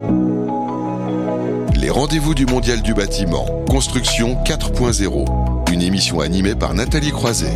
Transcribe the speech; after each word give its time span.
Les 0.00 1.88
rendez-vous 1.88 2.34
du 2.34 2.46
Mondial 2.46 2.82
du 2.82 2.94
bâtiment, 2.94 3.46
Construction 3.68 4.42
4.0, 4.44 5.72
une 5.72 5.82
émission 5.82 6.20
animée 6.20 6.54
par 6.54 6.74
Nathalie 6.74 7.12
Croiset. 7.12 7.54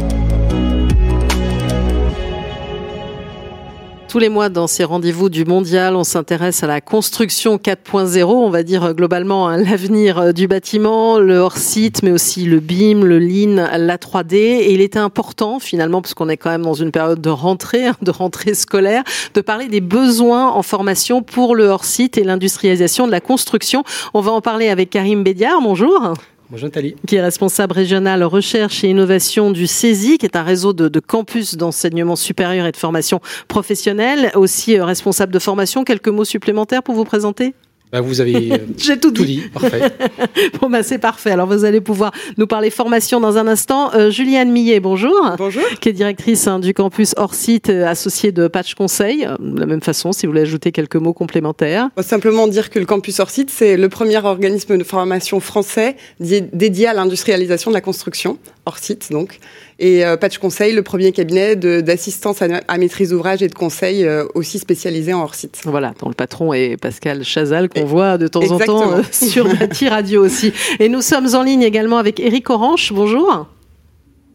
Tous 4.09 4.19
les 4.19 4.31
mois, 4.31 4.49
dans 4.49 4.67
ces 4.67 4.85
rendez-vous 4.85 5.29
du 5.29 5.45
mondial, 5.45 5.95
on 5.95 6.03
s'intéresse 6.03 6.63
à 6.63 6.67
la 6.67 6.81
construction 6.81 7.57
4.0, 7.57 8.25
on 8.25 8.49
va 8.49 8.63
dire 8.63 8.95
globalement 8.95 9.49
à 9.49 9.59
l'avenir 9.59 10.33
du 10.33 10.49
bâtiment, 10.49 11.19
le 11.19 11.37
hors-site, 11.37 12.03
mais 12.03 12.11
aussi 12.11 12.45
le 12.45 12.59
BIM, 12.59 13.05
le 13.05 13.19
Lean, 13.19 13.69
la 13.77 13.99
3D. 13.99 14.35
Et 14.35 14.73
il 14.73 14.81
était 14.81 14.99
important, 14.99 15.59
finalement, 15.59 16.01
parce 16.01 16.15
qu'on 16.15 16.31
est 16.31 16.39
quand 16.39 16.49
même 16.49 16.63
dans 16.63 16.73
une 16.73 16.91
période 16.91 17.21
de 17.21 17.29
rentrée, 17.29 17.89
hein, 17.89 17.97
de 18.01 18.11
rentrée 18.11 18.55
scolaire, 18.55 19.05
de 19.35 19.43
parler 19.43 19.69
des 19.69 19.83
besoins 19.83 20.53
en 20.53 20.63
formation 20.63 21.23
pour 21.23 21.55
le 21.55 21.67
hors-site 21.67 22.17
et 22.17 22.25
l'industrialisation 22.25 23.07
de 23.07 23.13
la 23.13 23.21
construction. 23.21 23.85
On 24.15 24.23
va 24.23 24.33
en 24.33 24.41
parler 24.41 24.71
avec 24.71 24.89
Karim 24.89 25.23
Bédiard. 25.23 25.61
Bonjour. 25.61 26.15
Bonjour 26.51 26.69
Nathalie. 26.69 26.97
Qui 27.07 27.17
est 27.17 27.21
responsable 27.21 27.75
régional 27.75 28.25
recherche 28.25 28.83
et 28.83 28.89
innovation 28.89 29.51
du 29.51 29.67
CESI, 29.67 30.17
qui 30.17 30.25
est 30.25 30.35
un 30.35 30.43
réseau 30.43 30.73
de, 30.73 30.99
campus 30.99 31.57
d'enseignement 31.57 32.17
supérieur 32.17 32.67
et 32.67 32.73
de 32.73 32.77
formation 32.79 33.21
professionnelle, 33.49 34.31
aussi 34.35 34.79
euh, 34.79 34.85
responsable 34.87 35.31
de 35.31 35.39
formation. 35.39 35.85
Quelques 35.85 36.09
mots 36.09 36.25
supplémentaires 36.25 36.83
pour 36.83 36.95
vous 36.95 37.05
présenter? 37.05 37.55
Bah, 37.93 38.01
vous 38.01 38.21
avez 38.21 38.53
euh, 38.53 38.59
J'ai 38.79 38.99
tout, 38.99 39.11
tout 39.11 39.25
dit. 39.25 39.43
Parfait. 39.53 39.81
bon, 40.61 40.69
bah, 40.69 40.83
c'est 40.83 40.99
parfait. 40.99 41.31
Alors, 41.31 41.47
vous 41.47 41.65
allez 41.65 41.81
pouvoir 41.81 42.13
nous 42.37 42.47
parler 42.47 42.71
formation 42.71 43.21
dans 43.21 43.39
un 43.39 43.47
instant. 43.47 43.95
Euh, 43.95 44.11
Juliane 44.11 44.51
Millet, 44.51 44.81
bonjour. 44.81 45.35
Bonjour. 45.39 45.63
Qui 45.81 45.89
est 45.89 45.93
directrice 45.93 46.47
hein, 46.47 46.59
du 46.59 46.75
campus 46.75 47.15
hors 47.17 47.35
site, 47.35 47.71
euh, 47.71 47.87
associée 47.87 48.33
de 48.33 48.49
Patch 48.49 48.75
Conseil. 48.75 49.25
Euh, 49.25 49.37
de 49.39 49.59
la 49.59 49.67
même 49.67 49.81
façon, 49.81 50.13
si 50.13 50.27
vous 50.27 50.33
voulez 50.33 50.43
ajouter 50.43 50.73
quelques 50.73 50.97
mots 50.97 51.15
complémentaires. 51.15 51.89
Bah, 51.97 52.03
simplement 52.03 52.47
dire 52.47 52.71
que 52.71 52.79
le 52.79 52.87
campus 52.87 53.21
hors 53.21 53.31
site, 53.31 53.51
c'est 53.51 53.77
le 53.77 53.89
premier 53.89 54.19
organisme 54.19 54.77
de 54.77 54.85
formation 54.85 55.41
français 55.41 55.97
dédié 56.21 56.89
à 56.89 56.95
l'industrialisation 56.95 57.71
de 57.71 57.75
la 57.75 57.81
construction, 57.81 58.39
hors 58.69 58.79
site 58.79 59.11
donc. 59.11 59.41
Et 59.79 60.05
euh, 60.05 60.17
Patch 60.17 60.39
Conseil, 60.39 60.73
le 60.73 60.83
premier 60.83 61.13
cabinet 61.13 61.57
d'assistance 61.57 62.43
à, 62.43 62.47
à, 62.69 62.79
maîtrise 62.79 63.11
d'ouvrage 63.11 63.43
et 63.43 63.49
de 63.49 63.55
conseil 63.55 64.05
euh, 64.05 64.27
aussi 64.35 64.59
spécialisé 64.59 65.13
en 65.13 65.23
hors 65.23 65.35
site. 65.35 65.61
Voilà, 65.65 65.95
dont 66.01 66.09
le 66.09 66.15
patron 66.15 66.53
est 66.53 66.77
Pascal 66.77 67.25
Chazal, 67.25 67.69
qu'on 67.69 67.85
voit 67.85 68.19
de 68.19 68.29
temps 68.29 68.41
Exactement. 68.41 68.79
en 68.79 68.81
temps 68.81 68.99
euh, 68.99 69.03
sur 69.11 69.49
Bâti 69.59 69.89
Radio 69.89 70.25
aussi. 70.25 70.53
Et 70.79 70.89
nous 70.89 71.03
sommes 71.03 71.35
en 71.35 71.43
ligne 71.43 71.63
également 71.63 71.99
avec 71.99 72.21
Eric 72.21 72.51
Orange. 72.51 72.93
Bonjour. 72.95 73.49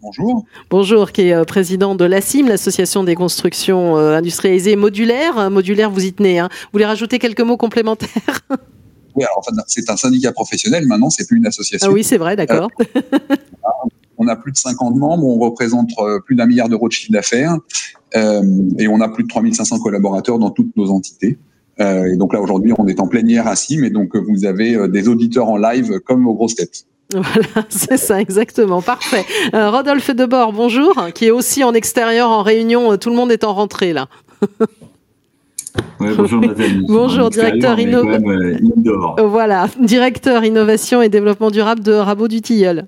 Bonjour. 0.02 0.46
Bonjour, 0.70 1.12
qui 1.14 1.30
est 1.30 1.46
président 1.46 1.96
de 1.96 2.04
l'ACIM, 2.04 2.48
l'Association 2.48 3.06
des 3.06 3.16
constructions 3.16 3.96
industrialisées 3.96 4.76
modulaires. 4.76 5.50
Modulaire, 5.50 5.90
vous 5.90 6.04
y 6.04 6.12
tenez. 6.12 6.40
Hein. 6.40 6.50
Vous 6.52 6.70
voulez 6.74 6.86
rajouter 6.86 7.20
quelques 7.20 7.40
mots 7.40 7.56
complémentaires? 7.56 8.42
Oui, 9.16 9.24
alors 9.24 9.46
c'est 9.68 9.90
un 9.90 9.98
syndicat 9.98 10.32
professionnel 10.32 10.86
maintenant, 10.88 11.10
c'est 11.10 11.28
plus 11.28 11.38
une 11.38 11.46
association. 11.46 11.88
Ah 11.90 11.94
oui, 11.94 12.04
c'est 12.04 12.18
vrai, 12.18 12.36
d'accord. 12.36 12.70
Euh, 14.24 14.26
on 14.26 14.28
a 14.28 14.36
plus 14.36 14.52
de 14.52 14.58
50 14.58 14.96
membres, 14.96 15.26
on 15.26 15.38
représente 15.40 15.90
plus 16.26 16.36
d'un 16.36 16.46
milliard 16.46 16.70
d'euros 16.70 16.88
de 16.88 16.94
chiffre 16.94 17.12
d'affaires 17.12 17.58
euh, 18.16 18.42
et 18.78 18.88
on 18.88 19.02
a 19.02 19.10
plus 19.10 19.24
de 19.24 19.30
3500 19.30 19.80
collaborateurs 19.80 20.40
dans 20.40 20.52
toutes 20.52 20.76
nos 20.78 20.90
entités. 20.90 21.38
Euh, 21.80 22.14
et 22.14 22.18
donc 22.18 22.34
là, 22.34 22.42
aujourd'hui, 22.42 22.74
on 22.78 22.88
est 22.88 23.00
en 23.00 23.08
plénière 23.08 23.48
à 23.48 23.56
CIM 23.56 23.84
et 23.84 23.90
donc 23.90 24.16
vous 24.16 24.46
avez 24.46 24.88
des 24.88 25.08
auditeurs 25.08 25.50
en 25.50 25.58
live 25.58 26.00
comme 26.02 26.28
aux 26.28 26.34
grosses 26.34 26.56
têtes. 26.56 26.86
Voilà, 27.12 27.66
c'est 27.70 27.98
ça, 27.98 28.20
exactement. 28.20 28.82
Parfait. 28.82 29.26
Euh, 29.54 29.70
Rodolphe 29.70 30.12
Debord, 30.12 30.54
bonjour, 30.54 30.94
qui 31.14 31.26
est 31.26 31.32
aussi 31.32 31.64
en 31.64 31.74
extérieur, 31.74 32.30
en 32.30 32.42
réunion. 32.42 32.98
Tout 32.98 33.10
le 33.10 33.16
monde 33.16 33.32
est 33.32 33.44
en 33.44 33.54
rentrée, 33.54 33.94
là. 33.94 34.08
Ouais, 36.00 36.14
bonjour 36.16 36.40
Nathalie. 36.40 36.86
bonjour, 36.88 37.32
directeur 37.32 37.80
inno... 37.80 38.08
euh, 38.08 39.28
Voilà, 39.28 39.68
directeur 39.80 40.44
innovation 40.44 41.02
et 41.02 41.10
développement 41.10 41.50
durable 41.50 41.82
de 41.82 41.94
Rabot 41.94 42.28
du 42.28 42.42
Tilleul. 42.42 42.86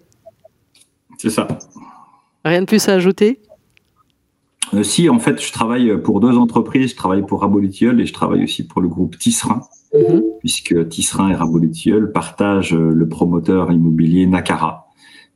C'est 1.17 1.30
ça. 1.30 1.47
Rien 2.44 2.61
de 2.61 2.66
plus 2.66 2.88
à 2.89 2.94
ajouter? 2.94 3.39
Euh, 4.73 4.83
Si, 4.83 5.09
en 5.09 5.20
fait, 5.20 5.42
je 5.42 5.52
travaille 5.52 6.02
pour 6.02 6.20
deux 6.20 6.37
entreprises. 6.37 6.92
Je 6.92 6.95
travaille 6.95 7.26
pour 7.26 7.39
Tilleul 7.71 8.02
et 8.02 8.05
je 8.05 8.14
travaille 8.14 8.43
aussi 8.43 8.67
pour 8.67 8.81
le 8.81 8.87
groupe 8.87 9.17
Tisserin, 9.17 9.61
-hmm. 9.93 10.21
puisque 10.39 10.87
Tisserin 10.89 11.30
et 11.31 11.71
Tilleul 11.71 12.11
partagent 12.11 12.73
le 13.02 13.08
promoteur 13.08 13.71
immobilier 13.71 14.26
Nakara. 14.27 14.86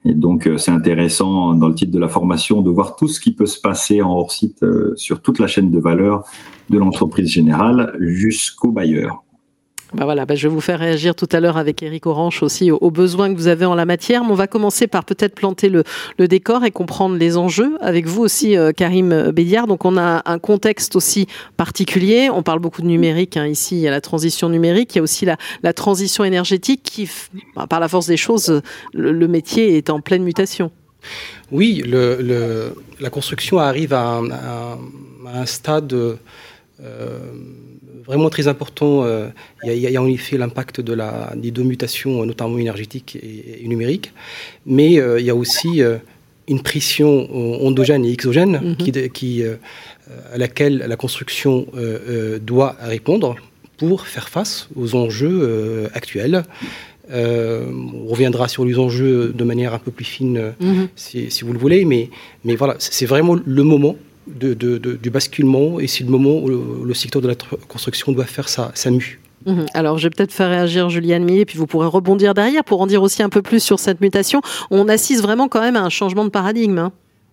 Et 0.06 0.14
donc, 0.14 0.50
c'est 0.58 0.72
intéressant 0.72 1.54
dans 1.56 1.68
le 1.68 1.76
titre 1.76 1.92
de 1.92 2.00
la 2.00 2.08
formation 2.08 2.62
de 2.62 2.70
voir 2.70 2.96
tout 2.96 3.08
ce 3.08 3.20
qui 3.20 3.34
peut 3.34 3.46
se 3.46 3.60
passer 3.60 4.02
en 4.02 4.12
hors 4.12 4.32
site 4.32 4.64
euh, 4.64 4.94
sur 4.96 5.22
toute 5.22 5.40
la 5.40 5.48
chaîne 5.48 5.72
de 5.72 5.80
valeur 5.80 6.24
de 6.70 6.78
l'entreprise 6.78 7.28
générale 7.28 7.96
jusqu'au 8.00 8.72
bailleur. 8.72 9.24
Bah 9.94 10.06
voilà, 10.06 10.26
bah 10.28 10.36
je 10.36 10.48
vais 10.48 10.54
vous 10.54 10.62
faire 10.62 10.80
réagir 10.80 11.16
tout 11.16 11.28
à 11.32 11.40
l'heure 11.40 11.58
avec 11.58 11.82
Eric 11.82 12.06
Orange 12.06 12.44
aussi 12.44 12.70
aux, 12.70 12.92
besoins 12.92 13.34
que 13.34 13.38
vous 13.38 13.48
avez 13.48 13.66
en 13.66 13.74
la 13.74 13.86
matière. 13.86 14.24
Mais 14.24 14.32
on 14.32 14.36
va 14.36 14.46
commencer 14.46 14.86
par 14.86 15.04
peut-être 15.04 15.34
planter 15.34 15.70
le, 15.70 15.84
décor 16.28 16.64
et 16.64 16.72
comprendre 16.72 17.16
les 17.16 17.38
enjeux 17.38 17.76
avec 17.82 18.06
vous 18.06 18.22
aussi, 18.22 18.56
euh, 18.56 18.72
Karim 18.72 19.32
Bédiard. 19.32 19.66
Donc 19.66 19.86
on 19.86 19.98
a 19.98 20.22
un 20.26 20.38
contexte 20.38 20.96
aussi 20.96 21.28
particulier. 21.58 22.30
On 22.32 22.44
parle 22.44 22.60
beaucoup 22.60 22.84
de 22.84 22.88
numérique 22.88 23.36
hein, 23.36 23.48
ici. 23.48 23.78
Il 23.78 23.82
y 23.82 23.88
a 23.88 23.92
la 23.92 24.02
transition 24.02 24.50
numérique, 24.50 24.94
il 24.94 24.98
y 24.98 25.00
a 25.00 25.04
aussi 25.04 25.26
la, 25.26 25.74
transition 25.74 26.24
énergétique 26.24 26.82
qui, 26.84 27.10
bah, 27.56 27.66
par 27.68 27.80
la 27.80 27.88
force 27.88 28.06
des 28.06 28.18
choses, 28.18 28.62
le, 28.94 29.28
métier 29.28 29.78
est 29.78 29.90
en 29.90 30.02
pleine 30.02 30.24
mutation. 30.24 30.72
Oui, 31.52 31.84
la 31.88 33.10
construction 33.10 33.58
arrive 33.58 33.94
à 33.94 34.18
un, 34.18 34.30
à 34.30 34.78
un 35.34 35.46
stade. 35.46 35.94
Euh, 35.94 37.20
vraiment 38.06 38.30
très 38.30 38.48
important. 38.48 39.04
Euh, 39.04 39.28
il, 39.64 39.70
y 39.70 39.72
a, 39.72 39.76
il 39.90 39.94
y 39.94 39.98
a 39.98 40.02
en 40.02 40.08
effet 40.08 40.38
l'impact 40.38 40.82
de 40.82 40.94
la, 40.94 41.34
des 41.36 41.52
deux 41.52 41.64
mutations, 41.64 42.26
notamment 42.26 42.58
énergétiques 42.58 43.16
et, 43.16 43.64
et 43.64 43.68
numériques, 43.68 44.12
mais 44.66 45.00
euh, 45.00 45.20
il 45.20 45.26
y 45.26 45.30
a 45.30 45.36
aussi 45.36 45.82
euh, 45.82 45.98
une 46.48 46.62
pression 46.62 47.66
endogène 47.66 48.06
et 48.06 48.12
exogène 48.12 48.60
mm 48.60 48.74
-hmm. 48.74 48.78
qui, 48.78 49.10
qui 49.18 49.44
euh, 49.44 49.56
à 50.34 50.38
laquelle 50.38 50.78
la 50.92 50.96
construction 50.96 51.68
doit 52.52 52.74
répondre 52.96 53.36
pour 53.78 53.98
faire 54.14 54.28
face 54.36 54.68
aux 54.82 54.90
enjeux 55.04 55.38
actuels. 56.00 56.38
on 57.12 58.06
reviendra 58.14 58.46
sur 58.56 58.64
les 58.70 58.78
enjeux 58.86 59.20
de 59.42 59.46
manière 59.52 59.72
un 59.80 59.82
peu 59.86 59.92
plus 59.98 60.10
fine 60.16 60.38
si, 61.04 61.30
si, 61.34 61.40
vous 61.46 61.54
le 61.58 61.62
voulez, 61.66 61.82
mais, 61.92 62.04
mais 62.46 62.56
voilà, 62.62 62.74
c'est 62.80 63.10
vraiment 63.14 63.36
le 63.58 63.64
moment 63.74 63.96
de, 64.28 64.54
du 64.54 65.10
basculement 65.10 65.80
et 65.80 65.88
c'est 65.88 66.04
le 66.04 66.10
moment 66.10 66.40
où 66.40 66.86
le, 66.86 66.94
secteur 66.94 67.22
de 67.22 67.28
la 67.28 67.36
construction 67.68 68.12
doit 68.12 68.26
faire 68.26 68.50
sa, 68.50 68.72
sa 68.76 68.92
mue. 68.92 69.20
Mmh. 69.46 69.66
Alors, 69.74 69.98
je 69.98 70.04
vais 70.04 70.10
peut-être 70.10 70.34
faire 70.34 70.50
réagir 70.50 70.90
Juliane 70.90 71.24
Millet, 71.24 71.46
puis 71.46 71.58
vous 71.58 71.66
pourrez 71.66 71.88
rebondir 71.88 72.34
derrière 72.34 72.64
pour 72.64 72.82
en 72.82 72.88
dire 72.88 73.02
aussi 73.02 73.24
un 73.24 73.30
peu 73.30 73.42
plus 73.42 73.62
sur 73.62 73.80
cette 73.80 74.02
mutation. 74.02 74.42
On 74.70 74.88
assiste 74.90 75.22
vraiment 75.22 75.48
quand 75.48 75.62
même 75.62 75.76
à 75.76 75.82
un 75.82 75.90
changement 75.90 76.26
de 76.26 76.30
paradigme. 76.30 76.78
Hein. 76.78 76.92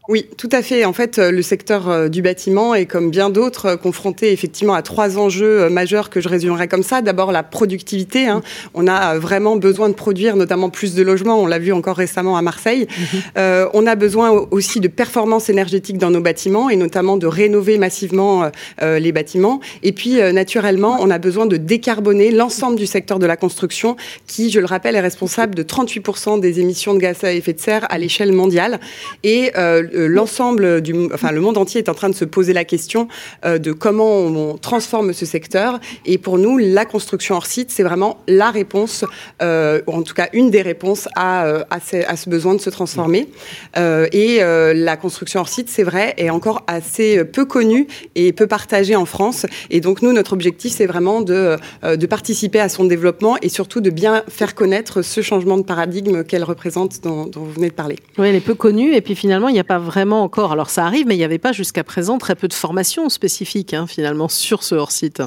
Oui, 0.09 0.27
tout 0.37 0.49
à 0.53 0.62
fait. 0.62 0.84
En 0.84 0.93
fait, 0.93 1.19
le 1.19 1.43
secteur 1.43 2.09
du 2.09 2.22
bâtiment 2.22 2.75
est, 2.75 2.87
comme 2.87 3.11
bien 3.11 3.31
d'autres, 3.31 3.77
confronté 3.77 4.33
effectivement 4.33 4.75
à 4.75 4.83
trois 4.83 5.19
enjeux 5.19 5.69
majeurs 5.69 6.11
que 6.11 6.21
je 6.21 6.28
résumerai 6.28 6.69
comme 6.69 6.83
ça. 6.83 7.03
D'abord, 7.03 7.33
la 7.33 7.43
productivité. 7.43 8.27
Hein. 8.27 8.43
On 8.75 8.87
a 8.87 9.19
vraiment 9.19 9.56
besoin 9.56 9.89
de 9.89 9.95
produire 9.95 10.37
notamment 10.37 10.71
plus 10.71 10.95
de 10.95 11.03
logements. 11.03 11.41
On 11.41 11.47
l'a 11.47 11.59
vu 11.59 11.72
encore 11.72 11.97
récemment 11.97 12.37
à 12.37 12.43
Marseille. 12.43 12.87
Mm 12.87 13.03
-hmm. 13.03 13.21
euh, 13.39 13.69
on 13.75 13.87
a 13.87 13.95
besoin 13.97 14.28
aussi 14.50 14.81
de 14.81 14.89
performance 14.89 15.50
énergétique 15.50 15.99
dans 15.99 16.11
nos 16.11 16.21
bâtiments 16.21 16.71
et 16.71 16.77
notamment 16.77 17.16
de 17.16 17.27
rénover 17.27 17.78
massivement 17.78 18.50
euh, 18.83 18.99
les 19.05 19.12
bâtiments. 19.12 19.61
Et 19.83 19.93
puis, 19.93 20.15
euh, 20.21 20.33
naturellement, 20.33 20.95
on 21.00 21.11
a 21.11 21.19
besoin 21.19 21.47
de 21.47 21.56
décarboner 21.56 22.31
l'ensemble 22.31 22.77
du 22.77 22.87
secteur 22.87 23.19
de 23.19 23.27
la 23.27 23.37
construction 23.37 23.97
qui, 24.27 24.45
je 24.55 24.61
le 24.61 24.69
rappelle, 24.75 24.95
est 25.00 25.06
responsable 25.11 25.55
de 25.55 25.62
38% 25.62 26.41
des 26.41 26.55
émissions 26.62 26.95
de 26.95 27.00
gaz 27.06 27.25
à 27.25 27.33
effet 27.33 27.55
de 27.59 27.61
serre 27.61 27.84
à 27.95 27.97
l'échelle 27.99 28.33
mondiale. 28.33 28.75
Et 29.22 29.43
euh, 29.56 29.83
l'ensemble 29.97 30.81
du, 30.81 30.95
enfin 31.12 31.33
le 31.33 31.41
monde 31.41 31.59
entier 31.59 31.81
est 31.81 31.89
en 31.89 31.95
train 31.95 32.09
de 32.09 32.15
se 32.15 32.25
poser 32.25 32.53
la 32.53 32.65
question 32.65 33.09
euh, 33.45 33.59
de 33.59 33.73
comment 33.73 34.19
on, 34.19 34.57
transforme 34.57 35.12
ce 35.12 35.27
secteur. 35.27 35.79
Et 36.05 36.19
pour 36.19 36.39
nous, 36.39 36.59
la 36.59 36.84
construction 36.84 37.37
hors 37.37 37.47
site, 37.47 37.71
c'est 37.71 37.83
vraiment 37.83 38.19
la 38.27 38.51
réponse, 38.51 39.04
euh, 39.43 39.81
ou 39.87 39.93
en 39.93 40.03
tout 40.03 40.15
cas 40.15 40.28
une 40.33 40.51
des 40.51 40.63
réponses 40.63 41.09
à, 41.15 41.47
à, 41.71 41.81
ce, 41.81 42.28
besoin 42.28 42.54
de 42.54 42.60
se 42.60 42.71
transformer. 42.71 43.28
Euh, 43.77 44.07
et 44.13 44.41
la 44.75 44.97
construction 44.97 45.41
hors 45.41 45.48
site, 45.48 45.69
c'est 45.69 45.83
vrai, 45.83 46.15
est 46.16 46.31
encore 46.31 46.65
assez 46.66 47.25
peu 47.25 47.45
connue 47.45 47.87
et 48.15 48.33
peu 48.33 48.47
partagée 48.47 48.97
en 48.97 49.04
France. 49.04 49.47
Et 49.71 49.81
donc 49.81 50.03
nous, 50.03 50.13
notre 50.13 50.33
objectif, 50.33 50.72
c'est 50.72 50.87
vraiment 50.87 51.21
de, 51.21 51.57
de 51.83 52.07
participer 52.07 52.60
à 52.60 52.69
son 52.69 52.84
développement 52.84 53.37
et 53.43 53.48
surtout 53.48 53.81
de 53.81 53.91
bien 53.91 54.22
faire 54.28 54.54
connaître 54.54 55.03
ce 55.03 55.21
changement 55.21 55.59
de 55.59 55.63
paradigme 55.63 56.25
qu'elle 56.25 56.45
représente 56.45 57.03
dont, 57.03 57.27
dont 57.27 57.41
vous 57.41 57.53
venez 57.53 57.69
de 57.69 57.75
parler. 57.75 57.97
Oui, 58.19 58.28
elle 58.28 58.34
est 58.34 58.41
peu 58.41 58.54
connue 58.54 58.95
et 58.95 59.01
puis 59.01 59.15
finalement, 59.15 59.48
il 59.48 59.54
n'y 59.54 59.60
a 59.60 59.65
pas 59.65 59.78
vraiment 59.86 60.22
encore, 60.22 60.53
alors 60.53 60.68
ça 60.68 60.84
arrive, 60.84 61.06
mais 61.06 61.15
il 61.15 61.18
n'y 61.18 61.24
avait 61.24 61.38
pas 61.38 61.53
jusqu'à 61.53 61.84
présent 61.84 62.18
très 62.18 62.34
peu 62.34 62.48
de 62.48 62.54
formation 62.54 63.09
spécifique 63.09 63.72
hein, 63.72 63.86
finalement 63.86 64.28
sur 64.28 64.62
ce 64.62 64.74
hors-site. 64.74 65.22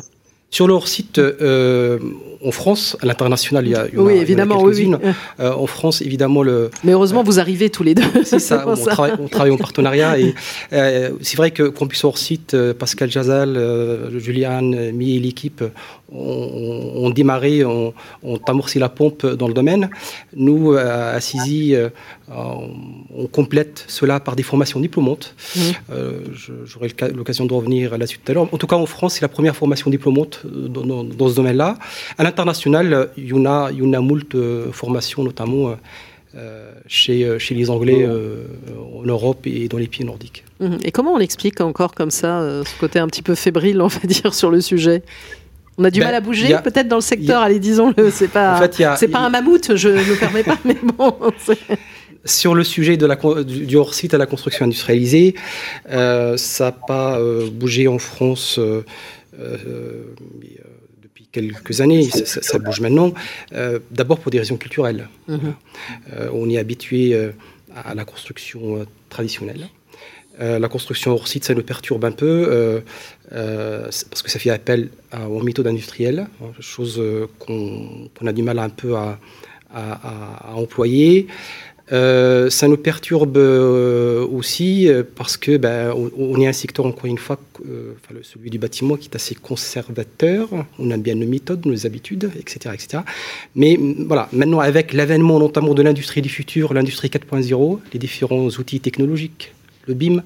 Sur 0.52 0.68
leur 0.68 0.88
site, 0.88 1.20
euh, 1.20 2.00
en 2.44 2.50
France, 2.50 2.98
à 3.04 3.06
l'international, 3.06 3.68
il 3.68 3.72
y 3.72 3.76
a, 3.76 3.86
une 3.94 4.00
oui, 4.00 4.14
évidemment, 4.14 4.64
oui, 4.64 4.92
euh, 5.40 5.54
en 5.54 5.68
France, 5.68 6.02
évidemment, 6.02 6.42
le. 6.42 6.72
Mais 6.84 6.94
heureusement, 6.94 7.22
vous 7.22 7.40
arrivez 7.40 7.70
tous 7.70 7.84
les 7.84 7.94
deux. 7.94 8.02
C'est 8.24 8.40
ça, 8.40 8.66
on, 8.68 9.28
Travaille, 9.28 9.52
en 9.52 9.58
partenariat. 9.58 10.18
Et 10.18 10.34
euh, 10.74 11.12
c'est 11.22 11.38
vrai 11.38 11.52
que 11.52 11.62
Campus 11.62 12.04
hors 12.04 12.18
site, 12.18 12.58
Pascal 12.80 13.12
Jazal, 13.12 14.10
Juliane, 14.18 14.92
Mi 14.92 15.18
et 15.18 15.20
l'équipe 15.20 15.64
ont, 16.12 17.12
démarré, 17.12 17.64
ont, 17.64 17.94
amorcé 18.48 18.80
la 18.80 18.90
pompe 18.90 19.28
dans 19.28 19.48
le 19.48 19.54
domaine. 19.54 19.92
Nous, 20.36 20.74
à 20.74 21.20
Sisi, 21.22 21.76
on 22.32 23.28
complète 23.28 23.86
cela 23.88 24.20
par 24.20 24.36
des 24.36 24.44
formations 24.44 24.80
diplômantes. 24.80 25.36
Mmh. 25.56 25.62
J'aurai 26.66 26.90
l'occasion 27.16 27.46
de 27.46 27.54
revenir 27.54 27.98
là-dessus 27.98 28.20
tout 28.20 28.32
à 28.32 28.36
l'heure. 28.36 28.54
En 28.54 28.58
tout 28.58 28.68
cas, 28.68 28.76
en 28.76 28.86
France, 28.86 29.16
c'est 29.16 29.22
la 29.22 29.28
première 29.28 29.56
formation 29.56 29.90
diplômante 29.90 30.46
dans, 30.46 31.30
ce 31.30 31.36
domaine-là. 31.36 31.78
À 32.18 32.24
l'international, 32.24 33.10
il 33.18 33.28
y 33.28 33.34
en 33.34 33.46
a, 33.46 33.70
il 33.72 33.90
y 33.90 33.96
a 33.96 34.02
moult 34.02 34.36
euh, 34.36 34.72
formations, 34.72 35.24
notamment 35.24 35.76
euh, 36.36 36.72
chez, 36.88 37.24
euh, 37.24 37.40
chez 37.40 37.56
les 37.56 37.70
Anglais 37.70 38.08
en 38.08 39.04
Europe 39.04 39.46
et 39.46 39.68
dans 39.68 39.78
les 39.78 39.88
pays 39.88 40.06
nordiques. 40.06 40.44
Mhm. 40.60 40.80
Et 40.84 40.92
comment 40.92 41.14
on 41.14 41.20
explique 41.20 41.62
encore 41.62 41.94
comme 41.94 42.12
ça 42.12 42.64
ce 42.66 42.80
côté 42.80 43.00
un 43.00 43.08
petit 43.08 43.22
peu 43.22 43.36
fébrile, 43.36 43.82
on 43.82 43.88
va 43.88 44.00
dire, 44.04 44.34
sur 44.34 44.52
le 44.52 44.62
sujet? 44.62 45.04
On 45.78 45.86
a 45.86 45.92
du 45.92 46.02
ben, 46.02 46.08
mal 46.08 46.16
à 46.16 46.20
bouger, 46.20 46.58
peut-être 46.62 46.90
dans 46.90 46.98
le 46.98 47.02
secteur. 47.02 47.42
allez, 47.42 47.58
disons-le. 47.58 48.12
C'est 48.12 48.28
pas, 48.28 48.70
c'est 48.98 49.08
pas 49.08 49.20
un 49.20 49.30
mammouth. 49.30 49.76
Je 49.76 49.88
ne 49.88 49.94
me 49.96 50.20
permets 50.20 50.44
pas, 50.44 50.58
mais 50.66 50.76
bon. 50.98 51.16
Sur 52.26 52.54
le 52.54 52.64
sujet 52.64 52.98
de 52.98 53.06
la, 53.06 53.16
du 53.44 53.78
hors-site 53.78 54.14
à 54.14 54.18
la 54.18 54.26
construction 54.26 54.66
industrialisée, 54.66 55.36
ça 55.88 56.36
n'a 56.60 56.72
pas 56.72 57.20
bougé 57.52 57.88
en 57.88 57.98
France 57.98 58.60
euh, 59.40 59.58
euh, 59.66 60.04
depuis 61.02 61.28
quelques 61.32 61.82
années, 61.82 62.04
ça, 62.04 62.60
bouge 62.60 62.82
maintenant, 62.82 63.14
euh, 63.54 63.80
d'abord 63.92 64.20
pour 64.20 64.32
des 64.32 64.40
raisons 64.40 64.58
culturelles. 64.58 65.08
Mhm. 65.28 65.54
on 66.34 66.50
est 66.50 66.58
habitué 66.58 67.16
à 67.76 67.96
la 67.96 68.06
construction 68.06 68.86
traditionnelle. 69.10 69.70
la 70.40 70.70
construction 70.70 71.12
hors 71.12 71.28
site, 71.28 71.46
ça 71.46 71.54
nous 71.54 71.64
perturbe 71.64 72.04
un 72.06 72.12
peu 72.12 72.82
parce 73.30 74.22
que 74.24 74.30
ça 74.30 74.40
fait 74.40 74.50
appel 74.50 74.90
aux 75.30 75.42
méthodes 75.42 75.68
industrielles, 75.68 76.28
hein, 76.42 76.52
chose 76.60 77.02
qu'on 77.40 78.26
a 78.26 78.34
du 78.34 78.44
mal 78.44 78.60
un 78.60 78.70
peu 78.70 78.96
à, 78.96 79.20
à 79.72 80.56
employer. 80.56 81.28
Euh, 81.92 82.50
ça 82.50 82.68
nous 82.68 82.78
perturbe 82.78 83.38
euh, 83.38 84.26
aussi 84.28 84.88
euh, 84.88 85.04
parce 85.16 85.38
que 85.38 85.58
ben, 85.58 85.94
on, 86.18 86.40
est 86.40 86.48
un 86.48 86.54
secteur, 86.54 86.86
encore 86.86 87.06
une 87.06 87.18
fois, 87.18 87.40
celui 88.22 88.50
du 88.50 88.60
bâtiment, 88.60 88.96
qui 88.96 89.10
est 89.10 89.16
assez 89.16 89.36
conservateur. 89.36 90.50
On 90.78 90.92
aime 90.92 91.02
bien 91.02 91.16
nos 91.16 91.28
méthodes, 91.28 91.66
nos 91.66 91.86
habitudes, 91.86 92.32
etc. 92.40 92.74
etc. 92.74 93.04
Mais 93.56 93.78
voilà, 93.78 94.30
maintenant, 94.32 94.60
avec 94.60 94.94
l'avènement 94.94 95.40
notamment 95.40 95.74
de 95.74 95.82
l'industrie 95.82 96.22
du 96.22 96.30
futur, 96.30 96.74
l'industrie 96.74 97.10
4.0, 97.10 97.80
les 97.94 98.00
différents 98.00 98.48
outils 98.48 98.80
technologiques, 98.80 99.54
le 99.90 99.96
BIM, 99.96 100.24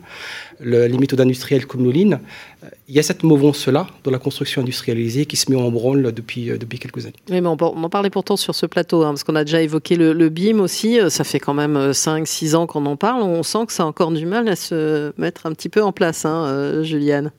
les 0.60 0.98
méthodes 0.98 1.21
industrielles 1.21 1.65
comme 1.65 1.83
l'Oline, 1.83 2.19
euh, 2.63 2.68
il 2.88 2.95
y 2.95 3.00
a 3.00 3.04
cette 3.04 3.24
mouvance-là 3.24 3.88
dans 4.04 4.12
la 4.12 4.19
construction 4.19 4.62
industrialisée 4.62 5.25
qui 5.25 5.38
se 5.38 5.50
met 5.50 5.57
en 5.57 5.71
branle 5.71 6.12
depuis, 6.12 6.51
euh, 6.51 6.57
depuis 6.57 6.80
quelques 6.80 7.06
années. 7.06 7.15
Mais 7.30 7.42
on, 7.45 7.54
en 7.54 7.89
parlait 7.89 8.10
pourtant 8.10 8.38
sur 8.38 8.54
ce 8.54 8.65
plateau, 8.65 9.04
hein, 9.04 9.10
parce 9.10 9.24
qu'on 9.24 9.36
a 9.36 9.44
déjà 9.44 9.62
évoqué 9.62 9.95
le, 9.95 10.30
BIM 10.30 10.60
aussi. 10.60 11.00
Euh, 11.00 11.10
ça 11.10 11.24
fait 11.24 11.39
quand 11.39 11.54
même 11.54 11.92
5-6 11.92 12.56
ans 12.56 12.68
qu'on 12.68 12.86
en 12.86 12.98
parle. 12.98 13.24
On 13.24 13.44
sent 13.44 13.65
que 13.68 13.74
ça 13.74 13.83
a 13.83 13.86
encore 13.86 14.12
du 14.12 14.25
mal 14.25 14.48
à 14.48 14.56
se 14.56 15.13
mettre 15.18 15.45
un 15.45 15.54
petit 15.54 15.69
peu 15.69 15.81
en 15.81 15.92
place, 15.92 16.25
hein, 16.25 16.83
Juliane. 16.83 17.31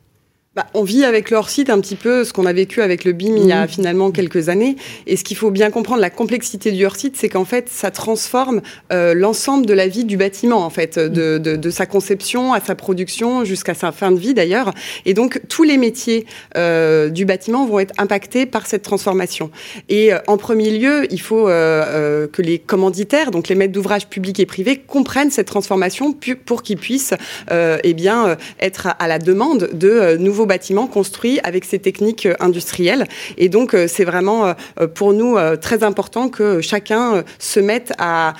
Bah, 0.56 0.66
on 0.72 0.84
vit 0.84 1.04
avec 1.04 1.30
leur 1.30 1.50
site 1.50 1.68
un 1.68 1.80
petit 1.80 1.96
peu 1.96 2.22
ce 2.22 2.32
qu'on 2.32 2.46
a 2.46 2.52
vécu 2.52 2.80
avec 2.80 3.04
le 3.04 3.10
BIM 3.10 3.36
il 3.36 3.46
y 3.46 3.50
a 3.50 3.62
mhm. 3.62 3.68
finalement 3.68 4.10
quelques 4.12 4.48
années. 4.48 4.76
Et 5.08 5.16
ce 5.16 5.24
qu'il 5.24 5.36
faut 5.36 5.50
bien 5.50 5.72
comprendre, 5.72 6.00
la 6.00 6.10
complexité 6.10 6.70
du 6.70 6.86
hors 6.86 6.94
site, 6.94 7.16
c'est 7.16 7.28
qu'en 7.28 7.44
fait, 7.44 7.68
ça 7.68 7.90
transforme 7.90 8.62
euh, 8.92 9.14
l'ensemble 9.14 9.66
de 9.66 9.74
la 9.74 9.88
vie 9.88 10.04
du 10.04 10.16
bâtiment, 10.16 10.64
en 10.64 10.70
fait, 10.70 10.96
de, 10.96 11.38
de, 11.38 11.56
de 11.56 11.70
sa 11.70 11.86
conception 11.86 12.52
à 12.52 12.60
sa 12.60 12.76
production 12.76 13.44
jusqu'à 13.44 13.74
sa 13.74 13.90
fin 13.90 14.12
de 14.12 14.16
vie 14.16 14.32
d'ailleurs. 14.32 14.72
Et 15.06 15.12
donc, 15.14 15.40
tous 15.48 15.64
les 15.64 15.76
métiers 15.76 16.24
euh, 16.56 17.08
du 17.08 17.24
bâtiment 17.24 17.66
vont 17.66 17.80
être 17.80 17.94
impactés 17.98 18.46
par 18.46 18.68
cette 18.68 18.82
transformation. 18.82 19.50
Et 19.88 20.12
euh, 20.12 20.18
en 20.28 20.36
premier 20.36 20.70
lieu, 20.70 21.12
il 21.12 21.20
faut 21.20 21.48
euh, 21.48 22.28
que 22.28 22.42
les 22.42 22.60
commanditaires, 22.60 23.32
donc 23.32 23.48
les 23.48 23.56
maîtres 23.56 23.72
d'ouvrage 23.72 24.06
publics 24.06 24.38
et 24.38 24.46
privés, 24.46 24.78
comprennent 24.78 25.32
cette 25.32 25.48
transformation 25.48 26.16
pour 26.46 26.62
qu'ils 26.62 26.78
puissent 26.78 27.14
eh 27.50 27.94
bien, 27.94 28.36
être 28.60 28.88
à 28.98 29.08
la 29.08 29.18
demande 29.18 29.70
de 29.72 30.16
nouveaux 30.16 30.43
bâtiments 30.46 30.86
construits 30.86 31.40
avec 31.42 31.64
ces 31.64 31.78
techniques 31.78 32.26
euh, 32.26 32.34
industrielles. 32.40 33.06
Et 33.38 33.48
donc, 33.48 33.74
euh, 33.74 33.86
c'est 33.88 34.04
vraiment 34.04 34.46
euh, 34.46 34.86
pour 34.86 35.12
nous 35.12 35.36
très 35.60 35.82
important 35.82 36.28
que 36.28 36.60
chacun 36.60 37.24
se 37.38 37.60
mette 37.60 37.92
à, 37.98 38.34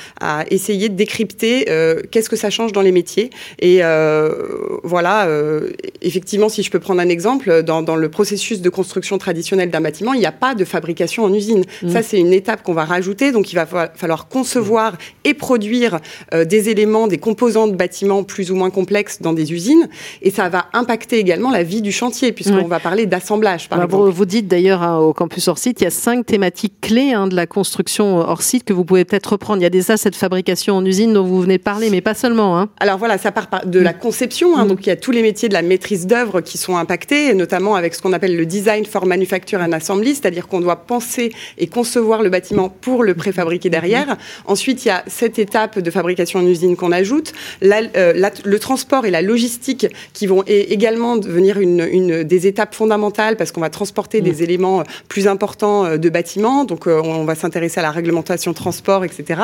essayer 0.51 0.89
de 0.89 0.95
décrypter 0.95 1.67
qu'est-ce 2.11 2.29
que 2.29 2.37
ça 2.37 2.51
change 2.51 2.73
dans 2.73 2.81
les 2.81 2.93
métiers. 2.93 3.31
Et 3.61 3.81
voilà, 4.83 5.29
effectivement, 6.03 6.49
si 6.49 6.63
je 6.63 6.71
peux 6.71 6.81
prendre 6.81 7.01
un 7.01 7.09
exemple, 7.09 7.63
dans, 7.63 7.97
le 7.97 8.09
processus 8.09 8.61
de 8.61 8.69
construction 8.69 9.19
traditionnelle 9.19 9.71
d'un 9.71 9.81
bâtiment, 9.81 10.13
il 10.13 10.21
n'y 10.21 10.27
a 10.27 10.33
pas 10.33 10.55
de 10.55 10.65
fabrication 10.65 11.25
en 11.25 11.33
usine. 11.33 11.65
Mmh. 11.83 11.91
Ça, 11.91 12.03
c'est 12.03 12.19
une 12.19 12.33
étape 12.33 12.63
qu'on 12.63 12.75
va 12.75 12.85
rajouter. 12.85 13.33
Donc, 13.33 13.53
il 13.53 13.57
va 13.57 13.67
falloir 13.95 14.29
concevoir 14.29 14.97
et 15.25 15.35
produire 15.35 16.01
des 16.33 16.69
éléments, 16.69 17.07
des 17.07 17.19
composants 17.19 17.69
de 17.69 17.77
bâtiments 17.77 18.25
plus 18.25 18.51
ou 18.51 18.55
moins 18.55 18.71
complexes 18.71 19.21
dans 19.21 19.33
des 19.33 19.53
usines. 19.53 19.89
Et 20.23 20.31
ça 20.31 20.49
va 20.49 20.67
impacter 20.73 21.19
également 21.19 21.51
la 21.51 21.63
vie 21.63 21.83
du 21.83 21.93
chantier, 21.95 22.33
puisqu'on 22.33 22.69
va 22.69 22.81
parler 22.81 23.07
d'assemblage, 23.07 23.69
par 23.69 23.79
bah, 23.79 23.85
exemple. 23.85 24.11
Vous, 24.11 24.25
dites 24.25 24.49
d'ailleurs 24.49 24.83
hein, 24.83 24.99
au 24.99 25.13
campus 25.13 25.49
hors 25.49 25.59
site, 25.59 25.81
il 25.81 25.85
y 25.85 25.87
a 25.87 25.91
cinq 25.91 26.27
thématiques 26.27 26.75
clés 26.81 27.13
hein, 27.13 27.27
de 27.27 27.35
la 27.35 27.47
construction 27.47 28.19
hors 28.19 28.43
site 28.43 28.65
que 28.65 28.73
vous 28.73 28.85
pouvez 28.85 29.05
peut-être 29.05 29.33
reprendre. 29.33 29.61
Il 29.61 29.63
y 29.63 29.67
a 29.67 29.71
déjà 29.71 29.97
cette 29.97 30.17
fabrication 30.17 30.77
en 30.77 30.85
usine 30.85 31.13
dont 31.13 31.25
vous 31.25 31.41
venez 31.41 31.59
de 31.59 31.63
parler, 31.63 31.91
mais 31.91 32.01
pas 32.01 32.15
seulement. 32.15 32.59
Hein. 32.59 32.69
Alors 32.81 32.99
voilà, 32.99 33.19
ça 33.19 33.33
part 33.33 33.49
de 33.65 33.81
la 33.81 33.93
conception. 33.93 34.57
Mm. 34.57 34.69
Donc 34.69 34.87
il 34.87 34.89
y 34.89 34.93
a 34.93 34.97
tous 34.97 35.11
les 35.11 35.23
métiers 35.23 35.49
de 35.49 35.55
la 35.55 35.63
maîtrise 35.63 36.07
d'œuvre 36.07 36.41
qui 36.41 36.59
sont 36.59 36.77
impactés, 36.77 37.35
notamment 37.35 37.75
avec 37.77 37.95
ce 37.95 38.03
qu'on 38.03 38.13
appelle 38.13 38.37
le 38.37 38.47
design 38.47 38.85
for 38.85 39.07
manufacture 39.07 39.61
and 39.61 39.73
assembly, 39.73 40.15
c'est-à-dire 40.15 40.49
qu'on 40.49 40.61
doit 40.61 40.85
penser 40.87 41.33
et 41.59 41.67
concevoir 41.67 42.23
le 42.23 42.31
bâtiment 42.31 42.69
pour 42.69 43.05
le 43.05 43.15
préfabriquer 43.15 43.71
derrière. 43.71 44.07
Mm-hmm. 44.07 44.47
Ensuite, 44.47 44.85
il 44.85 44.89
y 44.89 44.91
a 44.91 45.05
cette 45.07 45.39
étape 45.39 45.79
de 45.79 45.91
fabrication 45.91 46.41
en 46.41 46.47
usine 46.47 46.77
qu'on 46.77 46.93
ajoute, 46.93 47.33
euh, 47.63 48.31
le 48.45 48.59
transport 48.59 49.07
et 49.07 49.11
la 49.11 49.23
logistique 49.23 49.87
qui 50.13 50.27
vont 50.27 50.43
également 50.47 51.17
devenir 51.17 51.59
une 51.59 51.84
une, 51.91 52.23
des 52.23 52.47
étapes 52.47 52.75
fondamentales 52.75 53.37
parce 53.37 53.53
qu'on 53.53 53.61
va 53.61 53.71
transporter 53.71 54.21
des 54.21 54.41
mm. 54.41 54.43
éléments 54.43 54.81
euh, 54.81 54.85
plus 55.09 55.27
importants 55.27 55.85
euh, 55.85 55.97
de 55.97 56.09
bâtiments. 56.09 56.65
Donc, 56.65 56.87
euh, 56.87 57.01
on 57.03 57.25
va 57.25 57.35
s'intéresser 57.35 57.81
à 57.81 57.83
la 57.83 57.91
réglementation 57.91 58.53
transport, 58.53 59.05
etc. 59.05 59.41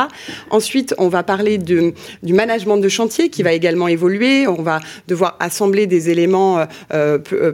Ensuite, 0.51 0.95
on 0.99 1.09
va 1.09 1.23
parler 1.23 1.59
de, 1.59 1.93
du 2.23 2.33
management 2.33 2.77
de 2.77 2.89
chantier 2.89 3.29
qui 3.31 3.43
va 3.43 3.53
également 3.53 3.89
évoluer. 3.89 4.47
On 4.47 4.63
va 4.63 4.81
devoir 5.09 5.37
assembler 5.41 5.87
des 5.87 6.11
éléments 6.11 6.67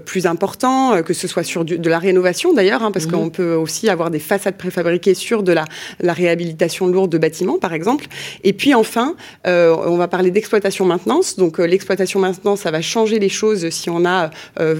plus 0.05 0.27
importants, 0.27 1.03
que 1.03 1.13
ce 1.13 1.29
soit 1.29 1.43
sur 1.43 1.65
de 1.65 1.89
la 1.89 1.99
rénovation 1.99 2.53
d'ailleurs, 2.53 2.83
hein, 2.83 2.91
parce 2.91 3.07
mm-hmm. 3.07 3.11
qu'on 3.11 3.31
peut 3.31 3.55
aussi 3.55 3.89
avoir 3.89 4.11
des 4.11 4.19
façades 4.19 4.57
préfabriquées 4.57 5.15
sur 5.15 5.43
de 5.43 5.53
la, 5.53 5.65
la 6.01 6.13
réhabilitation 6.13 6.87
lourde 6.87 7.11
de 7.11 7.19
bâtiments, 7.19 7.59
par 7.59 7.73
exemple. 7.73 8.07
Et 8.45 8.53
puis 8.53 8.75
enfin, 8.75 9.15
on 9.45 9.97
va 9.97 10.09
parler 10.09 10.31
d'exploitation 10.31 10.85
maintenance. 10.85 11.37
Donc, 11.37 11.59
l'exploitation 11.59 12.21
maintenance, 12.21 12.61
ça 12.61 12.71
va 12.71 12.81
changer 12.81 13.19
les 13.19 13.29
choses 13.29 13.69
si 13.71 13.91
on 13.91 14.05
a 14.05 14.31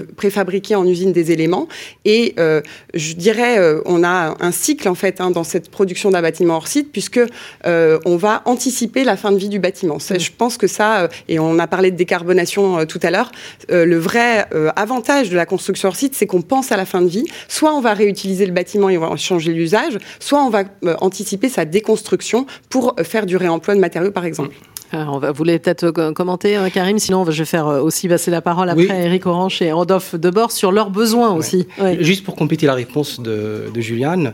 préfabriquer 0.03 0.75
en 0.75 0.85
usine 0.85 1.11
des 1.11 1.31
éléments. 1.31 1.67
Et 2.05 2.33
euh, 2.39 2.61
je 2.93 3.13
dirais, 3.13 3.59
euh, 3.59 3.81
on 3.85 4.03
a 4.03 4.35
un 4.39 4.51
cycle 4.51 4.87
en 4.89 4.95
fait 4.95 5.21
hein, 5.21 5.31
dans 5.31 5.43
cette 5.43 5.69
production 5.69 6.11
d'un 6.11 6.21
bâtiment 6.21 6.55
hors 6.55 6.67
site, 6.67 6.91
puisque 6.91 7.19
euh, 7.65 7.99
on 8.05 8.17
va 8.17 8.41
anticiper 8.45 9.03
la 9.03 9.17
fin 9.17 9.31
de 9.31 9.37
vie 9.37 9.49
du 9.49 9.59
bâtiment. 9.59 9.99
Ça, 9.99 10.17
je 10.17 10.31
pense 10.35 10.57
que 10.57 10.67
ça, 10.67 11.09
et 11.27 11.39
on 11.39 11.59
a 11.59 11.67
parlé 11.67 11.91
de 11.91 11.95
décarbonation 11.95 12.85
tout 12.85 12.99
à 13.03 13.11
l'heure, 13.11 13.31
le 13.69 13.97
vrai 13.97 14.47
avantage 14.75 15.29
de 15.29 15.35
la 15.35 15.45
construction 15.45 15.89
hors 15.89 15.95
site, 15.95 16.15
c'est 16.15 16.27
qu'on 16.27 16.41
pense 16.41 16.71
à 16.71 16.77
la 16.77 16.85
fin 16.85 17.01
de 17.01 17.07
vie. 17.07 17.25
Soit 17.47 17.73
on 17.73 17.81
va 17.81 17.93
réutiliser 17.93 18.45
le 18.45 18.53
bâtiment 18.53 18.89
et 18.89 18.97
on 18.97 19.07
va 19.07 19.15
changer 19.15 19.53
l'usage, 19.53 19.97
soit 20.19 20.43
on 20.43 20.49
va 20.49 20.63
anticiper 20.99 21.49
sa 21.49 21.65
déconstruction 21.65 22.45
pour 22.69 22.95
faire 23.03 23.25
du 23.25 23.37
réemploi 23.37 23.75
de 23.75 23.79
matériaux, 23.79 24.11
par 24.11 24.25
exemple. 24.25 24.55
Alors, 24.91 25.15
on 25.15 25.19
va, 25.19 25.31
vous 25.31 25.37
voulez 25.37 25.59
peut-être 25.59 25.83
euh, 25.83 26.13
commenter, 26.13 26.55
hein, 26.55 26.69
Karim 26.69 26.99
Sinon, 26.99 27.29
je 27.29 27.39
vais 27.39 27.45
faire 27.45 27.67
euh, 27.67 27.81
aussi 27.81 28.07
passer 28.07 28.31
la 28.31 28.41
parole 28.41 28.69
après 28.69 28.89
à 28.89 29.01
Eric 29.01 29.25
Orange 29.25 29.61
et 29.61 29.71
Rodolphe 29.71 30.15
Debord 30.15 30.51
sur 30.51 30.71
leurs 30.71 30.89
besoins 30.89 31.33
aussi. 31.33 31.67
Juste 31.99 32.23
pour 32.23 32.35
compléter 32.35 32.65
la 32.65 32.73
réponse 32.73 33.19
de, 33.19 33.65
de 33.73 33.81
Juliane, 33.81 34.33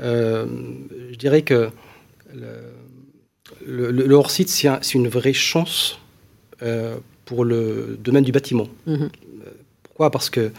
euh, 0.00 0.46
je 1.10 1.16
dirais 1.16 1.42
que 1.42 1.70
le, 3.66 3.90
le, 3.90 4.14
hors-site, 4.14 4.48
c'est 4.48 4.94
une 4.94 5.08
vraie 5.08 5.32
chance 5.32 5.98
pour 7.24 7.44
le 7.44 7.98
domaine 8.02 8.24
du 8.24 8.32
bâtiment. 8.32 8.68
Mhm. 8.86 9.08
Pourquoi? 9.82 10.10
Parce 10.10 10.28
que 10.28 10.50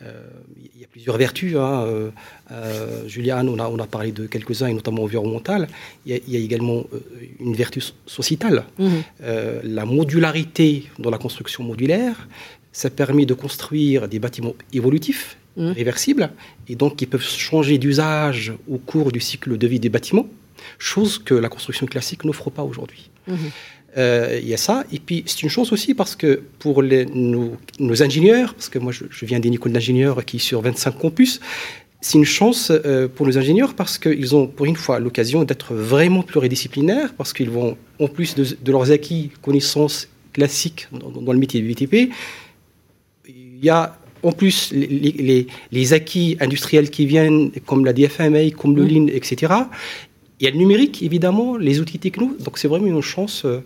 il 0.00 0.80
y 0.80 0.84
a 0.84 0.88
plusieurs 0.88 1.16
vertus. 1.16 1.56
Hein. 1.56 1.84
Euh, 1.86 2.10
euh, 2.52 3.08
Juliane, 3.08 3.48
on 3.48 3.58
a, 3.58 3.68
on 3.68 3.78
a 3.78 3.86
parlé 3.86 4.12
de 4.12 4.26
quelques-uns, 4.26 4.68
et 4.68 4.74
notamment 4.74 5.02
environnemental. 5.02 5.68
Il 6.06 6.20
y 6.26 6.36
a, 6.36 6.38
également 6.38 6.84
euh, 6.92 7.00
une 7.40 7.54
vertu 7.54 7.82
sociétale. 8.06 8.64
Mhm. 8.78 9.02
la 9.64 9.84
modularité 9.84 10.84
dans 10.98 11.10
la 11.10 11.18
construction 11.18 11.64
modulaire, 11.64 12.28
ça 12.72 12.90
permet 12.90 13.26
de 13.26 13.34
construire 13.34 14.08
des 14.08 14.18
bâtiments 14.18 14.54
évolutifs 14.72 15.36
mmh. 15.56 15.70
réversibles 15.70 16.30
et 16.68 16.76
donc 16.76 16.96
qui 16.96 17.06
peuvent 17.06 17.22
changer 17.22 17.78
d'usage 17.78 18.52
au 18.68 18.78
cours 18.78 19.10
du 19.10 19.20
cycle 19.20 19.56
de 19.58 19.66
vie 19.66 19.80
des 19.80 19.88
bâtiments, 19.88 20.28
chose 20.78 21.18
que 21.18 21.34
la 21.34 21.48
construction 21.48 21.86
classique 21.86 22.24
n'offre 22.24 22.50
pas 22.50 22.62
aujourd'hui. 22.62 23.10
Mmh. 23.26 23.34
Euh, 23.96 24.38
il 24.42 24.48
y 24.48 24.54
a 24.54 24.58
ça. 24.58 24.84
Et 24.92 24.98
puis, 24.98 25.24
c'est 25.26 25.42
une 25.42 25.48
chance 25.48 25.72
aussi 25.72 25.94
parce 25.94 26.14
que 26.14 26.42
pour 26.58 26.82
les, 26.82 27.06
nos, 27.06 27.56
ingénieurs, 28.02 28.54
parce 28.54 28.68
que 28.68 28.78
moi, 28.78 28.92
je, 28.92 29.24
viens 29.24 29.40
d'une 29.40 29.54
école 29.54 29.72
d'ingénieurs 29.72 30.24
qui 30.24 30.36
est 30.36 30.40
sur 30.40 30.60
25 30.60 30.98
campus, 30.98 31.40
c'est 32.00 32.18
une 32.18 32.24
chance 32.24 32.70
euh, 32.70 33.08
pour 33.08 33.26
nos 33.26 33.38
ingénieurs 33.38 33.74
parce 33.74 33.98
qu'ils 33.98 34.36
ont 34.36 34.46
pour 34.46 34.66
une 34.66 34.76
fois 34.76 35.00
l'occasion 35.00 35.42
d'être 35.42 35.74
vraiment 35.74 36.22
pluridisciplinaires, 36.22 37.14
parce 37.14 37.32
qu'ils 37.32 37.50
vont, 37.50 37.76
en 37.98 38.08
plus 38.08 38.34
de, 38.34 38.70
leurs 38.70 38.92
acquis, 38.92 39.30
connaissances 39.42 40.08
classiques 40.32 40.88
dans, 40.92 41.32
le 41.32 41.38
métier 41.38 41.60
du 41.60 41.68
BTP, 41.72 42.12
il 43.26 43.64
y 43.64 43.70
a 43.70 43.98
en 44.22 44.32
plus 44.32 44.72
les, 44.72 45.46
les, 45.70 45.92
acquis 45.92 46.36
industriels 46.40 46.90
qui 46.90 47.06
viennent, 47.06 47.50
comme 47.66 47.84
la 47.84 47.92
DFMA, 47.92 48.50
comme 48.50 48.76
le 48.76 48.84
mmh. 48.84 48.88
Lean, 48.88 49.06
etc. 49.08 49.52
Il 50.40 50.44
y 50.44 50.46
a 50.46 50.50
le 50.50 50.56
numérique, 50.56 51.02
évidemment, 51.02 51.56
les 51.56 51.80
outils 51.80 51.98
techno. 51.98 52.36
Donc 52.40 52.58
c'est 52.58 52.68
vraiment 52.68 52.86
une 52.86 53.00
chance 53.00 53.44
euh, 53.44 53.60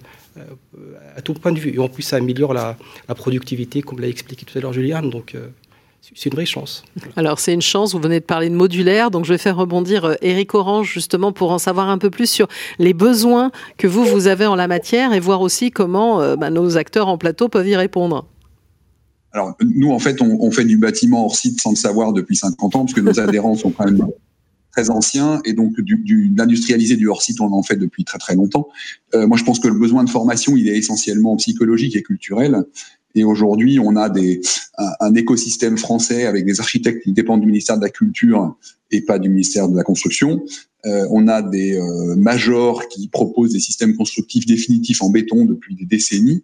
à 1.16 1.20
tout 1.20 1.34
point 1.34 1.52
de 1.52 1.58
vue. 1.58 1.74
Et 1.74 1.78
en 1.78 1.88
plus, 1.88 2.02
ça 2.02 2.16
améliore 2.16 2.54
la, 2.54 2.76
productivité, 3.14 3.82
comme 3.82 4.00
l'a 4.00 4.08
expliqué 4.08 4.46
tout 4.46 4.56
à 4.56 4.60
l'heure 4.62 4.72
Juliane. 4.72 5.10
Donc 5.10 5.34
euh, 5.34 5.48
c'est 6.00 6.26
une 6.30 6.32
vraie 6.32 6.46
chance. 6.46 6.82
Alors 7.16 7.38
c'est 7.38 7.52
une 7.52 7.60
chance, 7.60 7.92
vous 7.92 8.00
venez 8.00 8.20
de 8.20 8.24
parler 8.24 8.48
de 8.48 8.54
modulaire, 8.54 9.10
donc 9.10 9.26
je 9.26 9.34
vais 9.34 9.38
faire 9.38 9.56
rebondir 9.56 10.16
Eric 10.22 10.54
euh, 10.54 10.58
Orange 10.58 10.90
justement 10.90 11.30
pour 11.32 11.52
en 11.52 11.58
savoir 11.58 11.90
un 11.90 11.98
peu 11.98 12.08
plus 12.08 12.30
sur 12.30 12.48
les 12.78 12.94
besoins 12.94 13.52
que 13.76 13.86
vous, 13.86 14.04
vous 14.04 14.26
avez 14.26 14.46
en 14.46 14.54
la 14.54 14.66
matière 14.66 15.12
et 15.12 15.20
voir 15.20 15.42
aussi 15.42 15.70
comment 15.70 16.36
bah, 16.36 16.48
nos 16.48 16.78
acteurs 16.78 17.08
en 17.08 17.18
plateau 17.18 17.48
peuvent 17.48 17.68
y 17.68 17.76
répondre. 17.76 18.26
Alors 19.32 19.54
nous, 19.62 19.90
en 19.90 19.98
fait, 19.98 20.20
on, 20.22 20.38
on, 20.40 20.50
fait 20.50 20.64
du 20.64 20.76
bâtiment 20.76 21.24
hors 21.24 21.36
site 21.36 21.60
sans 21.60 21.70
le 21.70 21.76
savoir 21.76 22.12
depuis 22.12 22.36
50 22.36 22.76
ans, 22.76 22.80
parce 22.80 22.92
que 22.94 23.00
nos 23.00 23.18
adhérents 23.18 23.54
sont 23.54 23.70
quand 23.70 23.84
même 23.84 24.06
très 24.72 24.90
ancien 24.90 25.40
et 25.44 25.52
donc 25.52 25.80
du, 25.80 25.96
du, 25.96 26.28
d'industrialiser 26.28 26.96
du 26.96 27.08
hors-site, 27.08 27.40
on 27.40 27.52
en 27.52 27.62
fait 27.62 27.76
depuis 27.76 28.04
très 28.04 28.18
très 28.18 28.34
longtemps. 28.34 28.68
Euh, 29.14 29.26
moi, 29.26 29.36
je 29.36 29.44
pense 29.44 29.60
que 29.60 29.68
le 29.68 29.78
besoin 29.78 30.02
de 30.02 30.10
formation, 30.10 30.56
il 30.56 30.68
est 30.68 30.76
essentiellement 30.76 31.36
psychologique 31.36 31.94
et 31.94 32.02
culturel. 32.02 32.64
Et 33.14 33.24
aujourd'hui, 33.24 33.78
on 33.78 33.96
a 33.96 34.08
des, 34.08 34.40
un, 34.78 35.14
écosystème 35.14 35.76
français 35.76 36.24
avec 36.24 36.46
des 36.46 36.60
architectes 36.60 37.02
qui 37.02 37.12
dépendent 37.12 37.40
du 37.40 37.46
ministère 37.46 37.76
de 37.76 37.82
la 37.82 37.90
Culture 37.90 38.56
et 38.90 39.02
pas 39.02 39.18
du 39.18 39.28
ministère 39.28 39.68
de 39.68 39.76
la 39.76 39.82
Construction. 39.82 40.42
Euh, 40.86 41.06
on 41.10 41.28
a 41.28 41.42
des 41.42 41.76
euh, 41.76 42.16
majors 42.16 42.88
qui 42.88 43.08
proposent 43.08 43.52
des 43.52 43.60
systèmes 43.60 43.96
constructifs 43.96 44.46
définitifs 44.46 45.02
en 45.02 45.10
béton 45.10 45.44
depuis 45.44 45.74
des 45.74 45.84
décennies. 45.84 46.42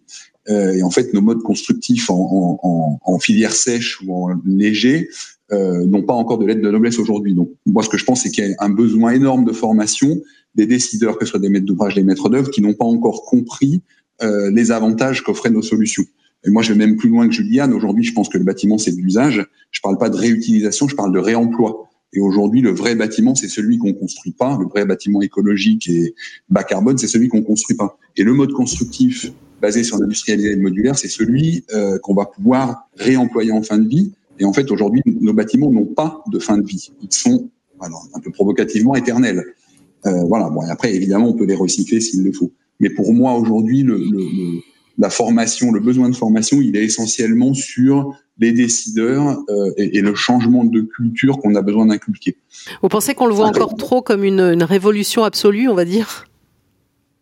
Euh, 0.49 0.75
et 0.75 0.82
en 0.82 0.90
fait, 0.90 1.12
nos 1.12 1.20
modes 1.20 1.42
constructifs 1.42 2.11
en, 2.11 2.58
en, 2.62 2.99
en, 3.02 3.18
filière 3.18 3.52
sèche 3.52 4.00
ou 4.02 4.14
en 4.14 4.35
léger 4.47 5.08
euh, 5.52 5.87
n'ont 5.87 6.02
pas 6.02 6.14
encore 6.14 6.38
de 6.38 6.47
lettre 6.47 6.61
de 6.61 6.71
noblesse 6.71 6.99
aujourd'hui. 6.99 7.35
Donc, 7.35 7.50
moi, 7.67 7.83
ce 7.83 7.88
que 7.88 7.97
je 7.97 8.05
pense, 8.05 8.23
c'est 8.23 8.31
qu'il 8.31 8.45
y 8.45 8.52
a 8.52 8.55
un 8.59 8.71
besoin 8.71 9.12
énorme 9.12 9.45
de 9.45 9.52
formation 9.52 10.21
des 10.55 10.67
décideurs, 10.67 11.19
que 11.19 11.25
ce 11.25 11.31
soit 11.31 11.40
des 11.40 11.49
maîtres 11.49 11.67
d'ouvrage, 11.67 11.95
des 11.95 12.02
maîtres 12.02 12.28
d'œuvre, 12.28 12.50
qui 12.50 12.62
n'ont 12.62 12.75
pas 12.75 12.85
encore 12.85 13.25
compris 13.25 13.81
euh, 14.23 14.50
les 14.50 14.71
avantages 14.73 15.23
qu'offraient 15.23 15.50
nos 15.50 15.62
solutions. 15.62 16.05
Et 16.45 16.50
moi, 16.50 16.62
je 16.62 16.73
vais 16.73 16.78
même 16.78 16.97
plus 16.97 17.09
loin 17.09 17.26
que 17.26 17.35
Juliane. 17.35 17.73
Aujourd'hui, 17.73 18.05
je 18.05 18.12
pense 18.12 18.28
que 18.28 18.38
le 18.38 18.45
bâtiment, 18.45 18.78
c'est 18.78 18.93
de 18.93 18.97
l'usage. 18.97 19.47
Je 19.71 19.81
parle 19.81 19.99
pas 19.99 20.11
de 20.11 20.17
réutilisation, 20.17 20.88
je 20.88 20.95
parle 20.95 21.12
de 21.12 21.19
réemploi. 21.19 21.88
Et 22.12 22.21
aujourd'hui, 22.21 22.61
le 22.61 22.71
vrai 22.71 22.95
bâtiment, 22.95 23.35
c'est 23.35 23.49
celui 23.49 23.78
qu'on 23.78 23.93
construit 23.93 24.33
pas. 24.33 24.57
Le 24.59 24.67
vrai 24.67 24.85
bâtiment 24.87 25.21
écologique 25.21 25.88
et 25.88 26.14
bas 26.49 26.64
carbone, 26.64 26.97
c'est 26.97 27.07
celui 27.07 27.28
qu'on 27.28 27.43
construit 27.43 27.76
pas. 27.76 27.99
Et 28.17 28.23
le 28.23 28.33
mode 28.33 28.52
constructif 28.52 29.31
basé 29.61 29.83
sur 29.83 29.99
l'industrialisation 29.99 30.62
modulaire, 30.62 30.99
c'est 30.99 31.09
celui 31.09 31.64
euh, 31.73 31.99
qu'on 31.99 32.14
va 32.14 32.26
pouvoir 32.26 32.88
réemployer 32.97 33.52
en 33.52 33.62
fin 33.62 33.78
de 33.78 33.88
vie. 33.88 34.12
Et 34.38 34.45
en 34.45 34.52
fait, 34.52 34.71
aujourd'hui, 34.71 35.02
nos 35.07 35.33
bâtiments 35.33 35.71
n'ont 35.71 35.87
pas 35.87 36.23
de 36.30 36.38
fin 36.38 36.59
de 36.59 36.66
vie. 36.66 36.90
Ils 37.02 37.12
sont, 37.12 37.50
alors, 37.80 38.07
un 38.14 38.21
peu 38.21 38.30
provocativement, 38.30 38.95
éternels. 38.95 39.45
Euh, 40.07 40.25
voilà. 40.25 40.49
Bon, 40.49 40.62
et 40.62 40.71
après, 40.71 40.95
évidemment, 40.95 41.28
on 41.28 41.35
peut 41.35 41.47
les 41.47 41.54
recycler 41.54 42.00
s'il 42.00 42.23
le 42.25 42.33
faut. 42.33 42.52
Mais 42.80 42.90
pour 42.90 43.12
moi, 43.12 43.35
aujourd'hui, 43.35 43.83
le, 43.83 43.97
le, 43.97 44.61
la 44.99 45.11
formation, 45.11 45.73
le 45.73 45.80
besoin 45.80 46.09
de 46.09 46.14
formation, 46.14 46.61
il 46.61 46.76
est 46.76 46.85
essentiellement 46.85 47.54
sur 47.54 48.14
les 48.38 48.52
décideurs 48.52 49.37
euh, 49.49 49.73
et, 49.76 49.99
et, 49.99 50.00
le 50.00 50.14
changement 50.14 50.64
de 50.64 50.80
culture 50.80 51.38
qu'on 51.38 51.57
a 51.57 51.62
besoin 51.62 51.87
d'inculquer. 51.87 52.37
Vous 52.83 52.88
pensez 52.88 53.14
qu'on 53.14 53.26
le 53.26 53.35
voit 53.35 53.49
encore 53.49 53.75
trop 53.75 54.00
comme 54.00 54.23
une, 54.23 54.40
une 54.40 54.62
révolution 54.62 55.25
absolue, 55.25 55.68
on 55.68 55.75
va 55.75 55.85
dire? 55.85 56.26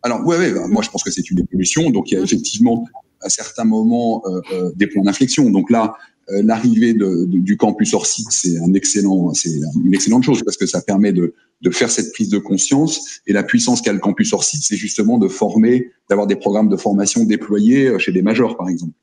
Alors, 0.03 0.25
ouais, 0.27 0.37
ouais, 0.37 0.53
bah, 0.53 0.67
moi 0.69 0.83
je 0.83 0.89
pense 0.89 1.03
que 1.03 1.11
c'est 1.11 1.29
une 1.31 1.39
évolution. 1.39 1.89
Donc, 1.89 2.11
il 2.11 2.15
y 2.15 2.17
a 2.17 2.21
effectivement 2.21 2.85
à 3.21 3.29
certains 3.29 3.63
moments 3.63 4.21
euh, 4.25 4.41
euh, 4.53 4.71
des 4.75 4.87
points 4.87 5.03
d'inflexion. 5.03 5.49
Donc 5.49 5.71
là, 5.71 5.95
l'arrivée 6.29 6.93
de, 6.93 7.25
du 7.25 7.57
campus 7.57 7.93
hors 7.93 8.05
site, 8.05 8.31
c'est 8.31 8.57
un 8.59 8.73
excellent, 8.73 9.33
c'est 9.33 9.59
une 9.83 9.93
excellente 9.93 10.23
chose 10.23 10.43
parce 10.43 10.57
que 10.57 10.65
ça 10.65 10.81
permet 10.81 11.13
de, 11.13 11.33
de 11.61 11.69
faire 11.69 11.89
cette 11.89 12.11
prise 12.13 12.29
de 12.29 12.37
conscience. 12.37 13.21
Et 13.27 13.33
la 13.33 13.43
puissance 13.43 13.81
qu'a 13.81 13.93
le 13.93 13.99
campus 13.99 14.33
hors 14.33 14.43
site, 14.43 14.63
c'est 14.63 14.75
justement 14.75 15.17
de 15.17 15.27
former, 15.27 15.91
d'avoir 16.09 16.27
des 16.27 16.35
programmes 16.35 16.69
de 16.69 16.77
formation 16.77 17.23
déployés 17.23 17.97
chez 17.99 18.11
des 18.11 18.21
majors, 18.21 18.57
par 18.57 18.69
exemple. 18.69 18.93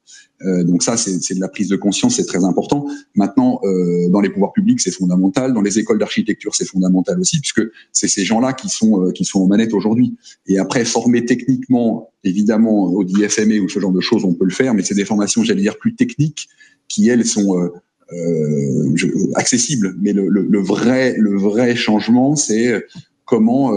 Euh, 0.42 0.64
donc 0.64 0.82
ça, 0.82 0.96
c'est 0.96 1.34
de 1.34 1.40
la 1.40 1.48
prise 1.48 1.68
de 1.68 1.76
conscience, 1.76 2.16
c'est 2.16 2.26
très 2.26 2.44
important. 2.44 2.86
Maintenant, 3.14 3.60
euh, 3.64 4.08
dans 4.08 4.20
les 4.20 4.28
pouvoirs 4.28 4.52
publics, 4.52 4.80
c'est 4.80 4.90
fondamental. 4.90 5.54
Dans 5.54 5.60
les 5.60 5.78
écoles 5.78 5.98
d'architecture, 5.98 6.54
c'est 6.54 6.66
fondamental 6.66 7.18
aussi, 7.20 7.40
puisque 7.40 7.62
c'est 7.92 8.08
ces 8.08 8.24
gens-là 8.24 8.52
qui 8.52 8.68
sont 8.68 9.02
euh, 9.02 9.12
qui 9.12 9.24
sont 9.24 9.40
aux 9.40 9.46
manettes 9.46 9.74
aujourd'hui. 9.74 10.16
Et 10.46 10.58
après, 10.58 10.84
former 10.84 11.24
techniquement, 11.24 12.10
évidemment, 12.24 12.84
au 12.84 13.04
DFME 13.04 13.60
ou 13.60 13.68
ce 13.68 13.78
genre 13.78 13.92
de 13.92 14.00
choses, 14.00 14.24
on 14.24 14.34
peut 14.34 14.44
le 14.44 14.50
faire, 14.50 14.74
mais 14.74 14.82
c'est 14.82 14.94
des 14.94 15.04
formations, 15.04 15.44
j'allais 15.44 15.62
dire, 15.62 15.78
plus 15.78 15.94
techniques, 15.94 16.48
qui 16.88 17.08
elles 17.08 17.26
sont 17.26 17.58
euh, 17.58 17.68
euh 18.12 18.94
accessibles. 19.34 19.94
Mais 20.00 20.12
le, 20.12 20.28
le, 20.28 20.42
le, 20.42 20.60
vrai 20.60 21.14
le 21.16 21.38
vrai 21.38 21.74
changement, 21.76 22.36
c'est 22.36 22.84
comment 23.24 23.72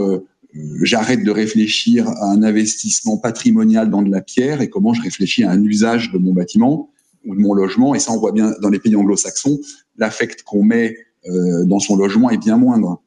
j'arrête 0.82 1.24
de 1.24 1.32
réfléchir 1.32 2.08
à 2.08 2.32
un 2.32 2.44
investissement 2.44 3.18
patrimonial 3.18 3.90
dans 3.90 4.02
de 4.02 4.12
la 4.12 4.22
pierre 4.22 4.62
et 4.62 4.70
comment 4.70 4.94
je 4.94 5.02
réfléchis 5.02 5.44
à 5.44 5.52
un 5.52 5.64
usage 5.64 6.12
de 6.12 6.18
mon 6.18 6.34
bâtiment 6.34 6.90
ou 7.26 7.36
de 7.36 7.40
mon 7.40 7.54
logement. 7.54 7.96
Et 7.96 8.00
ça, 8.00 8.12
on 8.12 8.18
voit 8.18 8.32
bien 8.32 8.54
dans 8.62 8.70
les 8.70 8.80
pays 8.80 8.96
anglo-saxons, 8.96 9.60
l'affect 9.98 10.44
qu'on 10.44 10.64
met 10.64 10.98
euh, 11.28 11.66
dans 11.66 11.80
son 11.80 11.96
logement 11.96 12.30
est 12.30 12.38
bien 12.38 12.58
moindre. 12.58 13.02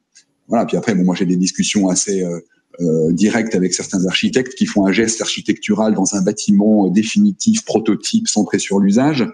Voilà. 0.47 0.65
Puis 0.65 0.77
après, 0.77 0.95
bon, 0.95 1.03
moi, 1.03 1.15
j'ai 1.15 1.25
des 1.25 1.37
discussions 1.37 1.89
assez 1.89 2.23
euh, 2.23 2.39
euh, 2.81 3.11
directes 3.11 3.55
avec 3.55 3.73
certains 3.73 4.05
architectes 4.05 4.55
qui 4.55 4.65
font 4.65 4.85
un 4.85 4.91
geste 4.91 5.21
architectural 5.21 5.93
dans 5.93 6.15
un 6.15 6.21
bâtiment 6.21 6.87
définitif, 6.89 7.63
prototype, 7.65 8.27
centré 8.27 8.59
sur 8.59 8.79
l'usage, 8.79 9.25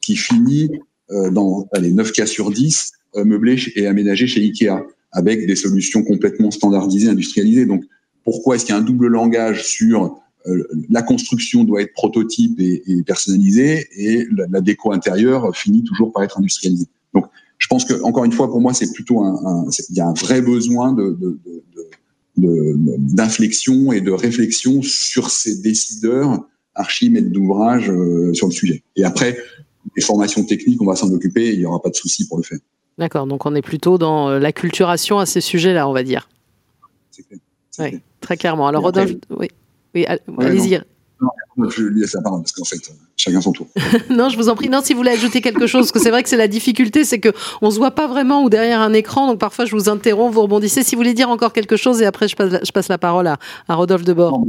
qui 0.00 0.16
finit 0.16 0.70
dans 1.32 1.68
allez, 1.72 1.92
9 1.92 2.12
cas 2.12 2.26
sur 2.26 2.50
10 2.50 2.92
meublé 3.16 3.62
et 3.76 3.86
aménagé 3.86 4.26
chez 4.26 4.40
Ikea 4.40 4.82
avec 5.14 5.46
des 5.46 5.56
solutions 5.56 6.02
complètement 6.02 6.50
standardisées, 6.50 7.08
industrialisées. 7.08 7.66
Donc, 7.66 7.84
pourquoi 8.24 8.56
est-ce 8.56 8.66
qu'il 8.66 8.74
y 8.74 8.78
a 8.78 8.80
un 8.80 8.84
double 8.84 9.06
langage 9.06 9.64
sur 9.64 10.16
euh, 10.46 10.64
la 10.90 11.02
construction 11.02 11.64
doit 11.64 11.80
être 11.80 11.92
prototype 11.94 12.60
et, 12.60 12.82
personnalisée 13.06 13.86
et 13.96 14.26
la, 14.50 14.60
déco 14.60 14.92
intérieure 14.92 15.56
finit 15.56 15.84
toujours 15.84 16.12
par 16.12 16.22
être 16.24 16.38
industrialisée? 16.38 16.88
Donc, 17.14 17.26
je 17.58 17.66
pense 17.68 17.84
que 17.84 17.94
encore 18.02 18.24
une 18.24 18.32
fois, 18.32 18.50
pour 18.50 18.60
moi, 18.60 18.74
c'est 18.74 18.92
plutôt 18.92 19.22
un 19.22 19.66
il 19.88 19.96
y 19.96 20.00
a 20.00 20.06
un 20.06 20.14
vrai 20.14 20.42
besoin 20.42 20.92
de, 20.92 21.16
de, 21.18 21.38
de, 22.36 22.74
d'inflexion 22.98 23.92
et 23.92 24.00
de 24.00 24.10
réflexion 24.10 24.82
sur 24.82 25.30
ces 25.30 25.62
décideurs 25.62 26.46
archimètres 26.74 27.30
d'ouvrage 27.30 27.88
euh, 27.88 28.34
sur 28.34 28.48
le 28.48 28.52
sujet. 28.52 28.82
Et 28.96 29.04
après, 29.04 29.38
les 29.96 30.02
formations 30.02 30.44
techniques, 30.44 30.82
on 30.82 30.86
va 30.86 30.96
s'en 30.96 31.10
occuper, 31.12 31.52
il 31.52 31.60
n'y 31.60 31.66
aura 31.66 31.80
pas 31.80 31.90
de 31.90 31.94
souci 31.94 32.26
pour 32.26 32.38
le 32.38 32.42
faire. 32.42 32.58
D'accord, 32.98 33.26
donc 33.26 33.44
on 33.46 33.54
est 33.54 33.62
plutôt 33.62 33.98
dans 33.98 34.28
euh, 34.28 34.38
l'acculturation 34.38 35.18
à 35.18 35.26
ces 35.26 35.40
sujets-là, 35.40 35.88
on 35.88 35.92
va 35.92 36.02
dire. 36.02 36.28
C'est 37.10 37.22
clair. 37.24 37.40
Oui, 37.78 38.00
très 38.20 38.36
clairement. 38.36 38.68
Alors, 38.68 38.82
Rodolphe, 38.82 39.16
oui, 39.30 39.48
oui 39.94 40.06
allez-y. 40.06 40.80
Non, 41.56 41.70
je 41.70 41.82
lui 41.82 42.00
laisse 42.00 42.14
la 42.14 42.22
parole 42.22 42.42
parce 42.42 42.52
qu'en 42.52 42.64
fait, 42.64 42.92
chacun 43.16 43.40
son 43.40 43.52
tour. 43.52 43.68
non, 44.10 44.28
je 44.28 44.36
vous 44.36 44.48
en 44.48 44.56
prie. 44.56 44.68
Non, 44.68 44.80
si 44.82 44.92
vous 44.92 44.98
voulez 44.98 45.12
ajouter 45.12 45.40
quelque 45.40 45.66
chose, 45.66 45.82
parce 45.82 45.92
que 45.92 46.00
c'est 46.00 46.10
vrai 46.10 46.22
que 46.22 46.28
c'est 46.28 46.36
la 46.36 46.48
difficulté, 46.48 47.04
c'est 47.04 47.20
que 47.20 47.32
on 47.62 47.70
se 47.70 47.78
voit 47.78 47.92
pas 47.92 48.06
vraiment 48.06 48.42
ou 48.42 48.50
derrière 48.50 48.80
un 48.80 48.92
écran, 48.92 49.26
donc 49.28 49.38
parfois 49.38 49.64
je 49.64 49.74
vous 49.74 49.88
interromps, 49.88 50.34
vous 50.34 50.42
rebondissez. 50.42 50.82
Si 50.82 50.94
vous 50.94 51.00
voulez 51.00 51.14
dire 51.14 51.30
encore 51.30 51.52
quelque 51.52 51.76
chose, 51.76 52.02
et 52.02 52.06
après 52.06 52.28
je 52.28 52.36
passe 52.36 52.52
la, 52.52 52.60
je 52.62 52.72
passe 52.72 52.88
la 52.88 52.98
parole 52.98 53.26
à, 53.26 53.38
à 53.68 53.74
Rodolphe 53.74 54.04
Debord 54.04 54.44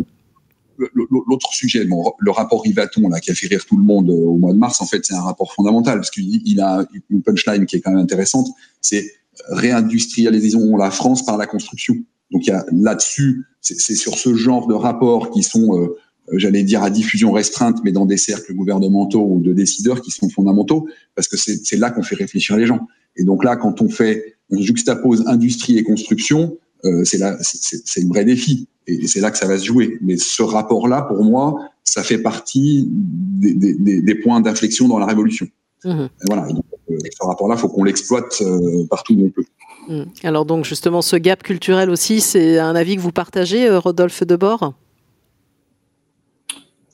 l'autre 0.77 1.53
sujet, 1.53 1.85
le 1.85 2.31
rapport 2.31 2.63
Rivaton 2.63 3.09
là 3.09 3.19
qui 3.19 3.31
a 3.31 3.33
fait 3.33 3.47
rire 3.47 3.65
tout 3.65 3.77
le 3.77 3.83
monde 3.83 4.09
euh, 4.09 4.13
au 4.13 4.37
mois 4.37 4.53
de 4.53 4.57
mars, 4.57 4.81
en 4.81 4.85
fait, 4.85 5.05
c'est 5.05 5.15
un 5.15 5.21
rapport 5.21 5.53
fondamental 5.53 5.95
parce 5.95 6.11
qu'il 6.11 6.61
a 6.61 6.85
une 7.09 7.21
punchline 7.21 7.65
qui 7.65 7.77
est 7.77 7.81
quand 7.81 7.91
même 7.91 7.99
intéressante. 7.99 8.47
C'est 8.81 9.11
réindustrialisons 9.49 10.77
la 10.77 10.91
France 10.91 11.25
par 11.25 11.37
la 11.37 11.47
construction. 11.47 11.95
Donc 12.31 12.43
là-dessus, 12.71 13.45
c'est 13.61 13.95
sur 13.95 14.17
ce 14.17 14.33
genre 14.33 14.67
de 14.67 14.73
rapports 14.73 15.31
qui 15.31 15.43
sont, 15.43 15.79
euh, 15.79 15.97
euh, 16.29 16.37
j'allais 16.37 16.63
dire 16.63 16.83
à 16.83 16.89
diffusion 16.89 17.31
restreinte, 17.31 17.79
mais 17.83 17.91
dans 17.91 18.05
des 18.05 18.17
cercles 18.17 18.53
gouvernementaux 18.53 19.25
ou 19.25 19.39
de 19.41 19.53
décideurs 19.53 20.01
qui 20.01 20.11
sont 20.11 20.29
fondamentaux, 20.29 20.87
parce 21.15 21.27
que 21.27 21.37
c'est 21.37 21.77
là 21.77 21.91
qu'on 21.91 22.03
fait 22.03 22.15
réfléchir 22.15 22.57
les 22.57 22.65
gens. 22.65 22.87
Et 23.15 23.23
donc 23.23 23.43
là, 23.43 23.55
quand 23.55 23.81
on 23.81 23.89
fait, 23.89 24.35
on 24.49 24.59
juxtapose 24.59 25.23
industrie 25.27 25.77
et 25.77 25.83
construction, 25.83 26.57
euh, 26.83 27.03
c'est 27.05 27.19
c'est 27.41 28.03
un 28.03 28.07
vrai 28.07 28.25
défi. 28.25 28.67
Et 28.87 29.07
c'est 29.07 29.19
là 29.19 29.31
que 29.31 29.37
ça 29.37 29.47
va 29.47 29.57
se 29.57 29.65
jouer. 29.65 29.97
Mais 30.01 30.17
ce 30.17 30.43
rapport-là, 30.43 31.03
pour 31.03 31.23
moi, 31.23 31.69
ça 31.83 32.03
fait 32.03 32.19
partie 32.19 32.87
des, 32.89 33.53
des, 33.53 34.01
des 34.01 34.15
points 34.15 34.41
d'inflexion 34.41 34.87
dans 34.87 34.99
la 34.99 35.05
révolution. 35.05 35.47
Mmh. 35.83 36.05
Voilà, 36.27 36.47
ce 36.89 37.25
rapport-là, 37.25 37.55
il 37.57 37.61
faut 37.61 37.69
qu'on 37.69 37.83
l'exploite 37.83 38.41
partout 38.89 39.15
où 39.15 39.25
on 39.25 39.29
peut. 39.29 39.45
Mmh. 39.87 40.03
Alors 40.23 40.45
donc 40.45 40.65
justement, 40.65 41.01
ce 41.01 41.15
gap 41.15 41.43
culturel 41.43 41.89
aussi, 41.89 42.21
c'est 42.21 42.57
un 42.59 42.75
avis 42.75 42.95
que 42.95 43.01
vous 43.01 43.11
partagez, 43.11 43.69
Rodolphe 43.77 44.23
Debord? 44.23 44.73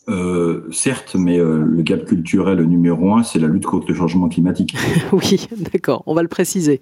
Euh, 0.09 0.67
certes, 0.71 1.15
mais 1.15 1.39
euh, 1.39 1.63
le 1.63 1.83
gap 1.83 2.05
culturel 2.05 2.61
numéro 2.63 3.13
un, 3.13 3.23
c'est 3.23 3.39
la 3.39 3.47
lutte 3.47 3.65
contre 3.65 3.87
le 3.87 3.93
changement 3.93 4.29
climatique. 4.29 4.75
oui, 5.13 5.47
d'accord, 5.57 6.03
on 6.07 6.13
va 6.13 6.21
le 6.23 6.27
préciser. 6.27 6.81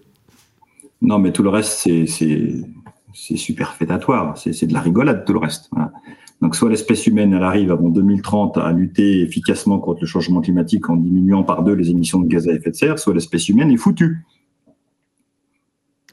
Non, 1.02 1.20
mais 1.20 1.32
tout 1.32 1.44
le 1.44 1.50
reste, 1.50 1.88
c'est 2.08 2.54
superfétatoire, 3.14 4.38
c'est 4.38 4.66
de 4.66 4.74
la 4.74 4.82
rigolade, 4.82 5.26
tout 5.26 5.34
le 5.34 5.40
reste. 5.40 5.70
Donc, 6.42 6.56
soit 6.56 6.70
l'espèce 6.70 7.06
humaine, 7.06 7.34
elle 7.34 7.44
arrive 7.44 7.72
avant 7.72 7.90
2030 7.90 8.58
à 8.58 8.72
lutter 8.72 9.22
efficacement 9.22 9.80
contre 9.80 10.02
le 10.02 10.08
changement 10.08 10.40
climatique 10.40 10.90
en 10.90 10.96
diminuant 10.96 11.44
par 11.44 11.64
deux 11.64 11.74
les 11.74 11.90
émissions 11.90 12.20
de 12.20 12.28
gaz 12.28 12.48
à 12.48 12.54
effet 12.54 12.72
de 12.72 12.76
serre, 12.76 13.00
soit 13.00 13.14
l'espèce 13.14 13.50
humaine 13.50 13.72
est 13.72 13.78
foutue. 13.78 14.24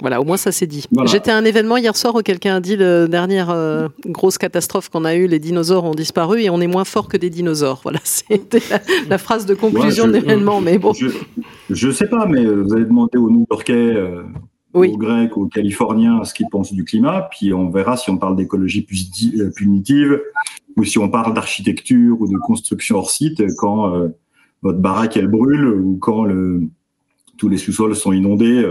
Voilà, 0.00 0.20
au 0.20 0.24
moins 0.24 0.36
ça 0.36 0.52
s'est 0.52 0.66
dit. 0.66 0.84
J'étais 1.06 1.30
à 1.30 1.36
un 1.36 1.44
événement 1.44 1.78
hier 1.78 1.96
soir 1.96 2.14
où 2.14 2.20
quelqu'un 2.20 2.56
a 2.56 2.60
dit 2.60 2.76
la 2.76 3.06
dernière 3.06 3.48
euh, 3.48 3.88
grosse 4.04 4.36
catastrophe 4.36 4.90
qu'on 4.90 5.06
a 5.06 5.14
eue, 5.14 5.26
les 5.26 5.38
dinosaures 5.38 5.84
ont 5.84 5.94
disparu 5.94 6.42
et 6.42 6.50
on 6.50 6.60
est 6.60 6.66
moins 6.66 6.84
fort 6.84 7.08
que 7.08 7.16
des 7.16 7.30
dinosaures. 7.30 7.80
Voilà, 7.82 8.00
c'était 8.04 8.62
la, 9.08 9.16
phrase 9.16 9.46
de 9.46 9.54
conclusion 9.54 10.06
de 10.06 10.12
l'événement. 10.12 10.60
Mais 10.60 10.76
bon. 10.76 10.92
Je, 10.92 11.86
ne 11.86 11.92
sais 11.92 12.08
pas, 12.08 12.26
mais 12.26 12.44
vous 12.44 12.74
allez 12.74 12.84
demander 12.84 13.16
aux 13.16 13.30
New-Yorkais, 13.30 13.72
euh, 13.72 14.22
aux 14.76 14.96
Grecs, 14.96 15.36
aux 15.36 15.46
Californiens 15.46 16.24
ce 16.24 16.34
qu'ils 16.34 16.48
pensent 16.48 16.72
du 16.72 16.84
climat, 16.84 17.28
puis 17.30 17.52
on 17.52 17.70
verra 17.70 17.96
si 17.96 18.10
on 18.10 18.18
parle 18.18 18.36
d'écologie 18.36 18.86
euh, 19.38 19.50
punitive 19.54 20.20
ou 20.76 20.84
si 20.84 20.98
on 20.98 21.08
parle 21.08 21.34
d'architecture 21.34 22.20
ou 22.20 22.28
de 22.28 22.36
construction 22.38 22.96
hors 22.96 23.10
site 23.10 23.42
quand 23.56 24.10
votre 24.60 24.78
baraque 24.78 25.16
elle 25.16 25.28
brûle 25.28 25.66
ou 25.66 25.96
quand 25.96 26.24
le, 26.24 26.68
tous 27.38 27.48
les 27.48 27.56
sous-sols 27.56 27.96
sont 27.96 28.12
inondés. 28.12 28.62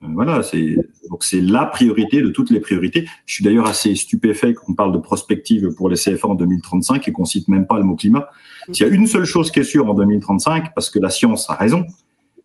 Voilà, 0.00 0.42
c'est 0.44 0.76
donc 1.10 1.24
c'est 1.24 1.40
la 1.40 1.66
priorité 1.66 2.22
de 2.22 2.28
toutes 2.28 2.50
les 2.50 2.60
priorités. 2.60 3.06
Je 3.26 3.34
suis 3.34 3.44
d'ailleurs 3.44 3.66
assez 3.66 3.94
stupéfait 3.96 4.54
qu'on 4.54 4.74
parle 4.74 4.92
de 4.92 4.98
prospective 4.98 5.74
pour 5.74 5.90
les 5.90 5.96
CFA 5.96 6.28
en 6.28 6.34
2035 6.36 7.06
et 7.08 7.12
qu'on 7.12 7.24
cite 7.24 7.48
même 7.48 7.66
pas 7.66 7.78
le 7.78 7.84
mot 7.84 7.96
climat. 7.96 8.28
S'il 8.72 8.86
y 8.86 8.90
a 8.90 8.92
une 8.92 9.06
seule 9.06 9.24
chose 9.24 9.50
qui 9.50 9.58
est 9.58 9.64
sûre 9.64 9.90
en 9.90 9.94
2035, 9.94 10.72
parce 10.74 10.88
que 10.88 11.00
la 11.00 11.10
science 11.10 11.50
a 11.50 11.54
raison, 11.54 11.84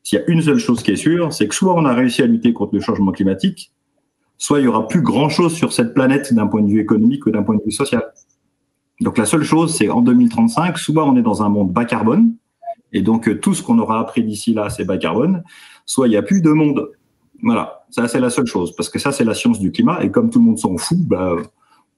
s'il 0.06 0.20
y 0.20 0.22
a 0.22 0.26
une 0.30 0.44
seule 0.44 0.60
chose 0.60 0.84
qui 0.84 0.92
est 0.92 0.96
sûre, 0.96 1.34
c'est 1.34 1.48
que 1.48 1.56
soit 1.56 1.74
on 1.74 1.84
a 1.84 1.94
réussi 1.94 2.22
à 2.22 2.28
lutter 2.28 2.54
contre 2.54 2.76
le 2.76 2.80
changement 2.80 3.12
climatique, 3.12 3.74
soit 4.38 4.60
il 4.60 4.66
y 4.66 4.68
aura 4.68 4.88
plus 4.88 5.02
grand 5.02 5.30
chose 5.30 5.56
sur 5.56 5.74
cette 5.74 5.96
planète 5.96 6.32
d'un 6.32 6.46
point 6.46 6.62
de 6.62 6.70
vue 6.70 6.80
économique 6.80 7.26
ou 7.26 7.32
d'un 7.32 7.42
point 7.42 7.56
de 7.56 7.64
vue 7.66 7.72
social. 7.72 8.04
Donc 9.02 9.18
la 9.18 9.26
seule 9.26 9.44
chose, 9.44 9.76
c'est 9.76 9.90
en 9.90 10.04
2035, 10.04 10.78
soit 10.78 11.04
on 11.04 11.16
est 11.18 11.24
dans 11.24 11.42
un 11.42 11.50
monde 11.50 11.74
bas 11.74 11.86
carbone, 11.86 12.36
et 12.94 13.02
donc 13.02 13.42
tout 13.42 13.56
ce 13.56 13.64
qu'on 13.64 13.80
aura 13.80 14.00
appris 14.00 14.24
d'ici 14.24 14.54
là, 14.54 14.70
c'est 14.70 14.86
bas 14.86 14.98
carbone, 14.98 15.44
soit 15.88 16.08
il 16.08 16.12
n'y 16.12 16.18
a 16.18 16.22
plus 16.22 16.42
de 16.42 16.52
monde 16.52 16.88
voilà, 17.42 17.86
ça 17.90 18.08
c'est 18.08 18.20
la 18.20 18.30
seule 18.30 18.46
chose, 18.46 18.76
parce 18.76 18.90
que 18.90 19.00
ça 19.00 19.12
c'est 19.12 19.24
la 19.24 19.34
science 19.34 19.60
du 19.60 19.72
climat, 19.72 20.04
et 20.04 20.12
comme 20.12 20.30
tout 20.30 20.40
le 20.40 20.46
monde 20.46 20.60
s'en 20.60 20.78
fout, 20.78 21.00
bah, 21.00 21.36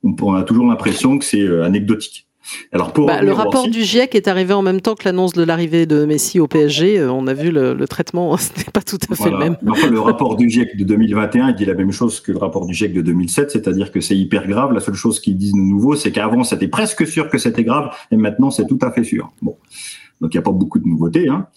on, 0.04 0.34
a 0.34 0.44
toujours 0.44 0.66
l'impression 0.66 1.18
que 1.18 1.26
c'est 1.26 1.42
euh, 1.42 1.64
anecdotique. 1.64 2.27
Alors 2.72 2.94
pour 2.94 3.08
bah, 3.08 3.22
le 3.22 3.34
rapport 3.34 3.68
du 3.68 3.84
GIEC 3.84 4.16
est 4.16 4.28
arrivé 4.28 4.54
en 4.54 4.62
même 4.62 4.82
temps 4.82 4.96
que 4.96 5.04
l'annonce 5.06 5.34
de 5.34 5.44
l'arrivée 5.44 5.86
de 5.86 6.06
Messi 6.06 6.40
au 6.40 6.48
PSG. 6.48 7.00
Euh, 7.00 7.12
on 7.12 7.28
a 7.28 7.34
vu 7.34 7.52
le, 7.52 7.76
traitement, 7.88 8.36
ce 8.38 8.50
n'est 8.58 8.72
pas 8.72 8.82
tout 8.82 8.98
à 9.10 9.16
fait 9.16 9.30
le 9.30 9.38
même. 9.38 9.58
le 9.62 10.00
rapport 10.00 10.36
du 10.36 10.50
GIEC 10.50 10.78
de 10.78 10.84
2021 10.84 11.54
dit 11.54 11.66
la 11.66 11.74
même 11.74 11.92
chose 11.92 12.20
que 12.20 12.32
le 12.32 12.38
rapport 12.38 12.66
du 12.66 12.74
GIEC 12.74 12.94
de 12.94 13.02
2007, 13.02 13.52
c'est-à-dire 13.52 13.92
que 13.92 14.02
c'est 14.02 14.18
hyper 14.18 14.48
grave. 14.48 14.74
La 14.74 14.80
seule 14.80 14.96
chose 14.96 15.20
qu'ils 15.20 15.38
disent 15.38 15.54
de 15.54 15.58
nouveau, 15.58 15.96
c'est 15.96 16.12
qu'avant 16.12 16.44
c'était 16.44 16.68
presque 16.68 17.06
sûr 17.06 17.30
que 17.30 17.38
c'était 17.38 17.64
grave, 17.64 17.92
et 18.12 18.18
maintenant 18.18 18.52
c'est 18.52 18.68
tout 18.68 18.80
à 18.82 18.92
fait 18.92 19.04
sûr. 19.04 19.32
Bon, 19.42 19.56
donc 20.22 20.34
il 20.34 20.38
n'y 20.38 20.40
a 20.40 20.44
pas 20.44 20.52
beaucoup 20.52 20.80
de 20.80 20.88
nouveautés. 20.88 21.30
Hein. 21.30 21.48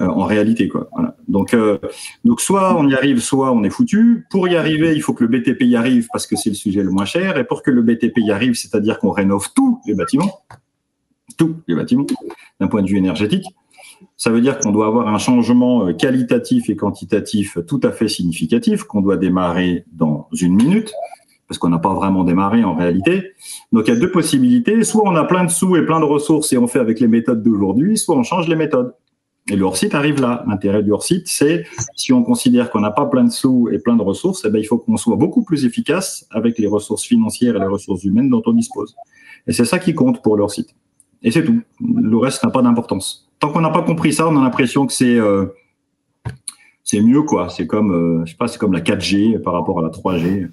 Euh, 0.00 0.06
en 0.06 0.24
réalité. 0.24 0.66
Quoi. 0.66 0.88
Donc, 1.28 1.52
euh, 1.52 1.76
donc 2.24 2.40
soit 2.40 2.74
on 2.74 2.88
y 2.88 2.94
arrive, 2.94 3.20
soit 3.20 3.52
on 3.52 3.62
est 3.64 3.70
foutu. 3.70 4.26
Pour 4.30 4.48
y 4.48 4.56
arriver, 4.56 4.94
il 4.94 5.02
faut 5.02 5.12
que 5.12 5.24
le 5.24 5.28
BTP 5.28 5.64
y 5.64 5.76
arrive 5.76 6.08
parce 6.10 6.26
que 6.26 6.36
c'est 6.36 6.48
le 6.48 6.54
sujet 6.54 6.82
le 6.82 6.90
moins 6.90 7.04
cher. 7.04 7.36
Et 7.36 7.44
pour 7.44 7.62
que 7.62 7.70
le 7.70 7.82
BTP 7.82 8.16
y 8.18 8.30
arrive, 8.30 8.54
c'est-à-dire 8.54 8.98
qu'on 8.98 9.10
rénove 9.10 9.48
tous 9.54 9.78
les 9.86 9.94
bâtiments, 9.94 10.40
tous 11.36 11.56
les 11.68 11.74
bâtiments, 11.74 12.06
d'un 12.60 12.68
point 12.68 12.80
de 12.80 12.88
vue 12.88 12.96
énergétique, 12.96 13.44
ça 14.16 14.30
veut 14.30 14.40
dire 14.40 14.58
qu'on 14.58 14.70
doit 14.70 14.86
avoir 14.86 15.08
un 15.08 15.18
changement 15.18 15.86
euh, 15.86 15.92
qualitatif 15.92 16.70
et 16.70 16.76
quantitatif 16.76 17.58
tout 17.68 17.80
à 17.82 17.92
fait 17.92 18.08
significatif, 18.08 18.84
qu'on 18.84 19.02
doit 19.02 19.18
démarrer 19.18 19.84
dans 19.92 20.28
une 20.32 20.54
minute, 20.54 20.94
parce 21.46 21.58
qu'on 21.58 21.68
n'a 21.68 21.78
pas 21.78 21.92
vraiment 21.92 22.24
démarré 22.24 22.64
en 22.64 22.74
réalité. 22.74 23.32
Donc 23.70 23.88
il 23.88 23.92
y 23.92 23.96
a 23.98 24.00
deux 24.00 24.10
possibilités, 24.10 24.82
soit 24.82 25.02
on 25.04 25.14
a 25.16 25.24
plein 25.24 25.44
de 25.44 25.50
sous 25.50 25.76
et 25.76 25.84
plein 25.84 26.00
de 26.00 26.06
ressources 26.06 26.54
et 26.54 26.58
on 26.58 26.66
fait 26.66 26.78
avec 26.78 27.00
les 27.00 27.08
méthodes 27.08 27.42
d'aujourd'hui, 27.42 27.98
soit 27.98 28.16
on 28.16 28.22
change 28.22 28.48
les 28.48 28.56
méthodes. 28.56 28.94
Et 29.50 29.56
le 29.56 29.64
hors-site 29.64 29.96
arrive 29.96 30.20
là. 30.20 30.44
L'intérêt 30.46 30.82
du 30.82 30.92
hors-site, 30.92 31.26
c'est 31.26 31.64
si 31.96 32.12
on 32.12 32.22
considère 32.22 32.70
qu'on 32.70 32.80
n'a 32.80 32.92
pas 32.92 33.06
plein 33.06 33.24
de 33.24 33.30
sous 33.30 33.68
et 33.72 33.80
plein 33.80 33.96
de 33.96 34.02
ressources, 34.02 34.44
eh 34.46 34.50
ben, 34.50 34.60
il 34.60 34.64
faut 34.64 34.78
qu'on 34.78 34.96
soit 34.96 35.16
beaucoup 35.16 35.42
plus 35.42 35.64
efficace 35.64 36.24
avec 36.30 36.56
les 36.58 36.68
ressources 36.68 37.04
financières 37.04 37.56
et 37.56 37.58
les 37.58 37.66
ressources 37.66 38.04
humaines 38.04 38.30
dont 38.30 38.42
on 38.46 38.52
dispose. 38.52 38.94
Et 39.48 39.52
c'est 39.52 39.64
ça 39.64 39.80
qui 39.80 39.92
compte 39.92 40.22
pour 40.22 40.36
le 40.36 40.44
hors-site. 40.44 40.70
Et 41.22 41.32
c'est 41.32 41.44
tout. 41.44 41.60
Le 41.80 42.16
reste 42.16 42.44
n'a 42.44 42.50
pas 42.50 42.62
d'importance. 42.62 43.28
Tant 43.40 43.50
qu'on 43.50 43.60
n'a 43.60 43.70
pas 43.70 43.82
compris 43.82 44.12
ça, 44.12 44.28
on 44.28 44.36
a 44.36 44.40
l'impression 44.40 44.86
que 44.86 44.92
c'est 44.92 45.16
euh, 45.16 45.46
mieux 46.94 47.22
quoi. 47.22 47.48
C'est 47.48 47.66
comme 47.66 47.92
euh, 47.92 48.26
sais 48.26 48.36
pas, 48.36 48.46
c'est 48.46 48.58
comme 48.58 48.72
la 48.72 48.80
4G 48.80 49.42
par 49.42 49.54
rapport 49.54 49.80
à 49.80 49.82
la 49.82 49.88
3G. 49.88 50.48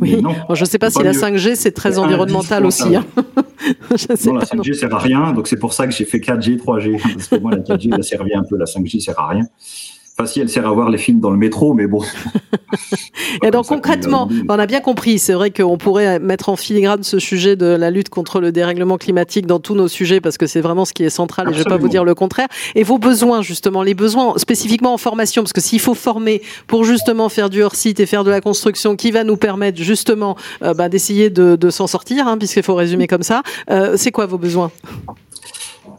Oui. 0.00 0.20
Non, 0.20 0.34
je 0.52 0.60
ne 0.60 0.68
sais 0.68 0.78
pas 0.78 0.90
si 0.90 1.02
la 1.02 1.12
5G 1.12 1.54
c'est 1.54 1.72
très 1.72 1.98
environnemental 1.98 2.66
aussi. 2.66 2.94
Hein. 2.96 3.04
non, 3.16 4.34
la 4.34 4.44
5G 4.44 4.74
sert 4.74 4.94
à 4.94 4.98
rien, 4.98 5.32
donc 5.32 5.48
c'est 5.48 5.58
pour 5.58 5.72
ça 5.72 5.86
que 5.86 5.92
j'ai 5.92 6.04
fait 6.04 6.18
4G, 6.18 6.58
3G. 6.58 7.00
Parce 7.00 7.28
que 7.28 7.36
moi, 7.36 7.52
la 7.52 7.58
4G, 7.58 7.90
elle 7.92 8.00
a 8.00 8.02
servi 8.02 8.34
un 8.34 8.42
peu, 8.42 8.56
la 8.56 8.66
5G 8.66 9.00
sert 9.00 9.18
à 9.18 9.28
rien. 9.28 9.46
Enfin, 10.20 10.30
si 10.30 10.40
elle 10.40 10.50
sert 10.50 10.66
à 10.66 10.72
voir 10.72 10.90
les 10.90 10.98
films 10.98 11.18
dans 11.18 11.30
le 11.30 11.38
métro, 11.38 11.72
mais 11.72 11.86
bon. 11.86 12.02
Et 13.42 13.50
donc 13.50 13.68
concrètement, 13.68 14.28
on 14.50 14.58
a 14.58 14.66
bien 14.66 14.80
compris, 14.80 15.18
c'est 15.18 15.32
vrai 15.32 15.50
qu'on 15.50 15.78
pourrait 15.78 16.18
mettre 16.18 16.50
en 16.50 16.56
filigrane 16.56 17.02
ce 17.02 17.18
sujet 17.18 17.56
de 17.56 17.64
la 17.64 17.90
lutte 17.90 18.10
contre 18.10 18.38
le 18.38 18.52
dérèglement 18.52 18.98
climatique 18.98 19.46
dans 19.46 19.60
tous 19.60 19.74
nos 19.74 19.88
sujets, 19.88 20.20
parce 20.20 20.36
que 20.36 20.46
c'est 20.46 20.60
vraiment 20.60 20.84
ce 20.84 20.92
qui 20.92 21.04
est 21.04 21.10
central, 21.10 21.48
et 21.48 21.54
je 21.54 21.60
ne 21.60 21.64
vais 21.64 21.70
pas 21.70 21.78
vous 21.78 21.88
dire 21.88 22.04
le 22.04 22.14
contraire. 22.14 22.48
Et 22.74 22.82
vos 22.82 22.98
besoins, 22.98 23.40
justement, 23.40 23.82
les 23.82 23.94
besoins 23.94 24.36
spécifiquement 24.36 24.92
en 24.92 24.98
formation, 24.98 25.42
parce 25.42 25.54
que 25.54 25.62
s'il 25.62 25.80
faut 25.80 25.94
former 25.94 26.42
pour 26.66 26.84
justement 26.84 27.30
faire 27.30 27.48
du 27.48 27.62
hors-site 27.62 27.98
et 27.98 28.04
faire 28.04 28.22
de 28.22 28.30
la 28.30 28.42
construction 28.42 28.96
qui 28.96 29.12
va 29.12 29.24
nous 29.24 29.38
permettre 29.38 29.80
justement 29.80 30.36
euh, 30.62 30.74
bah, 30.74 30.90
d'essayer 30.90 31.30
de, 31.30 31.70
s'en 31.70 31.86
sortir, 31.86 32.28
hein, 32.28 32.36
puisqu'il 32.36 32.62
faut 32.62 32.74
résumer 32.74 33.06
comme 33.06 33.22
ça, 33.22 33.42
euh, 33.70 33.94
c'est 33.96 34.10
quoi 34.10 34.26
vos 34.26 34.38
besoins? 34.38 34.70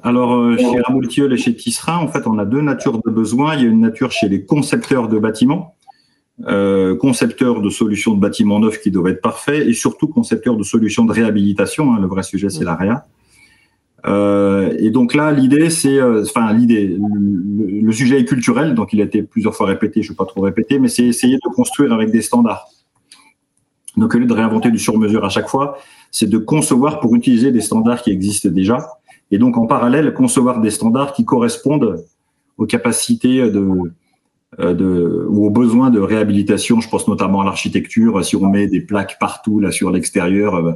Alors, 0.03 0.33
euh, 0.35 0.57
chez 0.57 0.81
Ramoultiol 0.81 1.31
et 1.33 1.37
chez 1.37 1.55
Tisserin, 1.55 1.97
en 1.97 2.07
fait, 2.07 2.25
on 2.25 2.39
a 2.39 2.45
deux 2.45 2.61
natures 2.61 3.01
de 3.01 3.09
besoins. 3.09 3.55
Il 3.55 3.63
y 3.63 3.65
a 3.65 3.69
une 3.69 3.81
nature 3.81 4.11
chez 4.11 4.29
les 4.29 4.45
concepteurs 4.45 5.07
de 5.07 5.19
bâtiments, 5.19 5.75
euh, 6.47 6.95
concepteurs 6.95 7.61
de 7.61 7.69
solutions 7.69 8.15
de 8.15 8.19
bâtiments 8.19 8.59
neufs 8.59 8.81
qui 8.81 8.89
doivent 8.89 9.11
être 9.11 9.21
parfaits, 9.21 9.67
et 9.67 9.73
surtout 9.73 10.07
concepteurs 10.07 10.57
de 10.57 10.63
solutions 10.63 11.05
de 11.05 11.13
réhabilitation. 11.13 11.93
Hein. 11.93 11.99
le 11.99 12.07
vrai 12.07 12.23
sujet, 12.23 12.49
c'est 12.49 12.63
l'AREA. 12.63 13.05
Euh, 14.07 14.73
et 14.79 14.89
donc 14.89 15.13
là, 15.13 15.31
l'idée, 15.31 15.69
c'est, 15.69 15.99
euh, 15.99 16.23
enfin, 16.23 16.51
l'idée, 16.53 16.97
le, 16.97 17.91
sujet 17.91 18.19
est 18.19 18.25
culturel, 18.25 18.73
donc 18.73 18.93
il 18.93 19.01
a 19.01 19.03
été 19.03 19.21
plusieurs 19.21 19.55
fois 19.55 19.67
répété, 19.67 20.01
je 20.01 20.07
ne 20.07 20.13
vais 20.13 20.17
pas 20.17 20.25
trop 20.25 20.41
répéter, 20.41 20.79
mais 20.79 20.87
c'est 20.87 21.05
essayer 21.05 21.35
de 21.35 21.49
construire 21.53 21.93
avec 21.93 22.09
des 22.11 22.21
standards. 22.21 22.67
Donc, 23.97 24.15
au 24.15 24.17
lieu 24.17 24.25
de 24.25 24.33
réinventer 24.33 24.71
du 24.71 24.79
sur-mesure 24.79 25.23
à 25.25 25.29
chaque 25.29 25.49
fois, 25.49 25.77
c'est 26.09 26.29
de 26.29 26.37
concevoir 26.37 26.99
pour 26.99 27.13
utiliser 27.15 27.51
des 27.51 27.61
standards 27.61 28.01
qui 28.01 28.11
existent 28.11 28.49
déjà 28.49 28.87
et 29.31 29.37
donc 29.37 29.57
en 29.57 29.65
parallèle 29.65 30.13
concevoir 30.13 30.61
des 30.61 30.69
standards 30.69 31.13
qui 31.13 31.25
correspondent 31.25 32.05
aux 32.57 32.65
capacités 32.65 33.41
euh, 34.59 35.25
ou 35.29 35.45
aux 35.45 35.49
besoins 35.49 35.89
de 35.89 35.99
réhabilitation. 35.99 36.81
Je 36.81 36.89
pense 36.89 37.07
notamment 37.07 37.41
à 37.41 37.45
l'architecture. 37.45 38.23
Si 38.23 38.35
on 38.35 38.49
met 38.49 38.67
des 38.67 38.81
plaques 38.81 39.17
partout 39.19 39.59
là 39.59 39.71
sur 39.71 39.89
l'extérieur, 39.89 40.55
euh, 40.55 40.73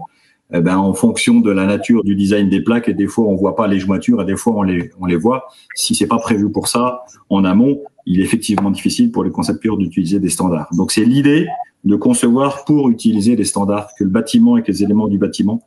eh 0.54 0.62
ben, 0.62 0.78
en 0.78 0.94
fonction 0.94 1.42
de 1.42 1.52
la 1.52 1.66
nature 1.66 2.04
du 2.04 2.16
design 2.16 2.50
des 2.50 2.62
plaques, 2.62 2.88
et 2.88 2.94
des 2.94 3.08
fois 3.08 3.26
on 3.26 3.36
voit 3.36 3.56
pas 3.56 3.68
les 3.68 3.80
jointures, 3.80 4.22
et 4.22 4.26
des 4.26 4.38
fois 4.38 4.54
on 4.56 4.64
les, 4.64 4.92
on 5.00 5.06
les 5.06 5.16
voit. 5.18 5.48
Si 5.76 5.96
c'est 5.96 6.08
pas 6.08 6.20
prévu 6.20 6.52
pour 6.52 6.68
ça 6.68 7.04
en 7.30 7.44
amont, 7.44 7.82
il 8.06 8.22
est 8.22 8.24
effectivement 8.24 8.72
difficile 8.72 9.12
pour 9.12 9.24
les 9.24 9.32
concepteurs 9.32 9.76
d'utiliser 9.76 10.20
des 10.20 10.30
standards. 10.30 10.70
Donc 10.74 10.92
c'est 10.92 11.04
l'idée 11.04 11.48
de 11.84 11.96
concevoir 11.96 12.64
pour 12.66 12.90
utiliser 12.90 13.36
des 13.36 13.44
standards, 13.44 13.90
que 13.98 14.04
le 14.04 14.10
bâtiment 14.10 14.58
et 14.58 14.64
que 14.64 14.72
les 14.72 14.84
éléments 14.84 15.08
du 15.08 15.18
bâtiment 15.18 15.62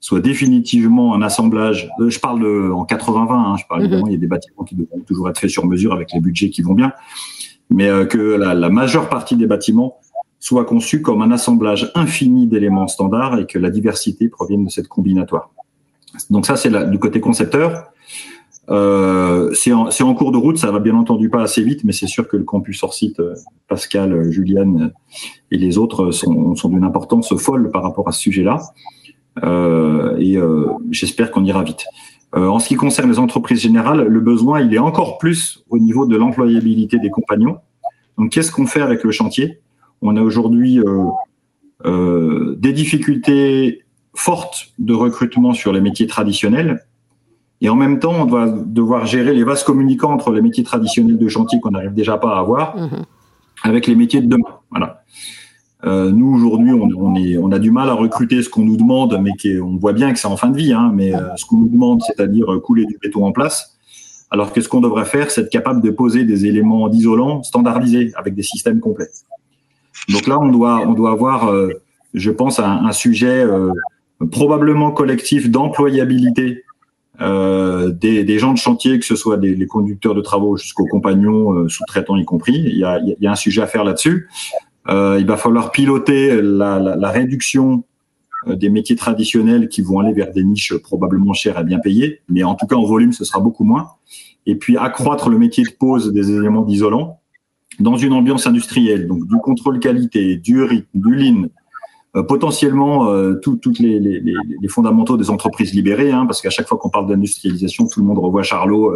soit 0.00 0.20
définitivement 0.20 1.14
un 1.14 1.22
assemblage. 1.22 1.90
Euh, 2.00 2.10
je 2.10 2.20
parle 2.20 2.40
de, 2.40 2.70
en 2.70 2.84
80-20, 2.84 3.32
hein, 3.32 3.56
je 3.58 3.64
parle 3.68 3.88
mhm. 3.88 4.04
il 4.06 4.12
y 4.12 4.14
a 4.14 4.18
des 4.18 4.26
bâtiments 4.26 4.64
qui 4.64 4.74
devront 4.74 5.00
toujours 5.00 5.28
être 5.28 5.38
faits 5.38 5.50
sur 5.50 5.66
mesure 5.66 5.92
avec 5.92 6.12
les 6.12 6.20
budgets 6.20 6.50
qui 6.50 6.62
vont 6.62 6.74
bien, 6.74 6.92
mais 7.70 7.88
euh, 7.88 8.04
que 8.04 8.18
la, 8.18 8.54
la, 8.54 8.68
majeure 8.70 9.08
partie 9.08 9.36
des 9.36 9.46
bâtiments 9.46 9.98
soit 10.40 10.64
conçue 10.64 11.02
comme 11.02 11.22
un 11.22 11.32
assemblage 11.32 11.90
infini 11.94 12.46
d'éléments 12.46 12.86
standards 12.86 13.38
et 13.38 13.46
que 13.46 13.58
la 13.58 13.70
diversité 13.70 14.28
provienne 14.28 14.64
de 14.64 14.70
cette 14.70 14.88
combinatoire. 14.88 15.50
Donc 16.30 16.46
ça, 16.46 16.56
c'est 16.56 16.90
du 16.90 16.98
côté 16.98 17.20
concepteur. 17.20 17.90
Euh, 18.70 19.52
c'est 19.54 19.72
en, 19.72 19.88
en, 19.88 20.14
cours 20.14 20.30
de 20.30 20.36
route, 20.36 20.58
ça 20.58 20.70
va 20.70 20.78
bien 20.78 20.94
entendu 20.94 21.30
pas 21.30 21.42
assez 21.42 21.62
vite, 21.62 21.84
mais 21.84 21.92
c'est 21.92 22.06
sûr 22.06 22.28
que 22.28 22.36
le 22.36 22.44
campus 22.44 22.82
hors 22.82 22.92
site, 22.92 23.18
euh, 23.18 23.34
Pascal, 23.66 24.30
Juliane 24.30 24.92
et 25.50 25.56
les 25.56 25.78
autres 25.78 26.10
sont, 26.10 26.54
sont 26.54 26.68
d'une 26.68 26.84
importance 26.84 27.34
folle 27.36 27.70
par 27.70 27.82
rapport 27.82 28.08
à 28.08 28.12
ce 28.12 28.20
sujet-là. 28.20 28.60
Euh, 29.44 30.16
et 30.18 30.36
euh, 30.36 30.66
j'espère 30.90 31.30
qu'on 31.30 31.44
ira 31.44 31.62
vite. 31.62 31.86
en 32.34 32.58
ce 32.58 32.68
qui 32.68 32.76
concerne 32.76 33.10
les 33.10 33.18
entreprises 33.18 33.60
générales, 33.60 34.06
le 34.06 34.20
besoin, 34.20 34.60
il 34.60 34.74
est 34.74 34.78
encore 34.78 35.18
plus 35.18 35.64
au 35.70 35.78
niveau 35.78 36.06
de 36.06 36.16
l'employabilité 36.16 36.98
des 36.98 37.10
compagnons. 37.10 37.58
Donc, 38.16 38.32
qu'est-ce 38.32 38.52
qu'on 38.52 38.66
fait 38.66 38.82
avec 38.82 39.04
le 39.04 39.12
chantier? 39.12 39.60
On 40.02 40.16
a 40.16 40.22
aujourd'hui 40.22 40.80
des 41.84 42.72
difficultés 42.72 43.84
fortes 44.14 44.72
de 44.78 44.94
recrutement 44.94 45.54
sur 45.54 45.72
les 45.72 45.80
métiers 45.80 46.06
traditionnels. 46.06 46.84
Et 47.60 47.68
en 47.68 47.76
même 47.76 47.98
temps, 47.98 48.14
on 48.14 48.26
va 48.26 48.48
devoir 48.48 49.06
gérer 49.06 49.34
les 49.34 49.44
vases 49.44 49.64
communicants 49.64 50.12
entre 50.12 50.32
les 50.32 50.42
métiers 50.42 50.64
traditionnels 50.64 51.18
de 51.18 51.28
chantier 51.28 51.60
qu'on 51.60 51.70
n'arrive 51.70 51.94
déjà 51.94 52.16
pas 52.16 52.36
à 52.36 52.40
avoir 52.40 52.76
mhm. 52.76 53.04
avec 53.62 53.86
les 53.86 53.94
métiers 53.94 54.20
de 54.20 54.28
demain. 54.28 54.58
Voilà. 54.70 55.02
Euh, 55.84 56.10
nous 56.10 56.34
aujourd'hui, 56.34 56.72
on, 56.72 56.88
on, 56.96 57.14
est, 57.14 57.36
on 57.48 57.52
a 57.52 57.58
du 57.58 57.70
mal 57.70 57.88
à 57.88 57.94
recruter 57.94 58.42
ce 58.42 58.50
qu'on 58.50 58.64
nous 58.64 58.76
demande, 58.76 59.18
mais 59.22 59.32
on 59.60 59.76
voit 59.76 59.94
bien 59.94 60.12
que 60.12 60.18
c'est 60.18 60.28
en 60.28 60.36
fin 60.36 60.50
de 60.50 60.56
vie. 60.56 60.72
Hein, 60.72 60.90
mais 60.94 61.14
euh, 61.14 61.34
ce 61.36 61.46
qu'on 61.46 61.56
nous 61.56 61.68
demande, 61.68 62.02
c'est-à-dire 62.02 62.46
couler 62.62 62.84
du 62.84 62.98
béton 63.02 63.24
en 63.24 63.32
place, 63.32 63.78
alors 64.30 64.52
que 64.52 64.60
ce 64.60 64.68
qu'on 64.68 64.82
devrait 64.82 65.06
faire, 65.06 65.30
c'est 65.30 65.42
être 65.42 65.50
capable 65.50 65.80
de 65.80 65.90
poser 65.90 66.24
des 66.24 66.44
éléments 66.44 66.88
d'isolant 66.88 67.42
standardisés 67.42 68.12
avec 68.16 68.34
des 68.34 68.42
systèmes 68.42 68.80
complets. 68.80 69.08
Donc 70.10 70.26
là, 70.26 70.38
on 70.38 70.48
doit, 70.48 71.10
avoir, 71.10 71.50
euh, 71.50 71.70
je 72.12 72.30
pense, 72.30 72.60
un, 72.60 72.92
sujet 72.92 73.42
euh, 73.42 73.72
probablement 74.30 74.90
collectif 74.90 75.50
d'employabilité 75.50 76.64
euh, 77.20 77.90
des, 77.90 78.38
gens 78.38 78.52
de 78.52 78.58
chantier, 78.58 78.98
que 78.98 79.04
ce 79.04 79.16
soit 79.16 79.36
des, 79.38 79.54
les 79.54 79.66
conducteurs 79.66 80.14
de 80.14 80.20
travaux 80.20 80.56
jusqu'aux 80.56 80.86
compagnons, 80.86 81.52
euh, 81.52 81.68
sous-traitants 81.68 82.16
y 82.16 82.24
compris. 82.24 82.58
Il 82.58 82.76
y 82.78 82.84
a, 82.84 83.30
un 83.30 83.34
sujet 83.34 83.62
à 83.62 83.66
faire 83.66 83.82
là-dessus. 83.82 84.28
Euh, 84.90 85.18
il 85.20 85.26
va 85.26 85.36
falloir 85.36 85.70
piloter 85.70 86.40
la, 86.40 87.10
réduction 87.10 87.84
euh, 88.46 88.56
des 88.56 88.70
métiers 88.70 88.96
traditionnels 88.96 89.68
qui 89.68 89.82
vont 89.82 90.00
aller 90.00 90.12
vers 90.12 90.32
des 90.32 90.44
niches 90.44 90.74
probablement 90.76 91.34
chères 91.34 91.58
et 91.58 91.64
bien 91.64 91.78
payées, 91.78 92.20
mais 92.28 92.42
en 92.42 92.54
tout 92.54 92.66
cas 92.66 92.76
en 92.76 92.84
volume, 92.84 93.12
ce 93.12 93.24
sera 93.24 93.40
beaucoup 93.40 93.64
moins. 93.64 93.90
Et 94.46 94.54
puis 94.54 94.76
accroître 94.76 95.28
le 95.28 95.38
métier 95.38 95.64
de 95.64 95.70
pose 95.70 96.12
des 96.12 96.30
éléments 96.30 96.62
d'isolant 96.62 97.20
dans 97.80 97.96
une 97.96 98.12
ambiance 98.12 98.46
industrielle, 98.46 99.06
donc 99.06 99.26
du 99.26 99.36
contrôle 99.36 99.78
qualité, 99.78 100.36
du 100.36 100.62
rythme, 100.62 100.88
du 100.94 101.14
lean, 101.14 101.48
euh, 102.16 102.22
potentiellement 102.22 103.10
euh, 103.10 103.34
toutes 103.34 103.78
les, 103.78 104.00
les, 104.00 104.68
fondamentaux 104.68 105.16
des 105.16 105.30
entreprises 105.30 105.74
libérées, 105.74 106.10
hein, 106.10 106.24
parce 106.26 106.40
qu'à 106.40 106.50
chaque 106.50 106.66
fois 106.66 106.78
qu'on 106.78 106.88
parle 106.88 107.08
d'industrialisation, 107.08 107.86
tout 107.86 108.00
le 108.00 108.06
monde 108.06 108.18
revoit 108.18 108.42
Charlot 108.42 108.94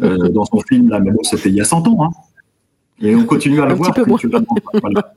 dans 0.00 0.44
son 0.44 0.60
film, 0.60 0.88
là, 0.90 0.98
mais 0.98 1.12
bon, 1.12 1.22
c'était 1.22 1.48
il 1.48 1.54
y 1.54 1.60
a 1.60 1.64
100 1.64 1.86
ans. 1.86 2.04
Hein. 2.04 2.10
Et 3.00 3.14
on 3.14 3.24
continue 3.24 3.60
à 3.60 3.66
le 3.66 3.74
voir. 3.74 3.94
Voilà. 4.80 5.14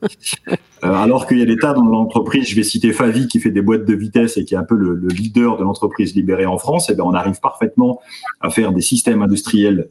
alors 0.82 1.26
qu'il 1.26 1.38
y 1.38 1.42
a 1.42 1.46
des 1.46 1.56
tas 1.56 1.72
dans 1.72 1.84
l'entreprise, 1.84 2.48
je 2.48 2.54
vais 2.54 2.62
citer 2.62 2.92
Favi 2.92 3.26
qui 3.26 3.40
fait 3.40 3.50
des 3.50 3.62
boîtes 3.62 3.86
de 3.86 3.94
vitesse 3.94 4.36
et 4.36 4.44
qui 4.44 4.54
est 4.54 4.58
un 4.58 4.64
peu 4.64 4.76
le, 4.76 4.94
le 4.94 5.08
leader 5.08 5.56
de 5.56 5.64
l'entreprise 5.64 6.14
libérée 6.14 6.46
en 6.46 6.58
France, 6.58 6.90
et 6.90 6.94
bien 6.94 7.04
on 7.04 7.14
arrive 7.14 7.40
parfaitement 7.40 8.00
à 8.40 8.50
faire 8.50 8.72
des 8.72 8.82
systèmes 8.82 9.22
industriels 9.22 9.88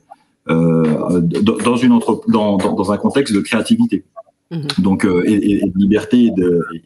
euh, 0.49 1.19
dans, 1.21 1.75
une 1.75 1.91
entre, 1.91 2.21
dans, 2.27 2.57
dans, 2.57 2.73
dans, 2.73 2.91
un 2.91 2.97
contexte 2.97 3.33
de 3.33 3.39
créativité. 3.39 4.03
Mhm. 4.51 4.67
Donc, 4.79 5.05
euh, 5.05 5.23
et, 5.27 5.61
de 5.61 5.77
liberté 5.77 6.31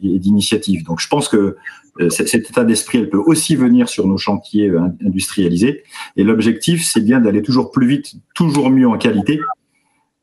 et 0.03 0.19
d'initiative. 0.19 0.83
Donc, 0.83 0.99
je 0.99 1.07
pense 1.07 1.29
que 1.29 1.55
euh, 2.01 2.09
cet 2.09 2.33
état 2.33 2.63
d'esprit, 2.63 2.97
elle 2.97 3.09
peut 3.09 3.21
aussi 3.23 3.55
venir 3.55 3.87
sur 3.87 4.07
nos 4.07 4.17
chantiers 4.17 4.69
euh, 4.69 4.81
industrialisés. 5.05 5.83
Et 6.17 6.23
l'objectif, 6.23 6.83
c'est 6.83 7.01
bien 7.01 7.19
d'aller 7.19 7.41
toujours 7.41 7.71
plus 7.71 7.87
vite, 7.87 8.15
toujours 8.35 8.69
mieux 8.69 8.87
en 8.87 8.97
qualité. 8.97 9.39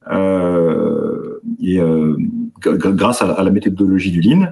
Euh, 0.08 1.40
et 1.60 1.78
euh, 1.78 2.16
grâce 2.60 3.22
à, 3.22 3.42
la 3.42 3.50
méthodologie 3.50 4.10
du 4.10 4.20
Lean. 4.20 4.48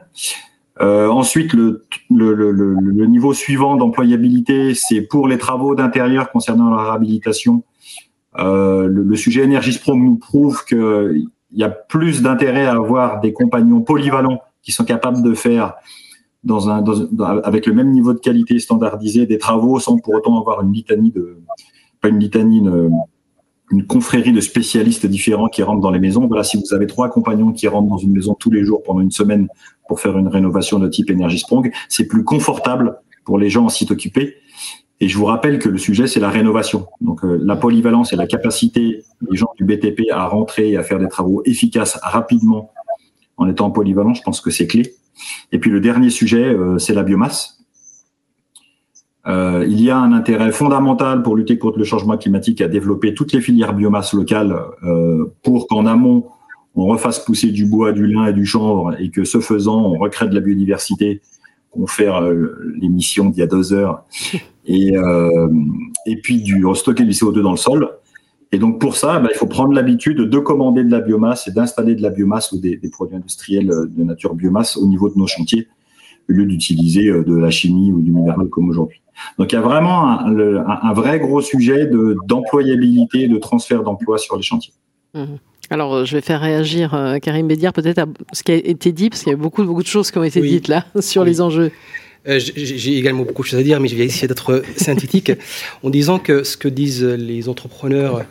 Euh, 0.80 1.08
ensuite, 1.08 1.54
le, 1.54 1.84
le, 2.11 2.32
le, 2.34 2.52
le, 2.52 3.06
niveau 3.06 3.32
suivant 3.32 3.76
d'employabilité, 3.76 4.74
c'est 4.74 5.00
pour 5.00 5.26
les 5.26 5.38
travaux 5.38 5.74
d'intérieur 5.74 6.30
concernant 6.30 6.70
la 6.70 6.84
réhabilitation. 6.84 7.64
Euh, 8.38 8.87
le, 8.87 9.16
sujet 9.16 9.48
Pro 9.80 9.96
nous 9.96 10.16
prouve 10.16 10.64
que 10.64 11.14
il 11.50 11.58
y 11.58 11.64
a 11.64 11.70
plus 11.70 12.22
d'intérêt 12.22 12.66
à 12.66 12.74
avoir 12.74 13.20
des 13.20 13.32
compagnons 13.32 13.80
polyvalents 13.80 14.40
qui 14.62 14.70
sont 14.70 14.84
capables 14.84 15.22
de 15.22 15.34
faire 15.34 15.74
dans 16.44 16.68
un, 16.68 16.82
dans, 16.82 17.40
avec 17.40 17.66
le 17.66 17.72
même 17.72 17.90
niveau 17.90 18.12
de 18.12 18.18
qualité 18.18 18.58
standardisé 18.58 19.26
des 19.26 19.38
travaux 19.38 19.80
sans 19.80 19.96
pour 19.96 20.14
autant 20.14 20.38
avoir 20.38 20.62
une 20.62 20.72
litanie 20.72 21.11
de, 21.11 21.38
pas 22.00 22.08
une 22.08 22.18
litanie, 22.18 22.62
une 23.70 23.87
confrérie 23.87 24.33
de 24.33 24.40
spécialistes 24.40 25.07
différents 25.07 25.48
qui 25.48 25.62
rentrent 25.62 25.81
dans 25.81 25.90
les 25.90 25.98
maisons. 25.98 26.26
Voilà, 26.26 26.42
si 26.42 26.57
vous 26.57 26.74
avez 26.74 26.87
trois 26.87 27.09
compagnons 27.09 27.52
qui 27.52 27.68
rentrent 27.68 27.88
dans 27.88 27.98
une 27.98 28.12
maison 28.12 28.35
tous 28.35 28.50
les 28.50 28.64
jours 28.64 28.83
pendant 28.83 29.00
une 29.00 29.11
semaine 29.11 29.48
pour 29.88 30.00
faire 30.00 30.16
une 30.16 30.28
rénovation 30.28 30.78
de 30.78 30.88
type 30.88 31.11
Energy 31.11 31.38
Sprong, 31.38 31.70
c'est 31.88 32.07
plus 32.07 32.24
confortable 32.24 32.98
pour 33.24 33.38
les 33.38 33.50
gens 33.50 33.66
en 33.66 33.68
site 33.68 33.90
occupé 33.90 34.37
et 35.00 35.09
je 35.09 35.16
vous 35.16 35.26
rappelle 35.26 35.59
que 35.59 35.68
le 35.68 35.78
sujet, 35.78 36.07
c'est 36.07 36.20
la 36.20 36.31
rénovation. 36.31 36.87
Donc 37.00 37.24
euh, 37.24 37.40
la 37.42 37.57
polyvalence 37.57 38.12
et 38.12 38.16
la 38.16 38.26
capacité 38.26 39.04
des 39.22 39.37
gens 39.37 39.50
du 39.57 39.64
BTP 39.64 40.11
à 40.11 40.26
rentrer 40.26 40.70
et 40.70 40.76
à 40.76 40.83
faire 40.83 40.98
des 40.98 41.09
travaux 41.09 41.42
efficaces 41.44 41.98
rapidement 42.02 42.72
en 43.37 43.48
étant 43.48 43.70
polyvalent, 43.70 44.14
je 44.14 44.22
pense 44.22 44.40
que 44.40 44.50
c'est 44.50 44.66
clé. 44.66 44.94
Et 45.52 45.59
puis 45.61 45.70
le 45.70 45.81
dernier 45.81 46.11
sujet, 46.11 46.44
euh, 46.44 46.78
c'est 46.78 46.94
la 46.94 47.04
biomasse. 47.04 47.58
Euh, 49.29 49.67
il 49.69 49.81
y 49.83 49.91
a 49.91 49.99
un 49.99 50.12
intérêt 50.12 50.53
fondamental 50.53 51.23
pour 51.23 51.37
lutter 51.37 51.59
contre 51.59 51.79
le 51.79 51.85
changement 51.85 52.17
climatique 52.17 52.61
à 52.61 52.69
développer 52.69 53.14
toutes 53.14 53.33
les 53.33 53.41
filières 53.41 53.75
biomasse 53.75 54.14
locales 54.14 54.57
pour 55.43 55.69
qu'en 55.69 55.87
amont, 55.87 56.27
on 56.75 56.87
refasse 56.87 57.19
pousser 57.19 57.51
du 57.51 57.67
bois, 57.67 57.93
du 57.93 58.07
lin 58.07 58.27
et 58.27 58.33
du 58.33 58.47
chanvre 58.47 58.95
et 58.99 59.11
que 59.11 59.25
ce 59.25 59.41
faisant, 59.41 59.85
on 59.85 59.99
recrée 59.99 60.29
de 60.29 60.35
la 60.35 60.41
biodiversité 60.41 61.21
confère 61.71 62.23
l'émission 62.81 63.31
d'il 63.31 63.41
y 63.41 63.43
a 63.43 63.47
deux 63.47 63.73
heures 63.73 64.05
et, 64.67 64.97
euh, 64.97 65.49
et 66.07 66.17
puis 66.17 66.43
du 66.43 66.64
stocker 66.75 67.05
du 67.05 67.12
CO2 67.12 67.41
dans 67.41 67.51
le 67.51 67.57
sol. 67.57 67.91
Et 68.51 68.59
donc 68.59 68.81
pour 68.81 68.97
ça, 68.97 69.19
bah, 69.19 69.29
il 69.33 69.37
faut 69.37 69.47
prendre 69.47 69.73
l'habitude 69.73 70.19
de 70.19 70.38
commander 70.38 70.83
de 70.83 70.91
la 70.91 71.01
biomasse 71.01 71.49
et 71.49 71.51
d'installer 71.51 71.95
de 71.95 72.03
la 72.03 72.11
biomasse 72.11 72.53
ou 72.53 72.59
des, 72.59 72.77
des, 72.77 72.88
produits 72.88 73.17
industriels 73.17 73.71
de 73.88 74.05
nature 74.05 74.35
biomasse 74.35 74.77
au 74.77 74.87
niveau 74.87 75.11
de 75.11 75.19
nos 75.19 75.27
chantiers, 75.27 75.69
au 76.31 76.33
lieu 76.33 76.47
d'utiliser 76.47 77.09
euh, 77.09 77.23
de 77.23 77.37
la 77.37 77.51
chimie 77.51 77.93
ou 77.93 78.01
du 78.01 78.11
minéral 78.11 78.49
comme 78.49 78.71
aujourd'hui. 78.71 79.03
Donc 79.38 79.52
il 79.52 79.57
y 79.57 79.59
a 79.59 79.62
vraiment 79.62 80.09
un, 80.09 80.37
un, 80.37 80.92
vrai 80.92 81.18
gros 81.18 81.40
sujet 81.40 81.88
d'employabilité, 82.26 83.28
de, 83.28 83.38
transfert 83.38 83.83
d'emploi 83.83 84.18
sur 84.18 84.37
les 84.37 84.42
chantiers. 84.42 84.72
Mmh. 85.14 85.24
Alors, 85.70 86.07
je 86.07 86.16
vais 86.16 86.22
faire 86.22 86.40
réagir 86.40 86.94
euh, 86.94 87.18
Karim 87.18 87.46
Bédiar 87.46 87.74
peut-être 87.74 87.98
à 87.98 88.07
ce 88.33 88.42
qui 88.42 88.52
a 88.52 88.54
été 88.54 88.90
dit, 88.92 89.11
parce 89.11 89.22
qu'il 89.22 89.33
y 89.33 89.35
a 89.35 89.38
beaucoup, 89.38 89.64
beaucoup 89.64 89.83
de 89.83 89.88
choses 89.88 90.11
qui 90.11 90.16
ont 90.16 90.24
été 90.24 90.40
dites 90.40 90.68
là 90.68 90.87
sur 91.00 91.24
les 91.24 91.40
enjeux. 91.40 91.70
Euh, 92.26 92.38
j'ai 92.38 92.98
également 92.98 93.24
beaucoup 93.24 93.42
de 93.42 93.48
choses 93.48 93.61
à 93.61 93.62
dire, 93.62 93.78
mais 93.81 93.88
je 93.88 93.96
vais 93.96 94.04
essayer 94.04 94.28
d'être 94.28 94.62
synthétique 94.76 95.33
en 95.83 95.90
disant 95.90 96.18
que 96.18 96.42
ce 96.42 96.57
que 96.57 96.68
disent 96.68 97.04
les 97.04 97.48
entrepreneurs, 97.48 98.24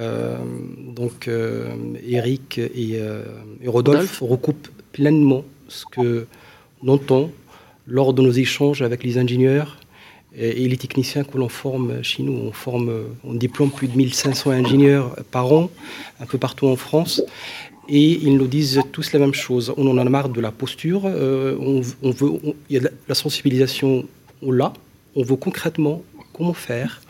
euh, 0.00 0.38
donc 0.94 1.28
euh, 1.28 1.68
Eric 2.06 2.58
et, 2.58 2.92
euh, 2.94 3.24
et 3.62 3.68
Rodolphe, 3.68 4.20
recoupe 4.22 4.68
pleinement 4.92 5.44
ce 5.68 5.84
que 5.90 6.26
l'on 6.82 6.94
entend 6.94 7.30
lors 7.86 8.14
de 8.14 8.22
nos 8.22 8.30
échanges 8.30 8.82
avec 8.82 9.02
les 9.04 9.18
ingénieurs 9.18 9.78
et, 10.36 10.64
et 10.64 10.68
les 10.68 10.76
techniciens 10.76 11.24
que 11.24 11.38
l'on 11.38 11.48
forme 11.48 12.02
chez 12.02 12.22
nous. 12.22 12.32
On 12.32 12.52
forme, 12.52 12.92
on 13.24 13.34
diplôme 13.34 13.70
plus 13.70 13.88
de 13.88 13.96
1500 13.96 14.50
ingénieurs 14.50 15.16
par 15.30 15.52
an, 15.52 15.70
un 16.20 16.26
peu 16.26 16.38
partout 16.38 16.66
en 16.66 16.76
France 16.76 17.22
et 17.90 18.12
ils 18.22 18.36
nous 18.36 18.46
disent 18.46 18.80
tous 18.92 19.12
la 19.12 19.18
même 19.18 19.34
chose. 19.34 19.74
On 19.76 19.86
en 19.88 19.98
a 19.98 20.04
marre 20.04 20.28
de 20.28 20.40
la 20.40 20.52
posture, 20.52 21.02
euh, 21.04 21.56
on, 21.58 22.10
veut, 22.10 22.54
y 22.70 22.78
a 22.78 22.80
la, 23.08 23.14
sensibilisation, 23.14 24.04
on 24.42 24.52
l'a, 24.52 24.72
on 25.16 25.22
veut 25.22 25.36
concrètement 25.36 26.02
comment 26.32 26.54
faire 26.54 27.02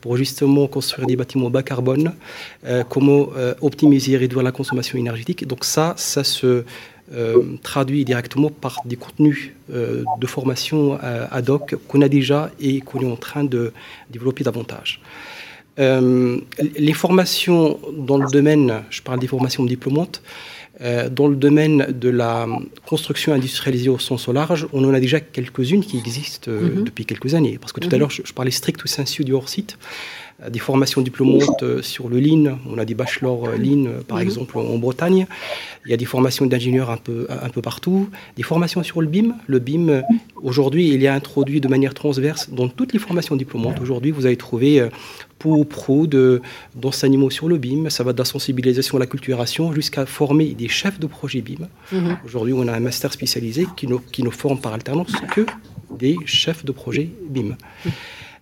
pour 0.00 0.16
justement 0.16 0.66
construire 0.68 1.06
des 1.06 1.16
bâtiments 1.16 1.50
bas 1.50 1.62
carbone, 1.62 2.12
euh, 2.66 2.84
comment 2.88 3.28
euh, 3.36 3.54
optimiser 3.62 4.12
et 4.12 4.16
réduire 4.16 4.42
la 4.42 4.52
consommation 4.52 4.98
énergétique. 4.98 5.46
Donc 5.46 5.64
ça, 5.64 5.94
ça 5.96 6.22
se 6.22 6.46
euh, 6.46 6.64
traduit 7.62 8.04
directement 8.04 8.50
par 8.50 8.82
des 8.84 8.96
contenus 8.96 9.52
euh, 9.72 10.04
de 10.20 10.26
formation 10.26 10.98
euh, 11.02 11.26
ad 11.30 11.50
hoc 11.50 11.74
qu'on 11.88 12.02
a 12.02 12.08
déjà 12.08 12.50
et 12.60 12.80
qu'on 12.80 13.00
est 13.00 13.10
en 13.10 13.16
train 13.16 13.44
de 13.44 13.72
développer 14.10 14.44
davantage. 14.44 15.00
Euh, 15.78 16.38
les 16.76 16.92
formations 16.92 17.78
dans 17.92 18.16
le 18.16 18.28
domaine, 18.30 18.82
je 18.90 19.02
parle 19.02 19.18
des 19.18 19.26
formations 19.26 19.64
diplômantes, 19.64 20.22
euh, 20.22 20.55
dans 21.10 21.28
le 21.28 21.36
domaine 21.36 21.86
de 21.90 22.08
la 22.08 22.46
construction 22.86 23.32
industrialisée 23.32 23.88
au 23.88 23.98
sens 23.98 24.28
large, 24.28 24.66
on 24.72 24.84
en 24.84 24.92
a 24.92 25.00
déjà 25.00 25.20
quelques-unes 25.20 25.82
qui 25.82 25.96
existent 25.98 26.50
euh, 26.50 26.60
mm 26.60 26.68
-hmm. 26.68 26.84
depuis 26.84 27.04
quelques 27.06 27.32
années. 27.34 27.56
Parce 27.60 27.72
que 27.72 27.80
tout 27.80 27.88
mm 27.88 27.92
-hmm. 27.92 27.94
à 27.94 27.98
l'heure, 27.98 28.10
je, 28.18 28.22
je, 28.28 28.32
parlais 28.38 28.54
strict 28.60 28.80
ou 28.84 28.88
sensu 28.98 29.24
du 29.24 29.32
hors-site. 29.38 29.72
Euh, 30.42 30.50
des 30.50 30.58
formations 30.58 31.00
diplômantes 31.00 31.62
euh, 31.62 31.80
sur 31.82 32.08
le 32.08 32.20
Lean. 32.20 32.58
On 32.70 32.76
a 32.76 32.84
des 32.84 32.94
bachelors 32.94 33.48
euh, 33.48 33.56
Lean, 33.56 33.84
par 34.06 34.18
mm 34.18 34.20
-hmm. 34.20 34.24
exemple, 34.24 34.58
en, 34.58 34.62
en, 34.74 34.78
Bretagne. 34.78 35.26
Il 35.86 35.90
y 35.90 35.94
a 35.94 35.96
des 35.96 36.04
formations 36.04 36.44
d'ingénieurs 36.46 36.90
un 36.90 36.98
peu, 36.98 37.26
un 37.48 37.48
peu 37.48 37.62
partout. 37.62 38.08
Des 38.36 38.42
formations 38.42 38.82
sur 38.82 39.00
le 39.00 39.08
BIM. 39.14 39.28
Le 39.46 39.58
BIM, 39.66 40.02
aujourd'hui, 40.48 40.84
il 40.94 41.00
est 41.04 41.08
introduit 41.20 41.60
de 41.64 41.68
manière 41.68 41.94
transverse 41.94 42.50
dans 42.58 42.68
toutes 42.68 42.92
les 42.92 42.98
formations 43.06 43.36
diplômantes. 43.36 43.78
Aujourd'hui, 43.80 44.10
vous 44.16 44.24
allez 44.26 44.40
trouver 44.48 44.72
pour 45.38 45.68
pro 45.68 46.06
d'enseignement 46.74 47.30
sur 47.30 47.48
le 47.48 47.58
BIM, 47.58 47.90
ça 47.90 48.02
va 48.04 48.12
de 48.12 48.18
la 48.18 48.24
sensibilisation 48.24 48.96
à 48.96 49.00
la 49.00 49.06
culturation 49.06 49.72
jusqu'à 49.72 50.06
former 50.06 50.54
des 50.54 50.68
chefs 50.68 50.98
de 50.98 51.06
projet 51.06 51.40
BIM. 51.40 51.68
-hmm. 51.92 52.16
Aujourd'hui, 52.24 52.54
on 52.54 52.66
a 52.68 52.72
un 52.72 52.80
master 52.80 53.12
spécialisé 53.12 53.66
qui 53.76 53.86
ne, 53.86 53.96
qui 54.12 54.22
ne 54.22 54.30
forme 54.30 54.60
par 54.64 54.72
alternance 54.72 55.12
que 55.34 55.44
des 56.02 56.16
chefs 56.24 56.64
de 56.64 56.72
projet 56.72 57.08
BIM. 57.34 57.50
Mm 57.50 57.90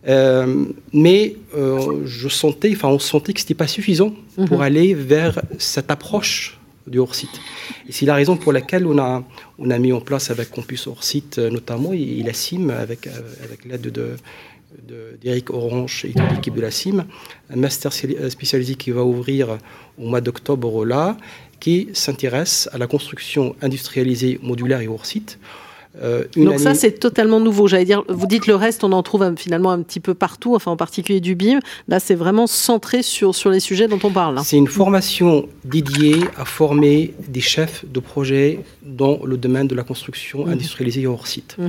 -hmm. 0.06 0.74
mais 1.06 1.22
je 2.04 2.28
sentais, 2.42 2.72
enfin, 2.76 2.88
on 2.88 3.02
sentait 3.14 3.32
que 3.34 3.40
c'était 3.42 3.60
pas 3.64 3.70
suffisant 3.78 4.12
pour 4.48 4.58
mhm. 4.58 4.68
aller 4.68 4.88
vers 4.94 5.34
cette 5.58 5.90
approche 5.96 6.36
du 6.92 6.98
hors-site. 6.98 7.36
Et 7.88 7.92
c'est 7.96 8.06
la 8.12 8.16
raison 8.20 8.36
pour 8.42 8.52
laquelle 8.58 8.84
on 8.92 8.98
a, 8.98 9.10
on 9.58 9.68
a 9.70 9.78
mis 9.84 9.92
en 9.98 10.02
place 10.08 10.26
avec 10.34 10.46
Campus 10.50 10.82
hors-site 10.86 11.38
notamment, 11.38 11.92
et, 11.94 12.22
la 12.22 12.34
CIM, 12.34 12.68
avec, 12.70 13.02
avec 13.46 13.64
l'aide 13.64 13.88
de, 13.98 14.06
d'Éric 15.20 15.50
Orange 15.50 16.04
et 16.04 16.12
de 16.12 16.34
l'équipe 16.34 16.54
de 16.54 16.60
la 16.60 16.70
CIM, 16.70 17.04
un 17.50 17.56
master 17.56 17.92
spécialisé 17.92 18.74
qui 18.74 18.90
va 18.90 19.04
ouvrir 19.04 19.58
au 19.98 20.06
mois 20.06 20.20
d'octobre 20.20 20.84
là, 20.84 21.16
qui 21.60 21.88
s'intéresse 21.92 22.68
à 22.72 22.78
la 22.78 22.86
construction 22.86 23.56
industrialisée 23.62 24.38
modulaire 24.42 24.80
et 24.80 24.88
hors 24.88 25.06
site. 25.06 25.38
Euh, 26.02 26.24
Donc 26.36 26.58
ça, 26.58 26.74
c'est 26.74 26.92
totalement 26.92 27.40
nouveau. 27.40 27.68
J'allais 27.68 27.84
dire, 27.84 28.02
vous 28.08 28.26
dites 28.26 28.46
le 28.46 28.56
reste, 28.56 28.84
on 28.84 28.92
en 28.92 29.02
trouve 29.02 29.34
finalement 29.36 29.70
un 29.70 29.82
petit 29.82 30.00
peu 30.00 30.14
partout, 30.14 30.54
enfin 30.54 30.70
en 30.70 30.76
particulier 30.76 31.20
du 31.20 31.34
BIM. 31.34 31.60
Là, 31.88 32.00
c'est 32.00 32.14
vraiment 32.14 32.46
centré 32.46 33.02
sur, 33.02 33.34
sur 33.34 33.50
les 33.50 33.60
sujets 33.60 33.86
dont 33.86 34.00
on 34.02 34.10
parle. 34.10 34.40
C'est 34.44 34.56
une 34.56 34.66
formation 34.66 35.48
dédiée 35.64 36.20
à 36.36 36.44
former 36.44 37.14
des 37.28 37.40
chefs 37.40 37.84
de 37.86 38.00
projet 38.00 38.60
dans 38.82 39.20
le 39.24 39.36
domaine 39.36 39.68
de 39.68 39.74
la 39.74 39.84
construction 39.84 40.46
mmh. 40.46 40.50
industrialisée 40.50 41.06
hors 41.06 41.26
site. 41.26 41.56
Mmh. 41.58 41.68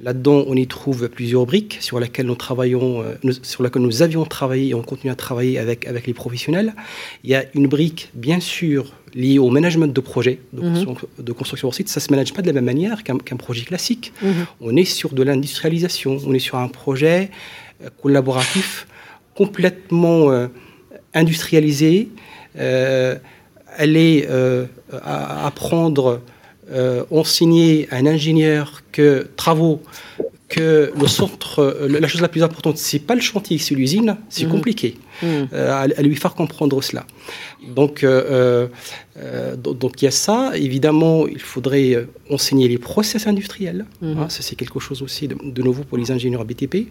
Là-dedans, 0.00 0.44
on 0.48 0.56
y 0.56 0.66
trouve 0.66 1.08
plusieurs 1.08 1.46
briques 1.46 1.78
sur 1.80 2.00
lesquelles 2.00 2.26
nous 2.26 2.34
travaillons, 2.34 3.02
euh, 3.02 3.32
sur 3.42 3.62
lesquelles 3.62 3.82
nous 3.82 4.02
avions 4.02 4.24
travaillé 4.24 4.70
et 4.70 4.74
on 4.74 4.82
continue 4.82 5.12
à 5.12 5.14
travailler 5.16 5.58
avec, 5.58 5.86
avec 5.86 6.06
les 6.06 6.14
professionnels. 6.14 6.74
Il 7.22 7.30
y 7.30 7.34
a 7.34 7.44
une 7.54 7.68
brique, 7.68 8.10
bien 8.14 8.40
sûr, 8.40 8.92
lié 9.14 9.38
au 9.38 9.48
management 9.50 9.92
de 9.92 10.00
projet 10.00 10.40
de, 10.52 10.62
mhm. 10.62 11.34
construction, 11.34 11.68
hors 11.68 11.74
site, 11.74 11.88
ça 11.88 12.00
ne 12.00 12.02
se 12.02 12.10
manage 12.10 12.32
pas 12.34 12.42
de 12.42 12.46
la 12.46 12.52
même 12.52 12.64
manière 12.64 13.02
qu'un 13.04 13.36
projet 13.36 13.64
classique. 13.64 14.12
Mhm. 14.22 14.46
On 14.60 14.76
est 14.76 14.84
sur 14.84 15.14
de 15.14 15.22
l'industrialisation, 15.22 16.18
on 16.26 16.34
est 16.34 16.38
sur 16.38 16.58
un 16.58 16.68
projet 16.68 17.30
euh, 17.82 17.88
collaboratif 18.02 18.86
complètement 19.34 20.30
euh, 20.30 20.48
industrialisé. 21.12 22.08
Euh, 22.56 23.16
aller 23.76 24.28
apprendre, 26.68 27.06
enseigner 27.10 27.88
à 27.90 27.96
un 27.96 28.06
ingénieur 28.06 28.82
que 28.92 29.28
travaux 29.36 29.82
que 30.48 30.92
le 30.96 31.06
centre, 31.08 31.86
la 31.88 32.06
chose 32.06 32.20
la 32.20 32.28
plus 32.28 32.42
importante, 32.42 32.78
c'est 32.78 32.98
pas 32.98 33.14
le 33.14 33.20
chantier, 33.20 33.58
c'est 33.58 33.74
l'usine, 33.74 34.16
c'est 34.28 34.44
mhm. 34.44 34.52
compliqué. 34.52 34.96
à, 35.52 35.86
lui 36.02 36.16
faire 36.16 36.34
comprendre 36.34 36.82
cela. 36.82 37.06
Donc, 37.74 38.04
euh, 38.04 38.68
euh, 39.16 39.56
donc 39.56 40.02
il 40.02 40.04
y 40.04 40.08
a 40.08 40.10
ça. 40.10 40.52
Évidemment, 40.54 41.26
il 41.26 41.40
faudrait 41.40 41.94
euh, 41.94 42.06
enseigner 42.30 42.68
les 42.68 42.78
process 42.78 43.26
industriels. 43.26 43.86
Mhm. 44.02 44.18
Hein, 44.18 44.28
ça, 44.28 44.42
c'est 44.42 44.56
quelque 44.56 44.80
chose 44.80 45.02
aussi 45.02 45.28
de, 45.28 45.62
nouveau 45.62 45.82
pour 45.84 45.98
les 45.98 46.10
ingénieurs 46.10 46.44
BTP. 46.44 46.88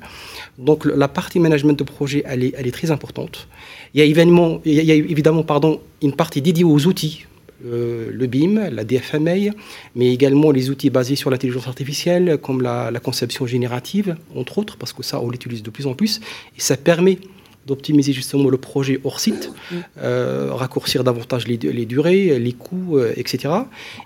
Donc, 0.57 0.85
la 0.85 1.07
partie 1.07 1.39
management 1.39 1.77
de 1.77 1.83
projet, 1.83 2.23
elle 2.25 2.43
est, 2.43 2.53
elle 2.57 2.67
est 2.67 2.71
très 2.71 2.91
importante. 2.91 3.47
Il 3.93 3.99
y 3.99 4.01
a, 4.01 4.05
évidemment, 4.05 4.61
il 4.65 4.73
y 4.73 4.91
a 4.91 4.95
évidemment 4.95 5.43
pardon, 5.43 5.79
une 6.01 6.13
partie 6.13 6.41
dédiée 6.41 6.63
aux 6.63 6.87
outils. 6.87 7.25
Le 7.63 8.27
BIM, 8.27 8.69
la 8.69 8.83
DFMA, 8.83 9.53
mais 9.95 10.13
également 10.13 10.51
les 10.51 10.69
outils 10.69 10.89
basés 10.89 11.15
sur 11.15 11.29
l'intelligence 11.29 11.67
artificielle, 11.67 12.37
comme 12.41 12.61
la, 12.61 12.91
conception 13.03 13.45
générative, 13.45 14.15
entre 14.35 14.57
autres, 14.57 14.77
parce 14.77 14.93
que 14.93 15.03
ça, 15.03 15.19
on 15.19 15.29
l'utilise 15.29 15.63
de 15.63 15.69
plus 15.69 15.87
en 15.87 15.93
plus, 15.93 16.19
et 16.57 16.61
ça 16.61 16.77
permet 16.77 17.17
d'optimiser 17.65 18.11
justement 18.13 18.49
le 18.49 18.57
projet 18.57 18.99
hors 19.03 19.19
site, 19.19 19.51
euh, 19.97 20.49
raccourcir 20.53 21.03
davantage 21.03 21.47
les, 21.47 21.57
durées, 21.85 22.37
les 22.37 22.51
coûts, 22.51 22.97
euh, 22.97 23.13
etc. 23.15 23.53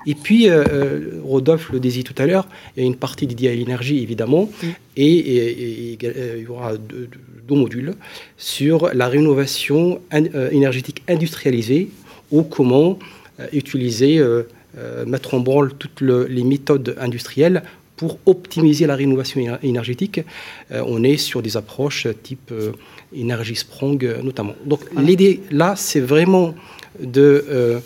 Et 0.06 0.13
puis, 0.13 0.50
euh, 0.50 1.20
Rodolphe 1.24 1.72
le 1.72 1.80
disait 1.80 2.04
tout 2.04 2.13
à 2.17 2.26
l'heure, 2.26 2.48
il 2.76 2.84
y 2.84 2.84
a 2.84 2.88
une 2.88 2.96
partie 2.96 3.26
dédiée 3.26 3.50
à 3.50 3.56
l'énergie, 3.56 4.02
évidemment, 4.04 4.50
et, 4.96 5.98
il 6.00 6.43
y 6.43 6.48
aura 6.48 6.78
deux, 6.78 7.10
modules 7.50 7.93
sur 8.38 8.93
la 8.93 9.08
rénovation 9.08 10.02
énergétique 10.12 11.02
industrialisée 11.08 11.89
ou 12.30 12.43
comment 12.43 13.00
utiliser, 13.54 14.21
mettre 15.06 15.34
en 15.34 15.39
branle 15.39 15.73
toutes 15.73 16.02
les 16.02 16.43
méthodes 16.43 16.95
industrielles 17.00 17.63
pour 17.95 18.19
optimiser 18.26 18.86
la 18.86 18.95
rénovation 18.95 19.58
énergétique. 19.63 20.21
on 20.71 21.04
est 21.04 21.17
sur 21.17 21.41
des 21.41 21.58
approches 21.58 22.08
type 22.23 22.52
Énergie 23.13 23.56
Sprong 23.56 24.04
euh, 24.04 24.21
notamment. 24.21 24.54
Donc 24.65 24.82
l'idée 24.97 25.41
là, 25.52 25.76
c'est 25.76 26.00
vraiment 26.00 26.54
de 27.00 27.45
euh, 27.50 27.80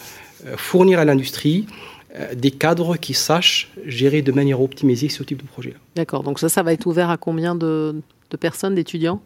fournir 0.58 1.00
à 1.00 1.06
l'industrie 1.06 1.68
euh, 2.16 2.34
des 2.34 2.52
cadres 2.52 2.98
qui 2.98 3.14
sachent 3.14 3.72
gérer 3.86 4.22
de 4.22 4.32
manière 4.32 4.62
optimisée 4.62 5.10
ce 5.10 5.24
type 5.24 5.42
de 5.42 5.48
projet. 5.48 5.76
D'accord, 5.96 6.24
donc 6.24 6.40
ça, 6.40 6.50
ça 6.50 6.64
va 6.64 6.74
être 6.74 6.86
ouvert 6.88 7.10
à 7.10 7.18
combien 7.18 7.56
de, 7.56 8.02
personnes, 8.40 8.76
d'étudiants? 8.76 9.22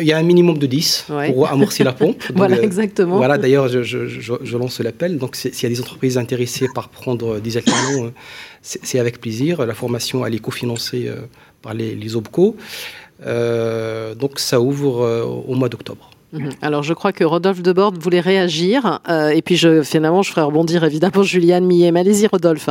Il 0.00 0.06
y 0.06 0.12
a 0.12 0.18
un 0.18 0.22
minimum 0.22 0.58
de 0.58 0.66
10 0.66 1.06
pour 1.32 1.48
amorcer 1.48 1.84
la 1.84 1.92
pompe. 2.00 2.22
voilà, 2.34 2.60
exactement. 2.62 3.16
Voilà, 3.16 3.38
d'ailleurs, 3.38 3.68
je, 3.68 4.56
lance 4.56 4.80
l'appel. 4.80 5.18
Donc, 5.18 5.36
s'il 5.36 5.62
y 5.62 5.66
a 5.66 5.68
des 5.68 5.80
entreprises 5.80 6.18
intéressées 6.18 6.66
par 6.74 6.88
prendre 6.88 7.40
des 7.40 7.56
alternants, 7.56 8.10
c'est 8.62 8.98
avec 8.98 9.20
plaisir. 9.20 9.64
La 9.66 9.74
formation, 9.74 10.24
elle 10.24 10.34
est 10.34 10.38
cofinancée 10.38 11.10
par 11.62 11.74
les, 11.74 11.94
les 11.94 12.16
OBCO. 12.16 12.56
Euh, 13.24 14.14
donc 14.14 14.38
ça 14.38 14.60
ouvre 14.60 15.02
euh, 15.02 15.22
au 15.24 15.54
mois 15.54 15.68
d'octobre. 15.68 16.10
Mhm. 16.32 16.50
Alors, 16.62 16.82
je 16.82 16.94
crois 16.94 17.12
que 17.12 17.22
Rodolphe 17.22 17.62
Debord 17.62 17.94
voulait 17.98 18.20
réagir. 18.20 19.00
Euh, 19.08 19.28
et 19.28 19.40
puis, 19.40 19.56
je, 19.56 19.82
finalement, 19.82 20.22
je 20.22 20.32
ferai 20.32 20.42
rebondir 20.42 20.82
évidemment 20.82 21.22
Juliane 21.22 21.64
Millet. 21.64 21.96
Allez-y, 21.96 22.26
Rodolphe. 22.26 22.68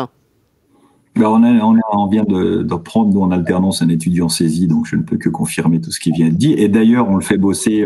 Ben, 1.15 1.27
on, 1.27 1.77
on, 1.91 2.07
vient 2.07 2.23
de, 2.23 2.75
prendre, 2.75 3.13
nous, 3.13 3.21
en 3.21 3.31
alternance, 3.31 3.81
un 3.81 3.89
étudiant 3.89 4.29
saisi, 4.29 4.67
donc 4.67 4.87
je 4.87 4.95
ne 4.95 5.03
peux 5.03 5.17
que 5.17 5.29
confirmer 5.29 5.79
tout 5.79 5.91
ce 5.91 5.99
qui 5.99 6.11
vient 6.11 6.29
de 6.29 6.35
dire. 6.35 6.57
Et 6.57 6.67
d'ailleurs, 6.69 7.07
on 7.09 7.15
le 7.15 7.21
fait 7.21 7.37
bosser 7.37 7.85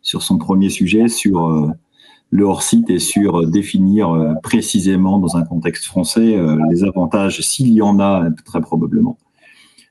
sur 0.00 0.22
son 0.22 0.38
premier 0.38 0.68
sujet, 0.68 1.08
sur 1.08 1.72
le 2.30 2.44
hors-site 2.44 2.88
et 2.88 3.00
sur 3.00 3.48
définir 3.48 4.36
précisément, 4.44 5.18
dans 5.18 5.36
un 5.36 5.42
contexte 5.42 5.86
français, 5.86 6.38
les 6.70 6.84
avantages, 6.84 7.40
s'il 7.40 7.72
y 7.72 7.82
en 7.82 7.98
a, 7.98 8.30
très 8.44 8.60
probablement, 8.60 9.18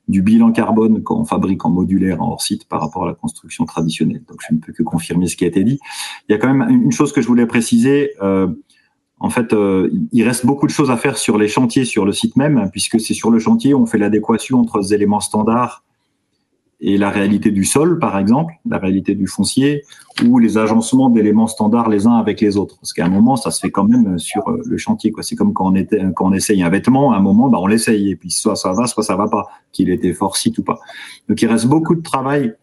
du 0.07 0.21
bilan 0.21 0.51
carbone 0.51 1.03
qu'on 1.03 1.25
fabrique 1.25 1.65
en 1.65 1.69
modulaire 1.69 2.21
en 2.21 2.31
hors 2.31 2.41
site 2.41 2.67
par 2.67 2.81
rapport 2.81 3.03
à 3.03 3.07
la 3.07 3.13
construction 3.13 3.65
traditionnelle. 3.65 4.23
Donc 4.27 4.39
je 4.47 4.53
ne 4.53 4.59
peux 4.59 4.73
que 4.73 4.83
confirmer 4.83 5.27
ce 5.27 5.35
qui 5.35 5.45
a 5.45 5.47
été 5.47 5.63
dit. 5.63 5.79
Il 6.27 6.31
y 6.31 6.35
a 6.35 6.37
quand 6.37 6.53
même 6.53 6.69
une 6.69 6.91
chose 6.91 7.11
que 7.13 7.21
je 7.21 7.27
voulais 7.27 7.45
préciser. 7.45 8.11
En 9.21 9.29
fait, 9.29 9.53
euh, 9.53 9.89
il 10.11 10.23
reste 10.23 10.47
beaucoup 10.47 10.65
de 10.65 10.71
choses 10.71 10.89
à 10.89 10.97
faire 10.97 11.15
sur 11.15 11.37
les 11.37 11.47
chantiers, 11.47 11.85
sur 11.85 12.05
le 12.05 12.11
site 12.11 12.35
même, 12.37 12.69
puisque 12.71 12.99
c'est 12.99 13.13
sur 13.13 13.29
le 13.29 13.37
chantier 13.37 13.75
où 13.75 13.79
on 13.79 13.85
fait 13.85 13.99
l'adéquation 13.99 14.59
entre 14.59 14.79
les 14.79 14.95
éléments 14.95 15.19
standards 15.19 15.83
et 16.79 16.97
la 16.97 17.11
réalité 17.11 17.51
du 17.51 17.63
sol, 17.63 17.99
par 17.99 18.17
exemple, 18.17 18.55
la 18.67 18.79
réalité 18.79 19.13
du 19.13 19.27
foncier, 19.27 19.83
ou 20.25 20.39
les 20.39 20.57
agencements 20.57 21.09
d'éléments 21.09 21.45
standards 21.45 21.87
les 21.87 22.07
uns 22.07 22.15
avec 22.15 22.41
les 22.41 22.57
autres. 22.57 22.77
Parce 22.81 22.93
qu'à 22.93 23.05
un 23.05 23.09
moment, 23.09 23.35
ça 23.35 23.51
se 23.51 23.59
fait 23.59 23.69
quand 23.69 23.83
même 23.83 24.17
sur 24.17 24.47
euh, 24.49 24.59
le 24.65 24.77
chantier. 24.77 25.13
C'est 25.21 25.35
comme 25.35 25.53
quand 25.53 25.67
on, 25.67 25.75
était, 25.75 26.01
quand 26.15 26.25
on 26.25 26.33
essaye 26.33 26.63
un 26.63 26.69
vêtement, 26.69 27.13
à 27.13 27.17
un 27.17 27.21
moment, 27.21 27.47
bah, 27.47 27.59
on 27.61 27.67
l'essaye, 27.67 28.09
et 28.09 28.15
puis 28.15 28.31
soit 28.31 28.55
ça 28.55 28.73
va, 28.73 28.87
soit 28.87 29.03
ça 29.03 29.15
va 29.15 29.27
pas, 29.27 29.45
qu'il 29.71 29.91
était 29.91 30.13
fort 30.13 30.35
site 30.35 30.57
ou 30.57 30.63
pas. 30.63 30.79
Donc 31.29 31.39
il 31.39 31.45
reste 31.45 31.67
beaucoup 31.67 31.93
de 31.93 32.01
travail 32.01 32.55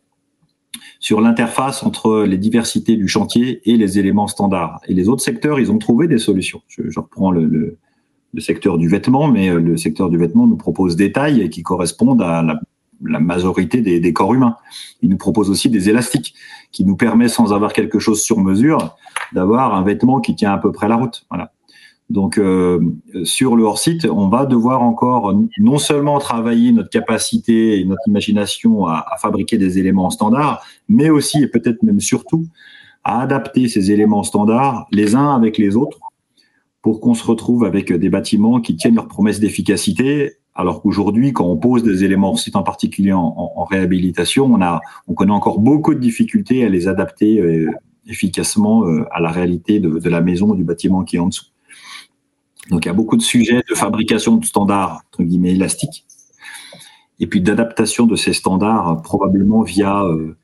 sur 1.01 1.21
l'interface 1.21 1.83
entre 1.83 2.25
les 2.25 2.39
diversités 2.39 2.97
du 2.97 3.09
chantier 3.09 3.61
et 3.71 3.77
les 3.77 3.99
éléments 3.99 4.27
standards. 4.27 4.81
Et 4.89 4.95
les 4.95 5.09
autres 5.09 5.23
secteurs, 5.23 5.61
ils 5.61 5.71
ont 5.71 5.79
trouvé 5.79 6.09
des 6.09 6.19
solutions. 6.19 6.63
Je, 6.69 6.99
reprends 6.99 7.31
le, 7.31 7.79
secteur 8.39 8.79
du 8.79 8.89
vêtement, 8.89 9.29
mais 9.29 9.49
euh, 9.49 9.59
le 9.59 9.77
secteur 9.77 10.11
du 10.11 10.19
vêtement 10.19 10.47
nous 10.47 10.57
propose 10.57 10.97
des 10.97 11.13
tailles 11.13 11.49
qui 11.51 11.63
correspondent 11.63 12.23
à 12.23 12.43
la 12.43 13.21
majorité 13.21 13.81
des, 13.81 14.13
corps 14.13 14.35
humains. 14.35 14.57
Il 15.03 15.09
nous 15.09 15.17
propose 15.17 15.51
aussi 15.51 15.71
des 15.71 15.89
élastiques 15.89 16.35
qui 16.73 16.85
nous 16.85 16.97
permet, 16.97 17.29
sans 17.29 17.53
avoir 17.53 17.73
quelque 17.73 17.99
chose 17.99 18.23
sur 18.23 18.39
mesure, 18.39 18.97
d'avoir 19.33 19.75
un 19.75 19.83
vêtement 19.83 20.21
qui 20.21 20.35
tient 20.35 20.53
à 20.53 20.59
peu 20.59 20.73
près 20.73 20.89
la 20.89 20.97
route. 20.97 21.25
Voilà. 21.31 21.53
Donc 22.11 22.39
euh, 22.39 22.81
sur 23.25 23.55
le 23.55 23.65
hors-site, 23.65 24.07
on 24.07 24.29
va 24.29 24.47
devoir 24.47 24.83
encore 24.83 25.35
non 25.59 25.79
seulement 25.79 26.19
travailler 26.19 26.73
notre 26.73 26.89
capacité 26.89 27.79
et 27.79 27.85
notre 27.85 28.07
imagination 28.07 28.87
à, 28.87 29.05
fabriquer 29.21 29.59
des 29.59 29.79
éléments 29.79 30.11
standards, 30.11 30.65
mais 30.89 31.11
aussi 31.11 31.43
et 31.43 31.49
peut-être 31.49 31.83
même 31.83 32.01
surtout 32.01 32.47
à 33.05 33.21
adapter 33.21 33.69
ces 33.69 33.91
éléments 33.91 34.23
standards 34.23 34.87
les 34.91 35.15
uns 35.15 35.35
avec 35.35 35.59
les 35.59 35.77
autres 35.77 35.99
pour 36.81 37.01
qu'on 37.01 37.15
se 37.15 37.27
retrouve 37.27 37.65
avec 37.65 37.93
des 37.93 38.09
bâtiments 38.09 38.61
qui 38.61 38.77
tiennent 38.77 38.95
leurs 38.95 39.09
promesses 39.09 39.41
d'efficacité 39.41 40.39
alors 40.59 40.83
qu'aujourd'hui, 40.83 41.33
quand 41.33 41.47
on 41.47 41.57
pose 41.57 41.85
des 41.85 42.03
éléments 42.03 42.31
hors 42.31 42.39
site, 42.39 42.57
en 42.57 42.65
particulier 42.65 43.13
en, 43.13 43.65
réhabilitation, 43.65 44.47
on, 44.47 44.61
a, 44.61 44.81
on 45.07 45.15
connaît 45.15 45.33
encore 45.33 45.61
beaucoup 45.61 45.95
de 45.95 46.01
difficultés 46.01 46.65
à 46.65 46.69
les 46.69 46.89
adapter 46.89 47.39
euh, 47.39 47.71
efficacement 48.09 48.85
euh, 48.85 49.07
à 49.13 49.21
la 49.21 49.31
réalité 49.31 49.79
de, 49.79 50.09
la 50.09 50.21
maison, 50.21 50.55
du 50.55 50.65
bâtiment 50.65 51.05
qui 51.05 51.15
est 51.15 51.21
en 51.21 51.29
dessous. 51.29 51.47
Donc 52.71 52.85
il 52.85 52.89
y 52.89 52.91
a 52.91 52.95
beaucoup 52.95 53.17
de 53.17 53.23
sujets 53.23 53.63
de 53.69 53.75
fabrication 53.75 54.37
de 54.37 54.45
standards, 54.45 55.03
entre 55.09 55.23
guillemets, 55.23 55.53
élastiques, 55.53 56.05
et 57.21 57.27
puis 57.27 57.41
d'adaptation 57.41 58.07
de 58.07 58.17
ces 58.17 58.33
standards, 58.33 59.03
probablement 59.03 59.63
via 59.63 60.03
euh, 60.05 60.37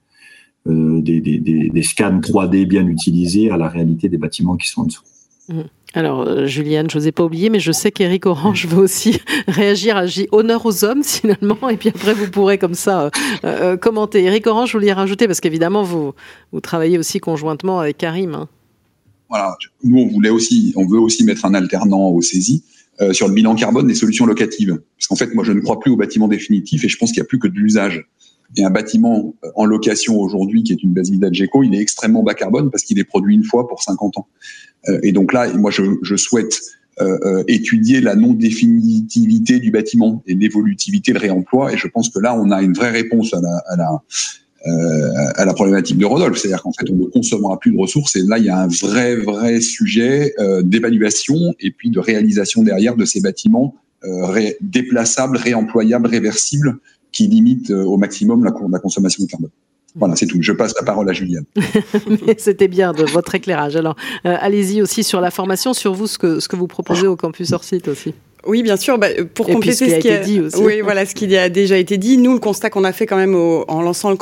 des, 0.66 1.20
des, 1.20 1.82
scans 1.82 2.20
3D 2.20 2.66
bien 2.66 2.86
utilisés 2.86 3.50
à 3.50 3.56
la 3.56 3.68
réalité 3.68 4.08
des 4.08 4.18
bâtiments 4.18 4.56
qui 4.56 4.68
sont 4.68 4.82
en 4.82 4.84
dessous. 4.84 5.02
Mmh. 5.48 5.60
Alors, 5.96 6.22
euh, 6.22 6.46
Juliane, 6.46 6.90
je 6.90 6.98
vous 6.98 7.06
ai 7.06 7.12
pas 7.12 7.22
oublié, 7.22 7.50
mais 7.50 7.60
je 7.60 7.70
sais 7.70 7.92
qu'Éric 7.92 8.26
Orange 8.26 8.66
veut 8.66 8.82
aussi 8.82 9.20
réagir 9.46 9.96
à 9.96 10.06
J. 10.06 10.26
Honneur 10.32 10.66
aux 10.66 10.84
hommes, 10.84 11.04
finalement, 11.04 11.68
et 11.68 11.76
puis 11.76 11.90
après, 11.90 12.14
vous 12.14 12.30
pourrez 12.30 12.58
comme 12.58 12.74
ça 12.74 13.10
euh, 13.44 13.76
commenter. 13.76 14.24
Éric 14.24 14.46
Orange, 14.46 14.72
vous 14.72 14.80
vouliez 14.80 14.92
rajouter, 14.92 15.26
parce 15.26 15.40
qu'évidemment, 15.40 15.82
vous, 15.84 16.12
vous 16.52 16.60
travaillez 16.60 16.98
aussi 16.98 17.20
conjointement 17.20 17.78
avec 17.78 17.98
Karim. 17.98 18.34
Hein. 18.34 18.48
Nous, 19.82 19.98
on 19.98 20.06
voulait 20.06 20.30
aussi, 20.30 20.72
on 20.76 20.86
veut 20.86 20.98
aussi 20.98 21.24
mettre 21.24 21.44
un 21.44 21.54
alternant 21.54 22.08
au 22.08 22.22
saisie. 22.22 22.64
sur 23.12 23.26
le 23.26 23.34
bilan 23.34 23.56
carbone 23.56 23.86
des 23.86 23.94
solutions 23.94 24.26
locatives. 24.26 24.80
Parce 24.96 25.08
qu'en 25.08 25.16
fait, 25.16 25.34
moi, 25.34 25.44
je 25.44 25.52
ne 25.52 25.60
crois 25.60 25.80
plus 25.80 25.90
au 25.90 25.96
bâtiment 25.96 26.28
définitif 26.28 26.84
et 26.84 26.88
je 26.88 26.96
pense 26.96 27.10
qu'il 27.10 27.20
n'y 27.20 27.26
a 27.26 27.28
plus 27.28 27.38
que 27.38 27.48
de 27.48 27.54
l'usage. 27.54 28.06
Et 28.56 28.64
un 28.64 28.70
bâtiment 28.70 29.34
euh, 29.44 29.48
en 29.56 29.64
location 29.64 30.18
aujourd'hui, 30.20 30.62
qui 30.62 30.72
est 30.72 30.82
une 30.82 30.92
base 30.92 31.10
d'Algeco, 31.10 31.62
il 31.62 31.74
est 31.74 31.80
extrêmement 31.80 32.22
bas 32.22 32.34
carbone 32.34 32.70
parce 32.70 32.84
qu'il 32.84 32.98
est 32.98 33.04
produit 33.04 33.34
une 33.34 33.44
fois 33.44 33.66
pour 33.68 33.82
50 33.82 34.18
ans. 34.18 34.28
Euh, 34.88 35.00
et 35.02 35.12
donc 35.12 35.32
là, 35.32 35.52
moi, 35.54 35.70
je, 35.70 36.16
souhaite 36.16 36.60
euh, 37.00 37.42
étudier 37.48 38.00
la 38.00 38.14
non-définitivité 38.14 39.58
du 39.58 39.70
bâtiment 39.70 40.22
et 40.26 40.34
l'évolutivité, 40.34 41.12
le 41.12 41.18
réemploi. 41.18 41.72
Et 41.72 41.76
je 41.76 41.88
pense 41.88 42.10
que 42.10 42.20
là, 42.20 42.38
on 42.38 42.50
a 42.50 42.62
une 42.62 42.74
vraie 42.74 42.90
réponse 42.90 43.34
à 43.34 43.40
la, 43.40 43.92
euh, 43.92 43.98
à 44.64 45.44
la 45.44 45.52
problématique 45.52 45.98
de 45.98 46.06
Rodolphe. 46.06 46.38
C'est-à-dire 46.38 46.62
qu'en 46.62 46.72
fait, 46.72 46.88
on 46.90 46.96
ne 46.96 47.06
consommera 47.06 47.58
plus 47.58 47.72
de 47.72 47.78
ressources. 47.78 48.16
Et 48.16 48.22
là, 48.22 48.38
il 48.38 48.44
y 48.44 48.48
a 48.48 48.58
un 48.58 48.68
vrai, 48.68 49.16
vrai 49.16 49.60
sujet 49.60 50.34
euh, 50.38 50.62
d'évaluation 50.62 51.54
et 51.60 51.70
puis 51.70 51.90
de 51.90 51.98
réalisation 51.98 52.62
derrière 52.62 52.96
de 52.96 53.04
ces 53.04 53.20
bâtiments 53.20 53.74
ré 54.06 54.58
déplaçables, 54.60 55.38
réemployables, 55.38 56.06
réversibles 56.06 56.78
qui 57.14 57.28
limite 57.28 57.70
euh, 57.70 57.84
au 57.84 57.96
maximum 57.96 58.44
la, 58.44 58.78
consommation 58.80 59.24
de 59.24 59.30
carbone. 59.30 59.50
Voilà, 59.94 60.16
c'est 60.16 60.26
tout. 60.26 60.38
Je 60.40 60.52
passe 60.52 60.74
la 60.76 60.84
parole 60.84 61.08
à 61.08 61.12
Juliane. 61.12 61.44
C'était 62.38 62.66
bien 62.66 62.92
de 62.92 63.04
votre 63.04 63.36
éclairage. 63.36 63.76
Alors, 63.76 63.94
euh, 64.26 64.36
allez-y 64.40 64.82
aussi 64.82 65.04
sur 65.04 65.20
la 65.20 65.30
formation, 65.30 65.72
sur 65.72 65.94
vous, 65.94 66.08
ce 66.08 66.18
que, 66.18 66.40
ce 66.40 66.48
que 66.48 66.56
vous 66.56 66.66
proposez 66.66 67.06
au 67.06 67.14
campus 67.14 67.52
hors 67.52 67.62
site 67.62 67.86
aussi. 67.86 68.12
Oui, 68.46 68.62
bien 68.62 68.76
sûr. 68.76 68.98
Bah, 68.98 69.08
pour 69.34 69.46
compléter 69.46 69.90
ce 69.90 69.98
qui 69.98 70.10
a, 70.10 70.20
été 70.20 70.24
dit 70.24 70.40
aussi. 70.40 70.62
Oui, 70.62 70.80
voilà, 70.80 71.06
ce 71.06 71.14
qui 71.14 71.36
a 71.36 71.48
déjà 71.48 71.76
été 71.76 71.98
dit. 71.98 72.18
Nous, 72.18 72.32
le 72.32 72.38
constat 72.38 72.70
qu'on 72.70 72.84
a 72.84 72.92
fait 72.92 73.06
quand 73.06 73.16
même 73.16 73.34
au, 73.34 73.64
en 73.68 73.82
lançant 73.82 74.10
le 74.10 74.16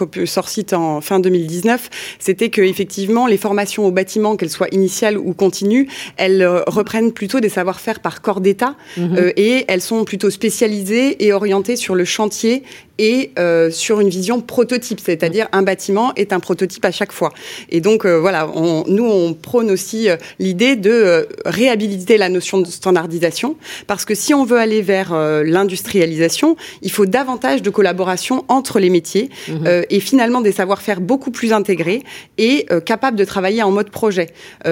site 0.48 0.72
en 0.72 1.00
fin 1.00 1.20
2019, 1.20 1.90
c'était 2.18 2.50
que 2.50 2.60
effectivement, 2.60 3.26
les 3.26 3.36
formations 3.36 3.86
au 3.86 3.90
bâtiment, 3.90 4.36
qu'elles 4.36 4.50
soient 4.50 4.68
initiales 4.72 5.18
ou 5.18 5.32
continues, 5.32 5.88
elles 6.16 6.42
euh, 6.42 6.62
reprennent 6.66 7.12
plutôt 7.12 7.40
des 7.40 7.48
savoir-faire 7.48 8.00
par 8.00 8.22
corps 8.22 8.40
d'État 8.40 8.76
mhm. 8.96 9.16
euh, 9.16 9.32
et 9.36 9.64
elles 9.68 9.80
sont 9.80 10.04
plutôt 10.04 10.30
spécialisées 10.30 11.24
et 11.24 11.32
orientées 11.32 11.76
sur 11.76 11.94
le 11.94 12.04
chantier 12.04 12.62
et 12.98 13.32
euh, 13.38 13.70
sur 13.70 14.00
une 14.00 14.08
vision 14.08 14.40
prototype, 14.40 15.00
c'est-à-dire 15.00 15.48
un 15.52 15.62
bâtiment 15.62 16.12
est 16.16 16.32
un 16.32 16.40
prototype 16.40 16.84
à 16.84 16.90
chaque 16.90 17.12
fois. 17.12 17.32
Et 17.70 17.80
donc 17.80 18.04
euh, 18.04 18.18
voilà, 18.18 18.48
on, 18.54 18.84
nous 18.86 19.04
on 19.04 19.34
prône 19.34 19.70
aussi 19.70 20.08
euh, 20.08 20.16
l'idée 20.38 20.76
de 20.76 21.28
réhabiliter 21.44 22.18
la 22.18 22.28
notion 22.28 22.60
de 22.60 22.66
standardisation, 22.66 23.56
parce 23.86 24.04
que 24.04 24.14
si 24.14 24.34
on 24.34 24.44
veut 24.44 24.58
aller 24.58 24.82
vers 24.82 25.14
l'industrialisation, 25.44 26.56
il 26.82 26.90
faut 26.90 27.06
davantage 27.06 27.62
de 27.62 27.70
collaboration 27.70 28.44
entre 28.48 28.78
les 28.78 28.90
métiers 28.90 29.30
mmh. 29.48 29.66
et 29.88 30.00
finalement 30.00 30.40
des 30.40 30.52
savoir-faire 30.52 31.00
beaucoup 31.00 31.30
plus 31.30 31.52
intégrés 31.52 32.02
et 32.38 32.66
capables 32.84 33.16
de 33.16 33.24
travailler 33.24 33.62
en 33.62 33.70
mode 33.70 33.90
projet. 33.90 34.28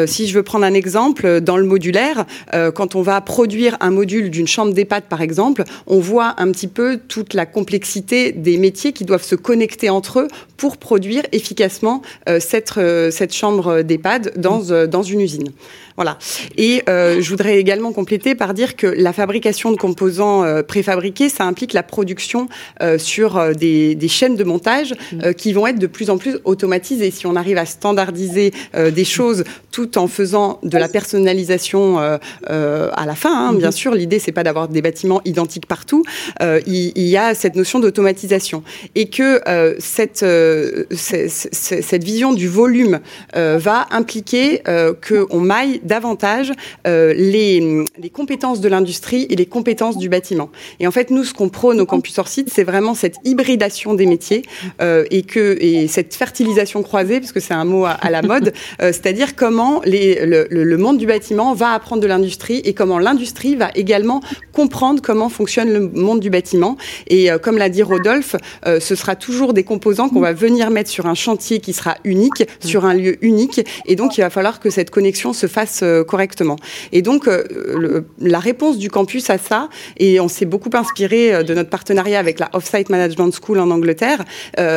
si 0.06 0.26
je 0.26 0.34
veux 0.34 0.42
prendre 0.42 0.64
un 0.64 0.74
exemple, 0.74 1.40
dans 1.40 1.56
le 1.56 1.64
modulaire, 1.64 2.26
quand 2.74 2.94
on 2.94 3.02
va 3.02 3.20
produire 3.20 3.76
un 3.80 3.90
module 3.90 4.30
d'une 4.30 4.48
chambre 4.48 4.72
d'EHPAD 4.72 5.04
par 5.04 5.22
exemple, 5.22 5.64
on 5.86 6.00
voit 6.00 6.34
un 6.38 6.50
petit 6.52 6.68
peu 6.68 6.98
toute 7.08 7.34
la 7.34 7.46
complexité 7.46 8.09
des 8.10 8.56
métiers 8.56 8.92
qui 8.92 9.04
doivent 9.04 9.22
se 9.22 9.34
connecter 9.34 9.90
entre 9.90 10.20
eux 10.20 10.28
pour 10.56 10.76
produire 10.76 11.22
efficacement 11.32 12.02
euh, 12.28 12.38
cette, 12.40 12.76
euh, 12.76 13.10
cette 13.10 13.34
chambre 13.34 13.82
d'EHPAD 13.82 14.32
dans, 14.36 14.70
euh, 14.70 14.86
dans 14.86 15.02
une 15.02 15.20
usine. 15.20 15.48
Voilà. 16.00 16.16
Et 16.56 16.82
euh, 16.88 17.20
je 17.20 17.28
voudrais 17.28 17.58
également 17.58 17.92
compléter 17.92 18.34
par 18.34 18.54
dire 18.54 18.74
que 18.74 18.86
la 18.86 19.12
fabrication 19.12 19.70
de 19.70 19.76
composants 19.76 20.44
euh, 20.44 20.62
préfabriqués, 20.62 21.28
ça 21.28 21.44
implique 21.44 21.74
la 21.74 21.82
production 21.82 22.48
euh, 22.80 22.96
sur 22.96 23.54
des, 23.54 23.94
des, 23.96 24.08
chaînes 24.08 24.34
de 24.34 24.44
montage 24.44 24.94
mm. 25.12 25.34
qui 25.34 25.52
vont 25.52 25.66
être 25.66 25.78
de 25.78 25.86
plus 25.86 26.08
en 26.08 26.16
plus 26.16 26.38
automatisées. 26.44 27.10
Si 27.10 27.26
on 27.26 27.36
arrive 27.36 27.58
à 27.58 27.66
standardiser 27.66 28.50
des 28.74 29.04
choses 29.04 29.44
tout 29.72 29.98
en 29.98 30.08
faisant 30.08 30.58
de 30.62 30.78
la 30.78 30.88
personnalisation 30.88 31.98
à 31.98 33.06
la 33.06 33.14
fin, 33.14 33.48
hein, 33.48 33.52
bien 33.52 33.68
mm-hmm. 33.68 33.72
sûr, 33.72 33.94
l'idée 33.94 34.18
c'est 34.18 34.32
pas 34.32 34.42
d'avoir 34.42 34.68
des 34.68 34.80
bâtiments 34.80 35.20
identiques 35.26 35.66
partout. 35.66 36.02
Il, 36.40 36.92
il, 36.94 37.06
y 37.06 37.18
a 37.18 37.34
cette 37.34 37.56
notion 37.56 37.78
d'automatisation 37.78 38.62
et 38.94 39.10
que 39.10 39.42
cette, 39.78 40.24
cette 40.94 42.04
vision 42.04 42.32
du 42.32 42.48
volume 42.48 43.00
va 43.34 43.86
impliquer 43.90 44.62
qu'on 45.06 45.40
maille 45.40 45.80
davantage 45.90 46.52
euh, 46.86 47.12
les, 47.14 47.84
les, 47.98 48.10
compétences 48.10 48.60
de 48.60 48.68
l'industrie 48.68 49.26
et 49.28 49.34
les 49.34 49.46
compétences 49.46 49.98
du 49.98 50.08
bâtiment. 50.08 50.50
Et 50.78 50.86
en 50.86 50.92
fait, 50.92 51.10
nous, 51.10 51.24
ce 51.24 51.34
qu'on 51.34 51.48
prône 51.48 51.80
au 51.80 51.86
campus 51.86 52.16
hors 52.18 52.28
site, 52.28 52.48
c'est 52.50 52.62
vraiment 52.62 52.94
cette 52.94 53.16
hybridation 53.24 53.94
des 53.94 54.06
métiers 54.06 54.42
euh, 54.80 55.04
et 55.10 55.22
que 55.22 55.58
et 55.60 55.88
cette 55.88 56.14
fertilisation 56.14 56.82
croisée, 56.84 57.18
parce 57.18 57.32
que 57.32 57.40
c'est 57.40 57.54
un 57.54 57.64
mot 57.64 57.84
à, 57.84 57.90
à 57.90 58.10
la 58.10 58.22
mode, 58.22 58.52
euh, 58.82 58.92
c'est-à-dire 58.92 59.34
comment 59.34 59.82
les, 59.84 60.24
le, 60.24 60.46
le, 60.48 60.76
monde 60.76 60.98
du 60.98 61.06
bâtiment 61.06 61.54
va 61.54 61.72
apprendre 61.72 62.00
de 62.00 62.06
l'industrie 62.06 62.60
et 62.64 62.72
comment 62.72 62.98
l'industrie 63.00 63.56
va 63.56 63.70
également 63.74 64.20
comprendre 64.52 65.02
comment 65.02 65.28
fonctionne 65.28 65.72
le 65.72 65.80
monde 65.80 66.20
du 66.20 66.30
bâtiment. 66.30 66.76
Et 67.08 67.30
euh, 67.30 67.38
comme 67.38 67.58
l'a 67.58 67.68
dit 67.68 67.82
Rodolphe, 67.82 68.36
euh, 68.66 68.78
ce 68.78 68.94
sera 68.94 69.16
toujours 69.16 69.52
des 69.52 69.64
composants 69.64 70.08
qu'on 70.08 70.20
va 70.20 70.32
venir 70.32 70.70
mettre 70.70 70.90
sur 70.90 71.06
un 71.06 71.14
chantier 71.14 71.60
qui 71.60 71.72
sera 71.72 71.96
unique, 72.04 72.44
sur 72.60 72.84
un 72.84 72.94
lieu 72.94 73.16
unique, 73.24 73.60
et 73.86 73.96
donc 73.96 74.18
il 74.18 74.20
va 74.20 74.30
falloir 74.30 74.60
que 74.60 74.70
cette 74.70 74.90
connexion 74.90 75.32
se 75.32 75.46
fasse 75.46 75.79
euh, 75.82 76.04
correctement. 76.04 76.56
Et 76.92 77.02
donc, 77.02 77.28
euh, 77.28 78.02
la 78.20 78.38
réponse 78.38 78.78
du 78.78 78.90
campus 78.90 79.30
à 79.30 79.38
ça, 79.38 79.68
et 79.98 80.20
on 80.20 80.28
s'est 80.28 80.44
beaucoup 80.44 80.70
inspiré 80.74 81.34
euh, 81.34 81.42
de 81.42 81.54
notre 81.54 81.70
partenariat 81.70 82.18
avec 82.18 82.38
la 82.38 82.50
Offsite 82.52 82.88
Management 82.88 83.30
School 83.32 83.58
en 83.58 83.70
Angleterre, 83.70 84.24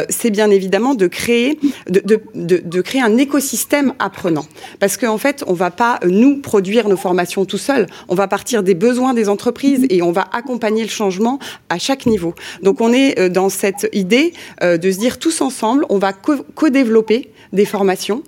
c'est 0.09 0.29
bien 0.29 0.49
évidemment 0.49 0.95
de 0.95 1.07
créer, 1.07 1.59
de, 1.89 2.21
de, 2.35 2.81
créer 2.81 3.01
un 3.01 3.17
écosystème 3.17 3.93
apprenant. 3.99 4.45
Parce 4.79 4.97
qu'en 4.97 5.13
en 5.13 5.17
fait, 5.17 5.43
on 5.47 5.53
va 5.53 5.71
pas 5.71 5.99
nous 6.05 6.37
produire 6.37 6.89
nos 6.89 6.97
formations 6.97 7.45
tout 7.45 7.57
seul. 7.57 7.87
On 8.07 8.15
va 8.15 8.27
partir 8.27 8.63
des 8.63 8.73
besoins 8.73 9.13
des 9.13 9.29
entreprises 9.29 9.85
et 9.89 10.01
on 10.01 10.11
va 10.11 10.27
accompagner 10.31 10.83
le 10.83 10.89
changement 10.89 11.39
à 11.69 11.77
chaque 11.77 12.05
niveau. 12.05 12.33
Donc, 12.61 12.81
on 12.81 12.93
est 12.93 13.29
dans 13.29 13.49
cette 13.49 13.89
idée 13.93 14.33
de 14.61 14.91
se 14.91 14.97
dire 14.97 15.19
tous 15.19 15.41
ensemble, 15.41 15.85
on 15.89 15.97
va 15.97 16.13
co-développer 16.13 17.31
des 17.51 17.65
formations 17.65 18.23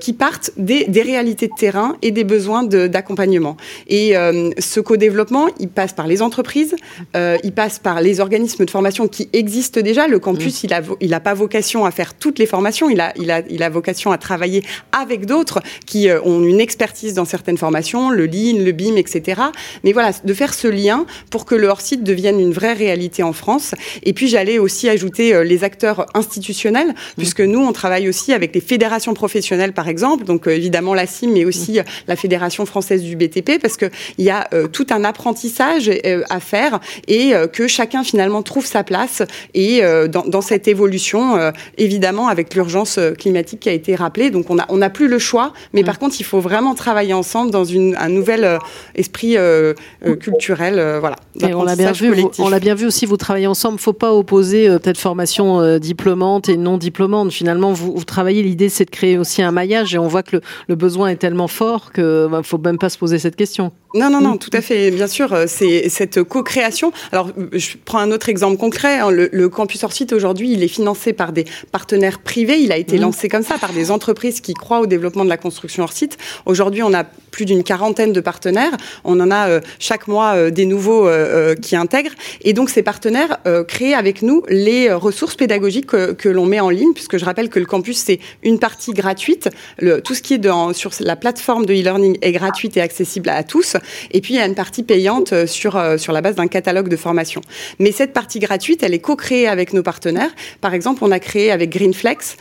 qui 0.00 0.12
partent 0.12 0.50
des, 0.56 0.84
des, 0.84 1.02
réalités 1.02 1.48
de 1.48 1.54
terrain 1.54 1.96
et 2.02 2.10
des 2.10 2.24
besoins 2.24 2.64
d'accompagnement. 2.64 3.56
Et 3.86 4.16
euh, 4.16 4.50
ce 4.58 4.80
co-développement, 4.80 5.48
il 5.58 5.68
passe 5.68 5.92
par 5.92 6.06
les 6.06 6.22
entreprises, 6.22 6.76
euh, 7.16 7.36
il 7.44 7.52
passe 7.52 7.78
par 7.78 8.00
les 8.00 8.20
organismes 8.20 8.64
de 8.64 8.70
formation 8.70 9.08
qui 9.08 9.28
existent 9.32 9.80
déjà. 9.80 10.06
Le 10.06 10.18
campus, 10.18 10.62
mmh. 10.62 10.66
il 10.66 10.72
a, 10.74 10.82
il 11.00 11.14
a 11.14 11.20
pas 11.20 11.34
vocation 11.34 11.84
à 11.84 11.90
faire 11.90 12.14
toutes 12.14 12.38
les 12.38 12.46
formations, 12.46 12.90
il 12.90 13.00
a, 13.00 13.12
il 13.16 13.30
a, 13.30 13.42
il 13.48 13.62
a 13.62 13.68
vocation 13.68 14.12
à 14.12 14.18
travailler 14.18 14.62
avec 14.92 15.26
d'autres 15.26 15.60
qui 15.86 16.08
euh, 16.08 16.20
ont 16.22 16.42
une 16.42 16.60
expertise 16.60 17.14
dans 17.14 17.24
certaines 17.24 17.58
formations, 17.58 18.10
le 18.10 18.26
Lean, 18.26 18.64
le 18.64 18.72
BIM, 18.72 18.96
etc. 18.96 19.40
Mais 19.84 19.92
voilà, 19.92 20.12
de 20.22 20.34
faire 20.34 20.54
ce 20.54 20.68
lien 20.68 21.06
pour 21.30 21.44
que 21.44 21.54
le 21.54 21.68
hors-site 21.68 22.04
devienne 22.04 22.40
une 22.40 22.52
vraie 22.52 22.72
réalité 22.72 23.22
en 23.22 23.32
France. 23.32 23.74
Et 24.02 24.12
puis 24.12 24.28
j'allais 24.28 24.58
aussi 24.58 24.88
ajouter 24.88 25.34
euh, 25.34 25.44
les 25.44 25.64
acteurs 25.64 26.06
institutionnels, 26.14 26.88
mmh. 26.88 26.92
puisque 27.16 27.40
nous, 27.40 27.60
on 27.60 27.72
travaille 27.72 28.08
aussi 28.08 28.32
avec 28.32 28.54
les 28.54 28.60
fédérations 28.60 29.14
professionnelles, 29.14 29.72
par 29.72 29.88
exemple, 29.88 30.24
donc 30.24 30.46
euh, 30.46 30.50
évidemment 30.50 30.94
la 30.94 31.06
CIM, 31.06 31.30
mais 31.32 31.44
aussi 31.44 31.80
la 32.06 32.16
Fédération 32.16 32.66
française 32.66 33.02
du 33.02 33.16
BTP, 33.16 33.60
parce 33.60 33.76
qu'il 33.76 33.90
y 34.18 34.30
a 34.30 34.48
euh, 34.52 34.66
tout 34.66 34.86
un 34.90 35.04
apprentissage 35.04 35.90
à 36.30 36.40
faire 36.40 36.80
et 37.06 37.32
que 37.52 37.66
chacun 37.66 38.04
finalement 38.04 38.42
trouve 38.42 38.66
sa 38.66 38.84
place 38.84 39.22
et 39.54 39.82
dans, 40.08 40.22
dans, 40.22 40.40
cette 40.40 40.68
évolution, 40.68 41.52
évidemment 41.76 42.28
avec 42.28 42.54
l'urgence 42.54 42.98
climatique 43.18 43.60
qui 43.60 43.68
a 43.68 43.72
été 43.72 43.94
rappelée. 43.94 44.30
Donc 44.30 44.50
on 44.50 44.56
n'a 44.56 44.66
on 44.68 44.82
a 44.82 44.90
plus 44.90 45.08
le 45.08 45.18
choix, 45.18 45.52
mais 45.72 45.84
par 45.84 45.98
contre 45.98 46.16
il 46.20 46.24
faut 46.24 46.40
vraiment 46.40 46.74
travailler 46.74 47.14
ensemble 47.14 47.50
dans 47.50 47.64
une, 47.64 47.96
un 47.96 48.08
nouvel 48.08 48.58
esprit 48.94 49.36
culturel. 50.20 50.98
voilà. 51.00 51.16
Et 51.40 51.54
on 51.54 51.62
l'a 51.62 51.76
bien 51.76 51.92
vu. 51.92 52.12
Vous, 52.12 52.30
on 52.38 52.48
l'a 52.48 52.60
bien 52.60 52.74
vu 52.74 52.86
aussi. 52.86 53.06
Vous 53.06 53.16
travaillez 53.16 53.46
ensemble. 53.46 53.78
Faut 53.78 53.92
pas 53.92 54.12
opposer 54.12 54.68
peut-être 54.68 54.98
formation 54.98 55.78
diplômante 55.78 56.48
et 56.48 56.56
non 56.56 56.78
diplômante. 56.78 57.32
Finalement, 57.32 57.72
vous, 57.72 57.94
vous 57.94 58.04
travaillez 58.04 58.42
l'idée, 58.42 58.68
c'est 58.68 58.84
de 58.84 58.90
créer 58.90 59.18
aussi 59.18 59.42
un 59.42 59.52
maillage 59.52 59.94
et 59.94 59.98
on 59.98 60.08
voit 60.08 60.22
que 60.22 60.36
le, 60.36 60.42
le 60.68 60.74
besoin 60.74 61.08
est 61.08 61.16
tellement 61.16 61.48
fort 61.48 61.77
qu'il 61.92 62.04
ne 62.04 62.28
bah, 62.28 62.40
faut 62.42 62.58
même 62.58 62.78
pas 62.78 62.88
se 62.88 62.98
poser 62.98 63.18
cette 63.18 63.36
question. 63.36 63.72
Non, 63.94 64.10
non, 64.10 64.20
non, 64.20 64.36
tout 64.36 64.50
à 64.52 64.60
fait. 64.60 64.90
Bien 64.90 65.06
sûr, 65.06 65.32
euh, 65.32 65.44
c'est 65.46 65.88
cette 65.88 66.22
co-création. 66.22 66.92
Alors, 67.10 67.30
je 67.52 67.76
prends 67.84 67.98
un 67.98 68.10
autre 68.12 68.28
exemple 68.28 68.58
concret. 68.58 68.98
Hein. 68.98 69.10
Le, 69.10 69.30
le 69.32 69.48
campus 69.48 69.82
hors 69.84 69.92
site 69.92 70.12
aujourd'hui, 70.12 70.52
il 70.52 70.62
est 70.62 70.68
financé 70.68 71.12
par 71.12 71.32
des 71.32 71.46
partenaires 71.72 72.18
privés. 72.18 72.58
Il 72.58 72.72
a 72.72 72.76
été 72.76 72.98
mmh. 72.98 73.02
lancé 73.02 73.28
comme 73.28 73.42
ça 73.42 73.56
par 73.58 73.72
des 73.72 73.90
entreprises 73.90 74.40
qui 74.40 74.54
croient 74.54 74.80
au 74.80 74.86
développement 74.86 75.24
de 75.24 75.30
la 75.30 75.38
construction 75.38 75.84
hors 75.84 75.92
site. 75.92 76.18
Aujourd'hui, 76.44 76.82
on 76.82 76.92
a 76.92 77.04
plus 77.30 77.44
d'une 77.44 77.62
quarantaine 77.62 78.12
de 78.12 78.20
partenaires. 78.20 78.76
On 79.04 79.20
en 79.20 79.30
a 79.30 79.48
euh, 79.48 79.60
chaque 79.78 80.08
mois 80.08 80.34
euh, 80.34 80.50
des 80.50 80.66
nouveaux 80.66 81.06
euh, 81.06 81.54
qui 81.54 81.76
intègrent. 81.76 82.14
Et 82.42 82.52
donc, 82.52 82.70
ces 82.70 82.82
partenaires 82.82 83.38
créent 83.66 83.94
avec 83.94 84.22
nous 84.22 84.42
les 84.48 84.92
ressources 84.92 85.36
pédagogiques 85.36 85.86
que, 85.86 86.12
que 86.12 86.28
l'on 86.28 86.46
met 86.46 86.60
en 86.60 86.70
ligne, 86.70 86.92
puisque 86.94 87.16
je 87.16 87.24
rappelle 87.24 87.48
que 87.48 87.58
le 87.58 87.66
campus, 87.66 87.98
c'est 87.98 88.18
une 88.42 88.58
partie 88.58 88.92
gratuite. 88.92 89.48
Le, 89.78 90.00
tout 90.00 90.14
ce 90.14 90.22
qui 90.22 90.34
est 90.34 90.38
dans, 90.38 90.72
sur 90.72 90.90
la 91.00 91.16
plateforme 91.16 91.66
de 91.68 91.74
e-learning 91.74 92.18
est 92.22 92.32
gratuite 92.32 92.76
et 92.76 92.80
accessible 92.80 93.28
à 93.28 93.42
tous. 93.42 93.76
Et 94.10 94.20
puis, 94.20 94.34
il 94.34 94.36
y 94.38 94.40
a 94.40 94.46
une 94.46 94.54
partie 94.54 94.82
payante 94.82 95.46
sur, 95.46 95.80
sur 95.98 96.12
la 96.12 96.20
base 96.20 96.36
d'un 96.36 96.48
catalogue 96.48 96.88
de 96.88 96.96
formation. 96.96 97.40
Mais 97.78 97.92
cette 97.92 98.12
partie 98.12 98.38
gratuite, 98.38 98.82
elle 98.82 98.94
est 98.94 98.98
co-créée 98.98 99.46
avec 99.46 99.72
nos 99.72 99.82
partenaires. 99.82 100.30
Par 100.60 100.74
exemple, 100.74 101.04
on 101.04 101.10
a 101.10 101.18
créé 101.18 101.50
avec 101.50 101.70
Greenflex, 101.70 102.36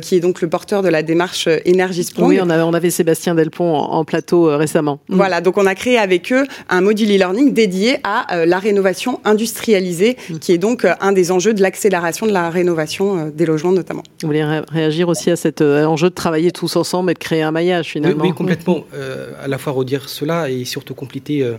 qui 0.00 0.16
est 0.16 0.20
donc 0.20 0.40
le 0.40 0.48
porteur 0.48 0.82
de 0.82 0.88
la 0.88 1.02
démarche 1.02 1.48
Énergie 1.64 2.06
Oui, 2.18 2.38
on 2.42 2.50
avait, 2.50 2.62
on 2.62 2.74
avait 2.74 2.90
Sébastien 2.90 3.34
Delpont 3.34 3.74
en, 3.74 4.04
plateau 4.04 4.56
récemment. 4.56 5.00
Mm. 5.08 5.16
Voilà, 5.16 5.40
donc 5.40 5.58
on 5.58 5.66
a 5.66 5.74
créé 5.74 5.98
avec 5.98 6.32
eux 6.32 6.44
un 6.68 6.80
module 6.80 7.10
e-learning 7.10 7.52
dédié 7.52 7.98
à 8.02 8.44
la 8.46 8.58
rénovation 8.58 9.20
industrialisée, 9.24 10.16
mm. 10.28 10.38
qui 10.38 10.52
est 10.52 10.58
donc 10.58 10.86
un 11.00 11.12
des 11.12 11.30
enjeux 11.30 11.54
de 11.54 11.62
l'accélération 11.62 12.26
de 12.26 12.32
la 12.32 12.50
rénovation 12.50 13.30
des 13.34 13.46
logements 13.46 13.72
notamment. 13.72 14.02
Vous 14.22 14.28
voulez 14.28 14.44
réagir 14.70 15.08
aussi 15.08 15.30
à 15.30 15.36
cet 15.36 15.60
enjeu 15.60 16.10
de 16.10 16.14
travailler 16.14 16.50
tous 16.50 16.76
ensemble 16.76 17.10
et 17.10 17.14
de 17.14 17.18
créer 17.18 17.42
un 17.42 17.50
maillage 17.50 17.88
finalement 17.88 18.24
Oui, 18.24 18.32
complètement. 18.32 18.69
Euh, 18.92 19.32
à 19.42 19.48
la 19.48 19.58
fois 19.58 19.72
redire 19.72 20.08
cela 20.08 20.50
et 20.50 20.64
surtout 20.64 20.94
compléter 20.94 21.42
euh, 21.42 21.56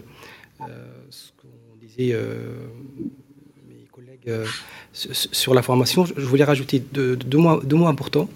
euh, 0.61 0.65
ce 1.09 1.31
qu'on 1.37 1.75
disait 1.79 2.15
mes 3.67 3.85
collègues 3.91 4.47
sur 4.93 5.53
la 5.53 5.61
formation. 5.61 6.05
Je 6.05 6.25
voulais 6.25 6.43
rajouter 6.43 6.79
deux, 6.79 7.17
mots, 7.33 7.61
deux 7.61 7.75
mots 7.75 7.87
importants. 7.87 8.29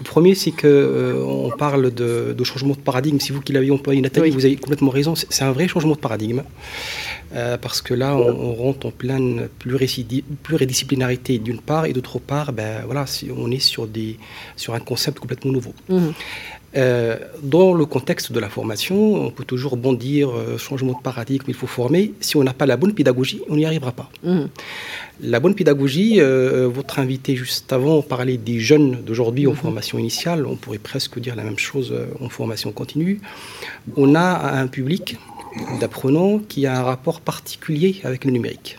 Le 0.00 0.04
premier, 0.04 0.34
c'est 0.34 0.50
que 0.50 1.22
on 1.24 1.50
parle 1.50 1.94
de, 1.94 2.44
changement 2.44 2.74
de 2.74 2.80
paradigme. 2.80 3.20
Si 3.20 3.32
vous 3.32 3.40
qui 3.40 3.52
l'avez 3.52 3.70
employé, 3.70 4.00
Nathalie, 4.00 4.30
vous 4.30 4.44
avez 4.44 4.56
complètement 4.56 4.90
raison. 4.90 5.14
C'est 5.14 5.44
un 5.44 5.52
vrai 5.52 5.68
changement 5.68 5.94
de 5.94 6.00
paradigme. 6.00 6.42
parce 7.32 7.80
que 7.80 7.94
là, 7.94 8.16
on, 8.16 8.54
rentre 8.54 8.88
en 8.88 8.90
pleine 8.90 9.48
pluridisciplinarité 9.60 11.38
d'une 11.38 11.60
part, 11.60 11.86
et 11.86 11.92
d'autre 11.92 12.18
part, 12.18 12.52
ben, 12.52 12.82
voilà, 12.84 13.04
on 13.36 13.50
est 13.50 13.60
sur, 13.60 13.86
des, 13.86 14.18
sur 14.56 14.74
un 14.74 14.80
concept 14.80 15.20
complètement 15.20 15.52
nouveau. 15.52 15.74
Mmh. 15.88 16.08
Euh, 16.76 17.16
dans 17.42 17.72
le 17.72 17.86
contexte 17.86 18.32
de 18.32 18.40
la 18.40 18.48
formation, 18.48 19.26
on 19.26 19.30
peut 19.30 19.44
toujours 19.44 19.76
bondir, 19.76 20.30
euh, 20.30 20.58
changement 20.58 20.92
de 20.92 21.02
paradigme, 21.02 21.44
il 21.48 21.54
faut 21.54 21.66
former. 21.66 22.12
Si 22.20 22.36
on 22.36 22.42
n'a 22.42 22.52
pas 22.52 22.66
la 22.66 22.76
bonne 22.76 22.94
pédagogie, 22.94 23.40
on 23.48 23.56
n'y 23.56 23.64
arrivera 23.64 23.92
pas. 23.92 24.10
Mmh. 24.24 24.46
La 25.20 25.38
bonne 25.38 25.54
pédagogie, 25.54 26.20
euh, 26.20 26.68
votre 26.68 26.98
invité 26.98 27.36
juste 27.36 27.72
avant 27.72 28.02
parlait 28.02 28.36
des 28.36 28.58
jeunes 28.58 29.02
d'aujourd'hui 29.02 29.46
en 29.46 29.52
mmh. 29.52 29.56
formation 29.56 29.98
initiale, 29.98 30.46
on 30.46 30.56
pourrait 30.56 30.78
presque 30.78 31.20
dire 31.20 31.36
la 31.36 31.44
même 31.44 31.58
chose 31.58 31.94
en 32.20 32.28
formation 32.28 32.72
continue. 32.72 33.20
On 33.96 34.14
a 34.16 34.58
un 34.58 34.66
public 34.66 35.16
d'apprenants 35.80 36.38
qui 36.38 36.66
a 36.66 36.76
un 36.76 36.82
rapport 36.82 37.20
particulier 37.20 38.00
avec 38.02 38.24
le 38.24 38.32
numérique 38.32 38.78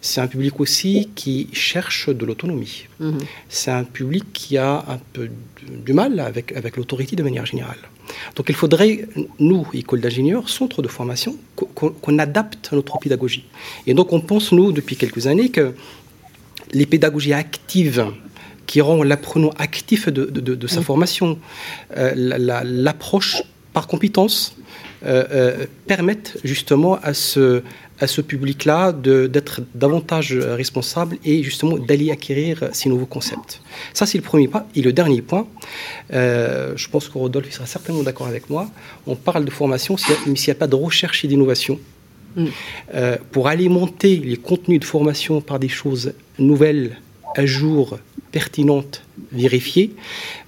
c'est 0.00 0.20
un 0.20 0.26
public 0.26 0.60
aussi 0.60 1.10
qui 1.14 1.48
cherche 1.52 2.08
de 2.08 2.24
l'autonomie. 2.24 2.86
Mhm. 3.00 3.18
C'est 3.48 3.70
un 3.70 3.84
public 3.84 4.24
qui 4.32 4.56
a 4.56 4.84
un 4.88 4.98
peu 5.12 5.28
du 5.84 5.92
mal 5.92 6.20
avec, 6.20 6.52
avec 6.52 6.76
l'autorité 6.76 7.16
de 7.16 7.22
manière 7.22 7.46
générale. 7.46 7.78
Donc 8.36 8.46
il 8.48 8.54
faudrait, 8.54 9.06
nous, 9.38 9.66
école 9.74 10.00
d'ingénieurs, 10.00 10.48
centre 10.48 10.82
de 10.82 10.88
formation, 10.88 11.36
qu'on 11.54 12.18
adapte 12.18 12.72
notre 12.72 12.98
pédagogie. 12.98 13.44
Et 13.86 13.94
donc 13.94 14.12
on 14.12 14.20
pense, 14.20 14.52
nous, 14.52 14.72
depuis 14.72 14.96
quelques 14.96 15.26
années, 15.26 15.50
que 15.50 15.74
les 16.72 16.86
pédagogies 16.86 17.32
actives 17.32 18.06
qui 18.66 18.80
rendent 18.80 19.04
l'apprenant 19.04 19.50
actif 19.58 20.08
de, 20.08 20.24
de, 20.26 20.66
sa 20.66 20.82
formation, 20.82 21.38
euh, 21.96 22.12
l'approche 22.64 23.42
par 23.72 23.86
compétence, 23.86 24.56
euh, 25.04 25.24
euh, 25.30 25.66
permettent 25.86 26.38
justement 26.44 26.98
à 27.02 27.14
ce, 27.14 27.62
à 28.00 28.06
ce 28.06 28.20
public-là 28.20 28.92
d'être 28.92 29.60
davantage 29.74 30.32
responsable 30.32 31.18
et 31.24 31.42
justement 31.42 31.76
d'aller 31.76 32.10
acquérir 32.10 32.68
ces 32.72 32.88
nouveaux 32.88 33.06
concepts. 33.06 33.60
Ça, 33.92 34.06
c'est 34.06 34.18
le 34.18 34.24
premier 34.24 34.48
point. 34.48 34.64
Et 34.74 34.82
le 34.82 34.92
dernier 34.92 35.22
point, 35.22 35.46
euh, 36.12 36.72
je 36.76 36.88
pense 36.88 37.08
que 37.08 37.18
Rodolphe 37.18 37.52
sera 37.52 37.66
certainement 37.66 38.02
d'accord 38.02 38.26
avec 38.26 38.50
moi, 38.50 38.68
on 39.06 39.16
parle 39.16 39.44
de 39.44 39.50
formation, 39.50 39.96
mais 40.26 40.36
s'il 40.36 40.50
n'y 40.50 40.56
a 40.56 40.60
pas 40.60 40.66
de 40.66 40.76
recherche 40.76 41.24
et 41.24 41.28
d'innovation, 41.28 41.78
mm. 42.36 42.46
euh, 42.94 43.16
pour 43.32 43.48
alimenter 43.48 44.16
les 44.16 44.36
contenus 44.36 44.80
de 44.80 44.84
formation 44.84 45.40
par 45.40 45.58
des 45.58 45.68
choses 45.68 46.12
nouvelles, 46.38 46.98
à 47.36 47.46
jour, 47.46 47.98
pertinentes, 48.32 49.02
vérifiées, 49.32 49.94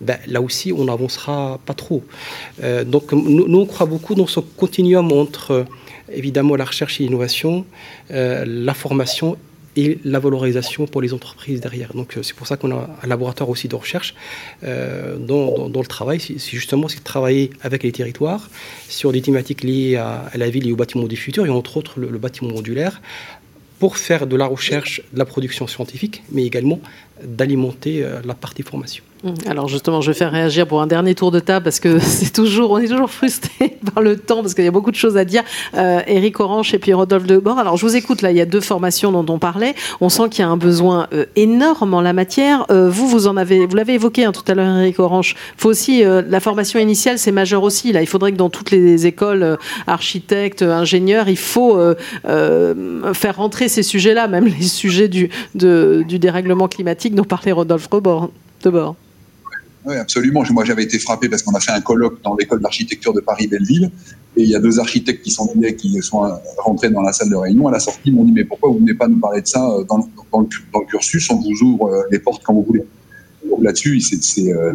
ben, 0.00 0.18
là 0.26 0.40
aussi, 0.40 0.72
on 0.72 0.84
n'avancera 0.84 1.60
pas 1.66 1.74
trop. 1.74 2.02
Euh, 2.62 2.84
donc, 2.84 3.12
nous, 3.12 3.46
nous, 3.46 3.58
on 3.58 3.66
croit 3.66 3.86
beaucoup 3.86 4.14
dans 4.14 4.26
ce 4.26 4.40
continuum 4.40 5.12
entre 5.12 5.66
évidemment 6.12 6.56
la 6.56 6.64
recherche 6.64 7.00
et 7.00 7.04
l'innovation, 7.04 7.64
euh, 8.10 8.44
la 8.46 8.74
formation 8.74 9.36
et 9.76 9.98
la 10.04 10.18
valorisation 10.18 10.86
pour 10.86 11.00
les 11.00 11.14
entreprises 11.14 11.60
derrière. 11.60 11.94
Donc 11.94 12.16
euh, 12.16 12.22
c'est 12.22 12.34
pour 12.34 12.46
ça 12.46 12.56
qu'on 12.56 12.72
a 12.72 12.90
un 13.02 13.06
laboratoire 13.06 13.48
aussi 13.48 13.68
de 13.68 13.76
recherche 13.76 14.14
euh, 14.64 15.16
dont, 15.16 15.68
le 15.68 15.86
travail, 15.86 16.20
c'est 16.20 16.38
justement 16.38 16.88
c'est 16.88 16.98
de 16.98 17.04
travailler 17.04 17.50
avec 17.62 17.82
les 17.82 17.92
territoires 17.92 18.50
sur 18.88 19.12
des 19.12 19.22
thématiques 19.22 19.62
liées 19.62 19.96
à, 19.96 20.30
la 20.34 20.50
ville 20.50 20.66
et 20.68 20.72
au 20.72 20.76
bâtiment 20.76 21.06
du 21.06 21.16
futur, 21.16 21.46
et 21.46 21.50
entre 21.50 21.76
autres 21.76 22.00
le 22.00 22.18
bâtiment 22.18 22.52
modulaire, 22.52 23.00
pour 23.78 23.96
faire 23.96 24.26
de 24.26 24.36
la 24.36 24.46
recherche, 24.46 25.02
de 25.12 25.18
la 25.18 25.24
production 25.24 25.66
scientifique, 25.66 26.22
mais 26.32 26.44
également 26.44 26.80
d'alimenter 27.22 28.04
la 28.24 28.34
partie 28.34 28.62
formation. 28.62 29.04
Mmh. 29.22 29.34
Alors 29.46 29.68
justement, 29.68 30.00
je 30.00 30.10
vais 30.10 30.16
faire 30.16 30.32
réagir 30.32 30.66
pour 30.66 30.80
un 30.80 30.86
dernier 30.86 31.14
tour 31.14 31.30
de 31.30 31.40
table 31.40 31.64
parce 31.64 31.80
que 31.80 31.98
c'est 32.00 32.32
toujours, 32.32 32.70
on 32.72 32.78
est 32.78 32.88
toujours 32.88 33.10
frustré 33.10 33.76
par 33.94 34.02
le 34.02 34.16
temps 34.16 34.42
parce 34.42 34.54
qu'il 34.54 34.64
y 34.64 34.68
a 34.68 34.70
beaucoup 34.70 34.90
de 34.90 34.96
choses 34.96 35.16
à 35.16 35.24
dire. 35.24 35.42
Euh, 35.74 36.00
Eric 36.06 36.40
Orange 36.40 36.72
et 36.74 36.78
puis 36.78 36.92
Rodolphe 36.92 37.26
Debord. 37.26 37.58
Alors 37.58 37.76
je 37.76 37.84
vous 37.84 37.96
écoute 37.96 38.22
là, 38.22 38.30
il 38.30 38.36
y 38.36 38.40
a 38.40 38.46
deux 38.46 38.60
formations 38.60 39.12
dont 39.12 39.32
on 39.32 39.38
parlait. 39.38 39.74
On 40.00 40.08
sent 40.08 40.30
qu'il 40.30 40.42
y 40.42 40.46
a 40.46 40.48
un 40.48 40.56
besoin 40.56 41.06
euh, 41.12 41.26
énorme 41.36 41.94
en 41.94 42.00
la 42.00 42.12
matière. 42.12 42.66
Euh, 42.70 42.88
vous, 42.88 43.08
vous 43.08 43.26
en 43.26 43.36
avez, 43.36 43.66
vous 43.66 43.76
l'avez 43.76 43.94
évoqué 43.94 44.24
hein, 44.24 44.32
tout 44.32 44.44
à 44.50 44.54
l'heure, 44.54 44.78
Eric 44.78 44.98
Orange. 44.98 45.36
Faut 45.56 45.68
aussi 45.68 46.04
euh, 46.04 46.22
la 46.26 46.40
formation 46.40 46.80
initiale, 46.80 47.18
c'est 47.18 47.32
majeur 47.32 47.62
aussi. 47.62 47.92
Là, 47.92 48.00
il 48.00 48.06
faudrait 48.06 48.32
que 48.32 48.36
dans 48.36 48.50
toutes 48.50 48.70
les 48.70 49.06
écoles, 49.06 49.42
euh, 49.42 49.56
architectes, 49.86 50.62
ingénieurs, 50.62 51.28
il 51.28 51.36
faut 51.36 51.78
faire 52.24 53.36
rentrer 53.36 53.68
ces 53.68 53.82
sujets-là, 53.82 54.28
même 54.28 54.46
les 54.46 54.62
sujets 54.62 55.08
du 55.08 55.28
dérèglement 55.54 56.68
climatique 56.68 57.14
dont 57.14 57.24
parlait 57.24 57.52
Rodolphe 57.52 57.88
Debord. 58.62 58.94
Oui, 59.86 59.96
absolument. 59.96 60.42
Moi, 60.50 60.64
j'avais 60.64 60.82
été 60.82 60.98
frappé 60.98 61.28
parce 61.28 61.42
qu'on 61.42 61.54
a 61.54 61.60
fait 61.60 61.72
un 61.72 61.80
colloque 61.80 62.22
dans 62.22 62.36
l'école 62.36 62.60
d'architecture 62.60 63.14
de 63.14 63.20
Paris-Belleville. 63.20 63.90
Et 64.36 64.42
il 64.42 64.48
y 64.48 64.54
a 64.54 64.60
deux 64.60 64.78
architectes 64.78 65.22
qui 65.22 65.30
sont 65.30 65.46
venus, 65.52 65.74
qui 65.76 66.00
sont 66.02 66.22
rentrés 66.58 66.90
dans 66.90 67.02
la 67.02 67.12
salle 67.12 67.30
de 67.30 67.36
réunion. 67.36 67.66
À 67.68 67.72
la 67.72 67.80
sortie, 67.80 68.00
ils 68.06 68.14
m'ont 68.14 68.24
dit, 68.24 68.32
mais 68.32 68.44
pourquoi 68.44 68.68
vous 68.68 68.78
venez 68.78 68.94
pas 68.94 69.08
nous 69.08 69.18
parler 69.18 69.40
de 69.40 69.46
ça 69.46 69.68
euh, 69.70 69.84
dans, 69.84 69.98
le, 69.98 70.86
cursus? 70.86 71.30
On 71.30 71.36
vous 71.36 71.62
ouvre 71.62 71.86
euh, 71.86 72.02
les 72.10 72.18
portes 72.18 72.42
quand 72.44 72.52
vous 72.52 72.62
voulez. 72.62 72.84
Là-dessus, 73.60 74.00
euh, 74.38 74.72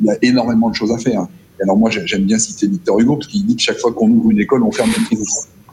il 0.00 0.06
y 0.06 0.10
a 0.10 0.16
énormément 0.22 0.70
de 0.70 0.74
choses 0.74 0.92
à 0.92 0.98
faire. 0.98 1.26
Et 1.58 1.62
alors 1.62 1.76
moi, 1.76 1.90
j'aime 1.90 2.24
bien 2.24 2.38
citer 2.38 2.68
Victor 2.68 3.00
Hugo, 3.00 3.16
parce 3.16 3.26
qu'il 3.26 3.44
dit 3.44 3.56
que 3.56 3.62
chaque 3.62 3.78
fois 3.78 3.92
qu'on 3.92 4.08
ouvre 4.10 4.30
une 4.30 4.40
école, 4.40 4.62
on 4.62 4.70
ferme 4.70 4.90
une 4.96 5.04
prison. 5.04 5.24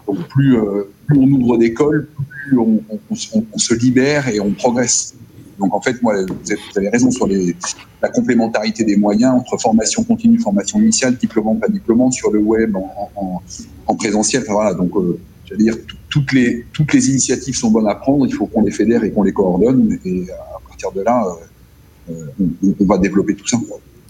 Donc 0.08 0.28
plus, 0.30 0.58
on 0.58 1.32
ouvre 1.32 1.58
d'écoles, 1.58 2.08
plus 2.48 2.58
on, 2.58 2.82
se 3.56 3.74
libère 3.74 4.28
et 4.28 4.40
on 4.40 4.52
progresse. 4.52 5.16
Donc 5.60 5.74
en 5.74 5.82
fait, 5.82 6.02
moi, 6.02 6.16
vous 6.26 6.78
avez 6.78 6.90
raison 6.90 7.12
sur 7.12 7.28
les, 7.28 7.56
la 8.02 8.10
complémentarité 8.10 8.84
des 8.84 8.98
moyens 8.98 9.34
entre 9.34 9.58
formation 9.58 10.04
continue, 10.04 10.40
formation 10.40 10.80
initiale, 10.80 11.16
diplômant, 11.16 11.56
pas 11.56 11.70
diplômant, 11.70 12.12
sur 12.12 12.32
le 12.32 12.40
web, 12.40 12.76
en, 12.76 13.42
en, 13.88 13.96
présentiel. 13.96 14.44
Enfin, 14.44 14.54
voilà, 14.54 14.74
donc 14.74 14.96
euh, 14.96 15.18
j'allais 15.46 15.64
dire 15.64 15.78
toutes 16.10 16.34
les 16.34 16.66
toutes 16.74 16.94
les 16.94 17.10
initiatives 17.10 17.56
sont 17.56 17.72
bonnes 17.72 17.88
à 17.88 17.96
prendre. 17.96 18.26
Il 18.26 18.34
faut 18.34 18.48
qu'on 18.48 18.64
les 18.64 18.72
fédère 18.72 19.04
et 19.04 19.12
qu'on 19.12 19.24
les 19.24 19.34
coordonne. 19.34 19.98
Et 20.04 20.26
à 20.30 20.60
partir 20.68 20.92
de 20.92 21.02
là, 21.02 21.26
euh, 22.10 22.14
euh, 22.14 22.74
on, 22.80 22.86
va 22.86 22.98
développer 22.98 23.36
tout 23.36 23.48
ça. 23.48 23.58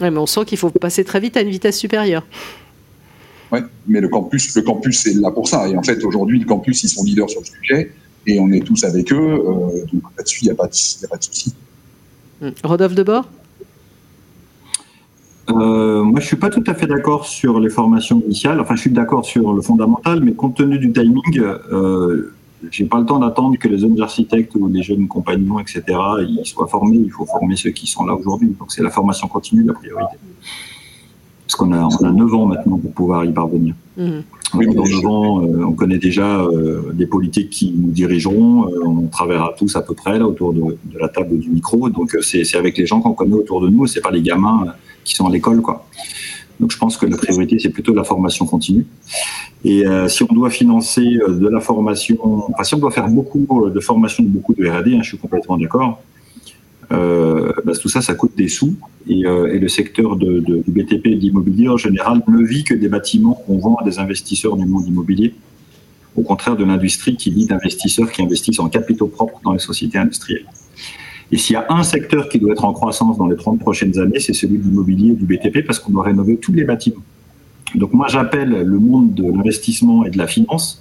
Ouais, 0.01 0.09
mais 0.09 0.17
on 0.17 0.25
sent 0.25 0.45
qu'il 0.45 0.57
faut 0.57 0.69
passer 0.69 1.03
très 1.03 1.19
vite 1.19 1.37
à 1.37 1.41
une 1.41 1.49
vitesse 1.49 1.77
supérieure. 1.77 2.25
Oui, 3.51 3.59
mais 3.87 4.01
le 4.01 4.09
campus, 4.09 4.55
le 4.55 4.63
campus, 4.63 5.03
c'est 5.03 5.13
là 5.13 5.29
pour 5.29 5.47
ça. 5.47 5.69
Et 5.69 5.77
en 5.77 5.83
fait, 5.83 6.03
aujourd'hui, 6.03 6.39
le 6.39 6.45
campus, 6.45 6.83
ils 6.83 6.89
sont 6.89 7.03
leaders 7.03 7.29
sur 7.29 7.41
le 7.41 7.45
sujet 7.45 7.91
et 8.27 8.39
on 8.39 8.51
est 8.51 8.61
tous 8.61 8.83
avec 8.83 9.11
eux. 9.11 9.15
Euh, 9.17 9.85
donc 9.93 10.03
là-dessus, 10.17 10.39
il 10.41 10.45
n'y 10.45 10.51
a, 10.51 10.55
pas 10.55 10.67
de, 10.67 10.73
souci. 10.73 11.53
Hmm. 12.41 12.49
Rodolphe 12.63 12.95
Debord? 12.95 13.27
Euh, 15.49 16.03
moi, 16.03 16.19
je 16.19 16.25
suis 16.25 16.37
pas 16.37 16.49
tout 16.49 16.63
à 16.67 16.73
fait 16.73 16.87
d'accord 16.87 17.25
sur 17.25 17.59
les 17.59 17.69
formations 17.69 18.21
initiales. 18.25 18.59
Enfin, 18.59 18.75
je 18.75 18.81
suis 18.81 18.89
d'accord 18.89 19.25
sur 19.25 19.53
le 19.53 19.61
fondamental, 19.61 20.21
mais 20.21 20.33
compte 20.33 20.55
tenu 20.55 20.79
du 20.79 20.91
timing, 20.91 21.39
euh, 21.39 22.33
j'ai 22.71 22.85
pas 22.85 22.99
le 22.99 23.05
temps 23.05 23.19
d'attendre 23.19 23.57
que 23.57 23.67
les 23.67 23.77
jeunes 23.77 24.01
architectes 24.01 24.55
ou 24.55 24.67
les 24.67 24.81
jeunes 24.81 25.07
compagnons, 25.07 25.59
etc., 25.59 25.83
ils 26.27 26.45
soient 26.45 26.67
formés. 26.67 26.97
Il 26.97 27.11
faut 27.11 27.25
former 27.25 27.55
ceux 27.55 27.69
qui 27.69 27.85
sont 27.85 28.05
là 28.05 28.15
aujourd'hui. 28.15 28.55
Donc, 28.59 28.71
c'est 28.71 28.81
la 28.81 28.89
formation 28.89 29.27
continue 29.27 29.63
la 29.63 29.73
priorité. 29.73 30.17
Parce 31.55 31.69
qu'on 31.69 31.73
a, 31.73 31.87
on 31.87 32.03
a 32.03 32.11
9 32.11 32.33
ans 32.33 32.45
maintenant 32.47 32.77
pour 32.77 32.91
pouvoir 32.91 33.23
y 33.23 33.31
parvenir. 33.31 33.75
Hmm. 33.95 34.19
Euh, 34.55 35.63
on 35.65 35.71
connaît 35.71 35.97
déjà 35.97 36.41
euh, 36.41 36.91
des 36.93 37.05
politiques 37.05 37.49
qui 37.49 37.73
nous 37.73 37.91
dirigeront. 37.91 38.67
Euh, 38.67 38.85
on 38.85 39.07
travaillera 39.07 39.53
tous 39.57 39.73
à 39.77 39.81
peu 39.81 39.93
près 39.93 40.19
là 40.19 40.27
autour 40.27 40.53
de, 40.53 40.77
la 40.99 41.07
table 41.07 41.39
du 41.39 41.49
micro. 41.49 41.89
Donc 41.89 42.17
c'est 42.21 42.55
avec 42.55 42.77
les 42.77 42.85
gens 42.85 42.99
qu'on 42.99 43.13
connaît 43.13 43.35
autour 43.35 43.61
de 43.61 43.69
nous. 43.69 43.87
C'est 43.87 44.01
pas 44.01 44.11
les 44.11 44.21
gamins 44.21 44.65
qui 45.05 45.15
sont 45.15 45.27
à 45.27 45.31
l'école, 45.31 45.61
quoi. 45.61 45.87
Donc 46.59 46.71
je 46.71 46.77
pense 46.77 46.97
que 46.97 47.05
la 47.05 47.15
priorité 47.15 47.57
c'est 47.57 47.69
plutôt 47.69 47.93
la 47.93 48.03
formation 48.03 48.45
continue. 48.45 48.85
Et 49.63 49.83
si 50.07 50.23
on 50.23 50.33
doit 50.33 50.49
financer 50.49 51.19
de 51.27 51.47
la 51.47 51.59
formation, 51.59 52.17
enfin 52.51 52.63
si 52.63 52.75
on 52.75 52.79
doit 52.79 52.91
faire 52.91 53.07
beaucoup 53.09 53.69
de 53.73 53.79
formation, 53.79 54.23
beaucoup 54.25 54.53
de 54.53 54.65
R&D, 54.67 54.95
hein, 54.95 54.99
je 55.01 55.09
suis 55.09 55.17
complètement 55.17 55.57
d'accord. 55.57 56.01
Euh, 56.91 57.51
bah, 57.65 57.73
tout 57.73 57.89
ça, 57.89 58.01
ça 58.01 58.13
coûte 58.13 58.33
des 58.35 58.47
sous. 58.47 58.75
Et, 59.07 59.25
euh, 59.25 59.59
le 59.59 59.67
secteur 59.67 60.15
de, 60.15 60.39
du 60.39 60.71
BTP 60.71 61.07
et 61.07 61.15
de 61.15 61.21
l'immobilier, 61.21 61.69
en 61.69 61.77
général, 61.77 62.21
ne 62.27 62.43
vit 62.43 62.63
que 62.63 62.73
des 62.73 62.89
bâtiments 62.89 63.33
qu'on 63.33 63.57
vend 63.57 63.75
à 63.75 63.83
des 63.83 63.99
investisseurs 63.99 64.55
du 64.57 64.65
monde 64.65 64.87
immobilier, 64.87 65.33
au 66.15 66.21
contraire 66.21 66.55
de 66.55 66.63
l'industrie 66.63 67.15
qui 67.15 67.31
vit 67.31 67.45
d'investisseurs 67.45 68.11
qui 68.11 68.21
investissent 68.21 68.59
en 68.59 68.69
capitaux 68.69 69.07
propres 69.07 69.39
dans 69.43 69.53
les 69.53 69.59
sociétés 69.59 69.97
industrielles. 69.97 70.45
Et 71.31 71.37
s'il 71.37 71.53
y 71.53 71.57
a 71.57 71.65
un 71.69 71.83
secteur 71.83 72.29
qui 72.29 72.39
doit 72.39 72.51
être 72.51 72.65
en 72.65 72.73
croissance 72.73 73.17
dans 73.17 73.27
les 73.27 73.35
30 73.35 73.59
prochaines 73.59 73.97
années, 73.99 74.19
c'est 74.19 74.33
celui 74.33 74.57
de 74.57 74.63
l'immobilier 74.63 75.11
et 75.11 75.15
du 75.15 75.25
BTP, 75.25 75.65
parce 75.65 75.79
qu'on 75.79 75.91
doit 75.91 76.03
rénover 76.03 76.37
tous 76.37 76.53
les 76.53 76.63
bâtiments. 76.63 77.03
Donc 77.73 77.93
moi, 77.93 78.07
j'appelle 78.07 78.49
le 78.49 78.79
monde 78.79 79.13
de 79.13 79.23
l'investissement 79.23 80.05
et 80.05 80.11
de 80.11 80.17
la 80.17 80.27
finance 80.27 80.79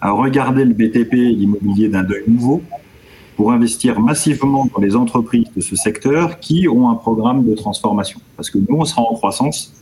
à 0.00 0.10
regarder 0.10 0.64
le 0.64 0.74
BTP 0.74 1.14
et 1.14 1.32
l'immobilier 1.32 1.88
d'un 1.88 2.08
œil 2.10 2.24
nouveau 2.26 2.62
pour 3.36 3.52
investir 3.52 4.00
massivement 4.00 4.68
dans 4.74 4.80
les 4.80 4.94
entreprises 4.96 5.46
de 5.56 5.60
ce 5.60 5.76
secteur 5.76 6.38
qui 6.40 6.68
ont 6.68 6.90
un 6.90 6.94
programme 6.94 7.44
de 7.44 7.54
transformation. 7.54 8.20
Parce 8.36 8.50
que 8.50 8.58
nous, 8.58 8.76
on 8.76 8.84
sera 8.84 9.02
en 9.02 9.14
croissance, 9.14 9.72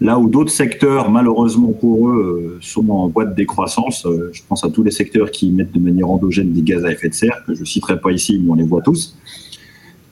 là 0.00 0.18
où 0.18 0.28
d'autres 0.28 0.50
secteurs, 0.50 1.10
malheureusement 1.10 1.72
pour 1.72 2.08
eux, 2.08 2.56
euh, 2.56 2.58
sont 2.60 2.88
en 2.90 3.08
voie 3.08 3.24
de 3.24 3.34
décroissance. 3.34 4.04
Euh, 4.04 4.30
je 4.32 4.42
pense 4.46 4.64
à 4.64 4.70
tous 4.70 4.82
les 4.82 4.90
secteurs 4.90 5.30
qui 5.30 5.48
émettent 5.48 5.72
de 5.72 5.80
manière 5.80 6.10
endogène 6.10 6.52
des 6.52 6.62
gaz 6.62 6.84
à 6.84 6.92
effet 6.92 7.08
de 7.08 7.14
serre, 7.14 7.42
que 7.46 7.54
je 7.54 7.60
ne 7.60 7.64
citerai 7.64 8.00
pas 8.00 8.10
ici, 8.10 8.40
mais 8.42 8.50
on 8.50 8.54
les 8.54 8.64
voit 8.64 8.82
tous. 8.82 9.16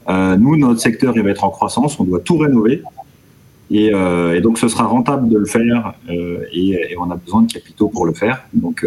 Euh, 0.09 0.37
nous, 0.37 0.57
notre 0.57 0.81
secteur, 0.81 1.13
il 1.17 1.23
va 1.23 1.31
être 1.31 1.45
en 1.45 1.51
croissance, 1.51 2.01
on 2.01 2.05
doit 2.05 2.21
tout 2.21 2.39
rénover. 2.39 2.83
Et, 3.73 3.93
donc, 4.43 4.59
ce 4.59 4.67
sera 4.67 4.83
rentable 4.83 5.29
de 5.29 5.39
le 5.39 5.47
faire 5.47 5.95
et, 6.09 6.73
et, 6.91 6.97
on 6.99 7.09
a 7.09 7.15
besoin 7.15 7.43
de 7.43 7.53
capitaux 7.53 7.87
pour 7.87 8.05
le 8.05 8.13
faire. 8.13 8.43
Donc, 8.53 8.85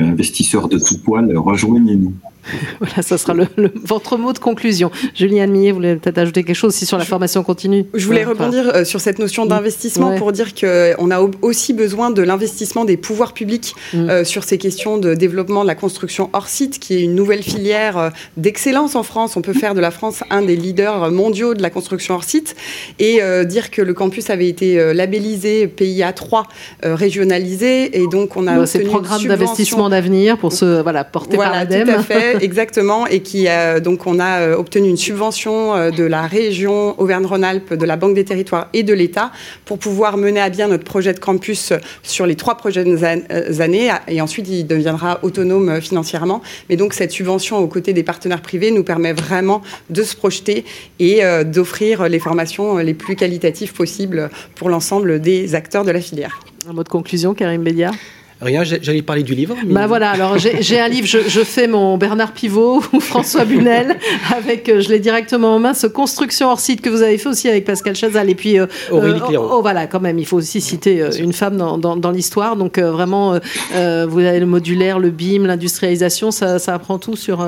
investisseurs 0.00 0.68
de 0.68 0.78
tout 0.78 0.98
poil, 0.98 1.36
rejoignez-nous. 1.36 2.14
Voilà, 2.80 3.02
ça 3.02 3.18
sera 3.18 3.34
le, 3.34 3.46
le, 3.56 3.70
votre 3.84 4.16
mot 4.16 4.32
de 4.32 4.38
conclusion. 4.38 4.90
Julien 5.14 5.46
Millet, 5.46 5.70
vous 5.70 5.76
voulez 5.76 5.96
peut-être 5.96 6.18
ajouter 6.18 6.44
quelque 6.44 6.56
chose 6.56 6.74
aussi 6.74 6.86
sur 6.86 6.98
la 6.98 7.04
formation 7.04 7.42
continue 7.42 7.84
Je 7.94 8.06
voulais 8.06 8.24
ouais, 8.24 8.32
rebondir 8.32 8.68
enfin. 8.70 8.84
sur 8.84 9.00
cette 9.00 9.18
notion 9.18 9.46
d'investissement 9.46 10.10
ouais. 10.10 10.18
pour 10.18 10.32
dire 10.32 10.54
qu'on 10.54 11.10
a 11.10 11.20
aussi 11.42 11.72
besoin 11.72 12.10
de 12.10 12.22
l'investissement 12.22 12.84
des 12.84 12.96
pouvoirs 12.96 13.34
publics 13.34 13.74
mm. 13.92 14.10
euh, 14.10 14.24
sur 14.24 14.44
ces 14.44 14.58
questions 14.58 14.98
de 14.98 15.14
développement 15.14 15.62
de 15.62 15.66
la 15.66 15.74
construction 15.74 16.30
hors 16.32 16.48
site, 16.48 16.78
qui 16.78 16.94
est 16.94 17.02
une 17.02 17.14
nouvelle 17.14 17.42
filière 17.42 17.98
euh, 17.98 18.10
d'excellence 18.36 18.94
en 18.94 19.02
France. 19.02 19.36
On 19.36 19.42
peut 19.42 19.52
faire 19.52 19.74
de 19.74 19.80
la 19.80 19.90
France 19.90 20.22
un 20.30 20.42
des 20.42 20.56
leaders 20.56 21.10
mondiaux 21.10 21.54
de 21.54 21.62
la 21.62 21.70
construction 21.70 22.14
hors 22.14 22.24
site 22.24 22.56
et 22.98 23.22
euh, 23.22 23.44
dire 23.44 23.70
que 23.70 23.82
le 23.82 23.94
campus 23.94 24.30
avait 24.30 24.48
été 24.48 24.94
labellisé 24.94 25.66
PIA 25.66 26.12
3 26.12 26.46
régionalisé 26.82 28.00
et 28.00 28.06
donc 28.06 28.36
on 28.36 28.46
a 28.46 28.58
ouais, 28.58 28.64
obtenu 28.64 28.84
programme 28.84 29.24
d'investissement 29.24 29.88
d'avenir 29.88 30.38
pour 30.38 30.52
se 30.52 30.82
voilà 30.82 31.04
porter 31.04 31.36
voilà, 31.36 31.50
par 31.50 31.58
l'ADEME. 31.60 31.86
Tout 31.86 32.00
à 32.00 32.02
fait, 32.02 32.29
exactement, 32.40 33.06
et 33.06 33.20
qui 33.20 33.48
euh, 33.48 33.80
donc 33.80 34.06
on 34.06 34.18
a 34.18 34.40
euh, 34.40 34.56
obtenu 34.56 34.88
une 34.88 34.96
subvention 34.96 35.74
euh, 35.74 35.90
de 35.90 36.04
la 36.04 36.26
région 36.26 37.00
Auvergne-Rhône-Alpes, 37.00 37.74
de 37.74 37.84
la 37.84 37.96
Banque 37.96 38.14
des 38.14 38.24
Territoires 38.24 38.68
et 38.72 38.82
de 38.82 38.92
l'État 38.92 39.32
pour 39.64 39.78
pouvoir 39.78 40.16
mener 40.16 40.40
à 40.40 40.50
bien 40.50 40.68
notre 40.68 40.84
projet 40.84 41.12
de 41.12 41.18
campus 41.18 41.72
sur 42.02 42.26
les 42.26 42.36
trois 42.36 42.56
prochaines 42.56 43.04
années, 43.04 43.90
et 44.08 44.20
ensuite 44.20 44.48
il 44.48 44.66
deviendra 44.66 45.18
autonome 45.22 45.80
financièrement. 45.80 46.42
Mais 46.68 46.76
donc 46.76 46.94
cette 46.94 47.12
subvention 47.12 47.58
aux 47.58 47.68
côtés 47.68 47.92
des 47.92 48.02
partenaires 48.02 48.42
privés 48.42 48.70
nous 48.70 48.84
permet 48.84 49.12
vraiment 49.12 49.62
de 49.88 50.02
se 50.02 50.16
projeter 50.16 50.64
et 50.98 51.22
d'offrir 51.44 52.08
les 52.08 52.18
formations 52.18 52.78
les 52.78 52.94
plus 52.94 53.16
qualitatives 53.16 53.72
possibles 53.72 54.30
pour 54.54 54.68
l'ensemble 54.68 55.20
des 55.20 55.54
acteurs 55.54 55.84
de 55.84 55.90
la 55.90 56.00
filière. 56.00 56.40
Un 56.68 56.72
mot 56.72 56.84
de 56.84 56.88
conclusion, 56.88 57.34
Karim 57.34 57.62
Bédia? 57.62 57.92
Rien, 58.40 58.64
j'allais 58.64 59.02
parler 59.02 59.22
du 59.22 59.34
livre. 59.34 59.54
Mais... 59.66 59.74
Bah 59.74 59.86
voilà, 59.86 60.10
alors 60.10 60.38
j'ai 60.38 60.80
un 60.80 60.88
livre, 60.88 61.06
je, 61.06 61.18
je, 61.28 61.40
fais 61.40 61.66
mon 61.66 61.98
Bernard 61.98 62.32
Pivot 62.32 62.82
ou 62.92 63.00
François 63.00 63.44
Bunel, 63.44 63.98
avec, 64.34 64.70
je 64.80 64.88
l'ai 64.88 64.98
directement 64.98 65.56
en 65.56 65.58
main, 65.58 65.74
ce 65.74 65.86
Construction 65.86 66.48
hors 66.48 66.60
site 66.60 66.80
que 66.80 66.88
vous 66.88 67.02
avez 67.02 67.18
fait 67.18 67.28
aussi 67.28 67.48
avec 67.48 67.64
Pascal 67.64 67.94
Chazal. 67.94 68.30
Et 68.30 68.34
puis, 68.34 68.58
euh, 68.58 68.66
Aurélie 68.90 69.20
Cléron. 69.20 69.46
Oh, 69.50 69.54
oh, 69.56 69.62
voilà, 69.62 69.86
quand 69.86 70.00
même, 70.00 70.18
il 70.18 70.24
faut 70.24 70.38
aussi 70.38 70.60
citer 70.60 71.02
euh, 71.02 71.10
une 71.12 71.34
femme 71.34 71.56
dans, 71.56 71.76
dans, 71.76 71.96
dans 71.96 72.10
l'histoire. 72.10 72.56
Donc 72.56 72.78
euh, 72.78 72.90
vraiment, 72.90 73.38
vous 73.72 74.18
avez 74.20 74.40
le 74.40 74.46
modulaire, 74.46 74.98
le 74.98 75.10
BIM, 75.10 75.46
l'industrialisation, 75.46 76.30
ça, 76.30 76.58
ça, 76.58 76.74
apprend 76.74 76.98
tout 76.98 77.16
sur... 77.16 77.46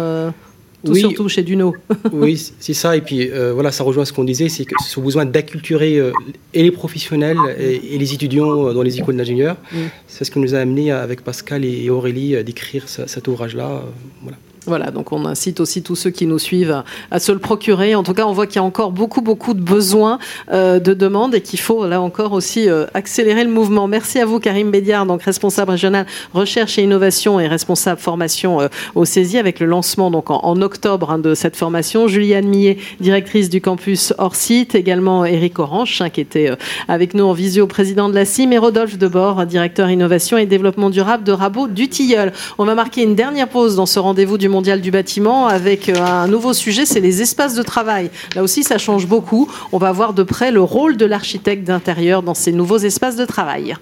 Tout 0.84 0.92
oui, 0.92 1.00
surtout 1.00 1.28
chez 1.28 1.42
Duno. 1.42 1.74
oui, 2.12 2.52
c'est 2.58 2.74
ça. 2.74 2.96
Et 2.96 3.00
puis 3.00 3.30
euh, 3.30 3.52
voilà, 3.52 3.70
ça 3.70 3.84
rejoint 3.84 4.04
ce 4.04 4.12
qu'on 4.12 4.24
disait, 4.24 4.48
c'est 4.48 4.64
que 4.64 4.74
ce 4.84 4.98
besoin 5.00 5.24
d'acculturer 5.24 5.98
euh, 5.98 6.12
et 6.54 6.62
les 6.62 6.70
professionnels 6.70 7.38
et, 7.58 7.94
et 7.94 7.98
les 7.98 8.14
étudiants 8.14 8.68
euh, 8.68 8.72
dans 8.72 8.82
les 8.82 8.98
écoles 8.98 9.16
d'ingénieurs. 9.16 9.56
Mm. 9.72 9.76
C'est 10.08 10.24
ce 10.24 10.30
qui 10.30 10.40
nous 10.40 10.54
a 10.54 10.58
amené 10.58 10.90
avec 10.90 11.22
Pascal 11.22 11.64
et 11.64 11.88
Aurélie 11.90 12.42
d'écrire 12.44 12.88
cet 12.88 13.28
ouvrage-là. 13.28 13.82
voilà. 14.22 14.38
Voilà, 14.66 14.92
donc 14.92 15.10
on 15.10 15.24
incite 15.26 15.58
aussi 15.58 15.82
tous 15.82 15.96
ceux 15.96 16.10
qui 16.10 16.26
nous 16.26 16.38
suivent 16.38 16.84
à 17.10 17.18
se 17.18 17.32
le 17.32 17.38
procurer. 17.38 17.96
En 17.96 18.04
tout 18.04 18.14
cas, 18.14 18.26
on 18.26 18.32
voit 18.32 18.46
qu'il 18.46 18.56
y 18.56 18.58
a 18.60 18.62
encore 18.62 18.92
beaucoup, 18.92 19.20
beaucoup 19.20 19.54
de 19.54 19.60
besoins, 19.60 20.18
euh, 20.52 20.78
de 20.78 20.94
demandes 20.94 21.34
et 21.34 21.40
qu'il 21.40 21.58
faut 21.58 21.84
là 21.86 22.00
encore 22.00 22.32
aussi 22.32 22.68
euh, 22.68 22.86
accélérer 22.94 23.42
le 23.42 23.50
mouvement. 23.50 23.88
Merci 23.88 24.20
à 24.20 24.26
vous, 24.26 24.38
Karim 24.38 24.70
Bédiard, 24.70 25.04
donc 25.06 25.22
responsable 25.22 25.72
régional 25.72 26.06
recherche 26.32 26.78
et 26.78 26.82
innovation 26.82 27.40
et 27.40 27.48
responsable 27.48 28.00
formation 28.00 28.60
euh, 28.60 28.68
au 28.94 29.04
CESI 29.04 29.38
avec 29.38 29.58
le 29.58 29.66
lancement 29.66 30.10
donc 30.10 30.30
en, 30.30 30.62
octobre 30.62 31.10
hein, 31.10 31.18
de 31.18 31.34
cette 31.34 31.56
formation. 31.56 32.06
Juliane 32.06 32.46
Millet, 32.46 32.78
directrice 33.00 33.50
du 33.50 33.60
campus 33.60 34.14
hors 34.18 34.36
site, 34.36 34.76
également 34.76 35.24
Eric 35.24 35.58
Orange, 35.58 36.00
hein, 36.00 36.10
qui 36.10 36.20
était 36.20 36.50
avec 36.86 37.14
nous 37.14 37.24
en 37.24 37.32
visio, 37.32 37.66
président 37.66 38.08
de 38.08 38.14
la 38.14 38.24
CIM, 38.24 38.52
et 38.52 38.58
Rodolphe 38.58 38.96
Debord, 38.96 39.44
directeur 39.46 39.90
innovation 39.90 40.38
et 40.38 40.46
développement 40.46 40.90
durable 40.90 41.24
de 41.24 41.32
Rabot 41.32 41.66
du 41.66 41.88
Tilleul. 41.88 42.32
On 42.58 42.64
va 42.64 42.74
marquer 42.74 43.02
une 43.02 43.16
dernière 43.16 43.48
pause 43.48 43.74
dans 43.74 43.86
ce 43.86 43.98
rendez-vous 43.98 44.38
du 44.38 44.48
mondial 44.52 44.80
du 44.80 44.92
bâtiment 44.92 45.48
avec 45.48 45.88
euh, 45.88 45.96
un 46.00 46.28
nouveau 46.28 46.52
sujet, 46.52 46.86
c'est 46.86 47.00
les 47.00 47.22
espaces 47.22 47.56
de 47.56 47.62
travail. 47.62 48.10
Là 48.36 48.44
aussi, 48.44 48.62
ça 48.62 48.78
change 48.78 49.08
beaucoup. 49.08 49.50
On 49.72 49.78
va 49.78 49.90
voir 49.90 50.12
de 50.12 50.22
près 50.22 50.52
le 50.52 50.62
rôle 50.62 50.96
de 50.96 51.06
l'architecte 51.06 51.64
d'intérieur 51.64 52.22
dans 52.22 52.34
ces 52.34 52.52
nouveaux 52.52 52.78
espaces 52.78 53.16
de 53.16 53.24
travail. 53.24 53.74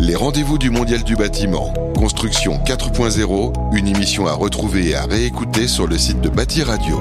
Les 0.00 0.14
rendez-vous 0.14 0.58
du 0.58 0.70
mondial 0.70 1.02
du 1.02 1.16
bâtiment. 1.16 1.72
Construction 1.96 2.60
4.0, 2.66 3.52
une 3.76 3.88
émission 3.88 4.26
à 4.26 4.32
retrouver 4.32 4.90
et 4.90 4.94
à 4.94 5.06
réécouter 5.06 5.66
sur 5.66 5.86
le 5.86 5.96
site 5.96 6.20
de 6.20 6.28
Bâti 6.28 6.62
Radio. 6.62 7.00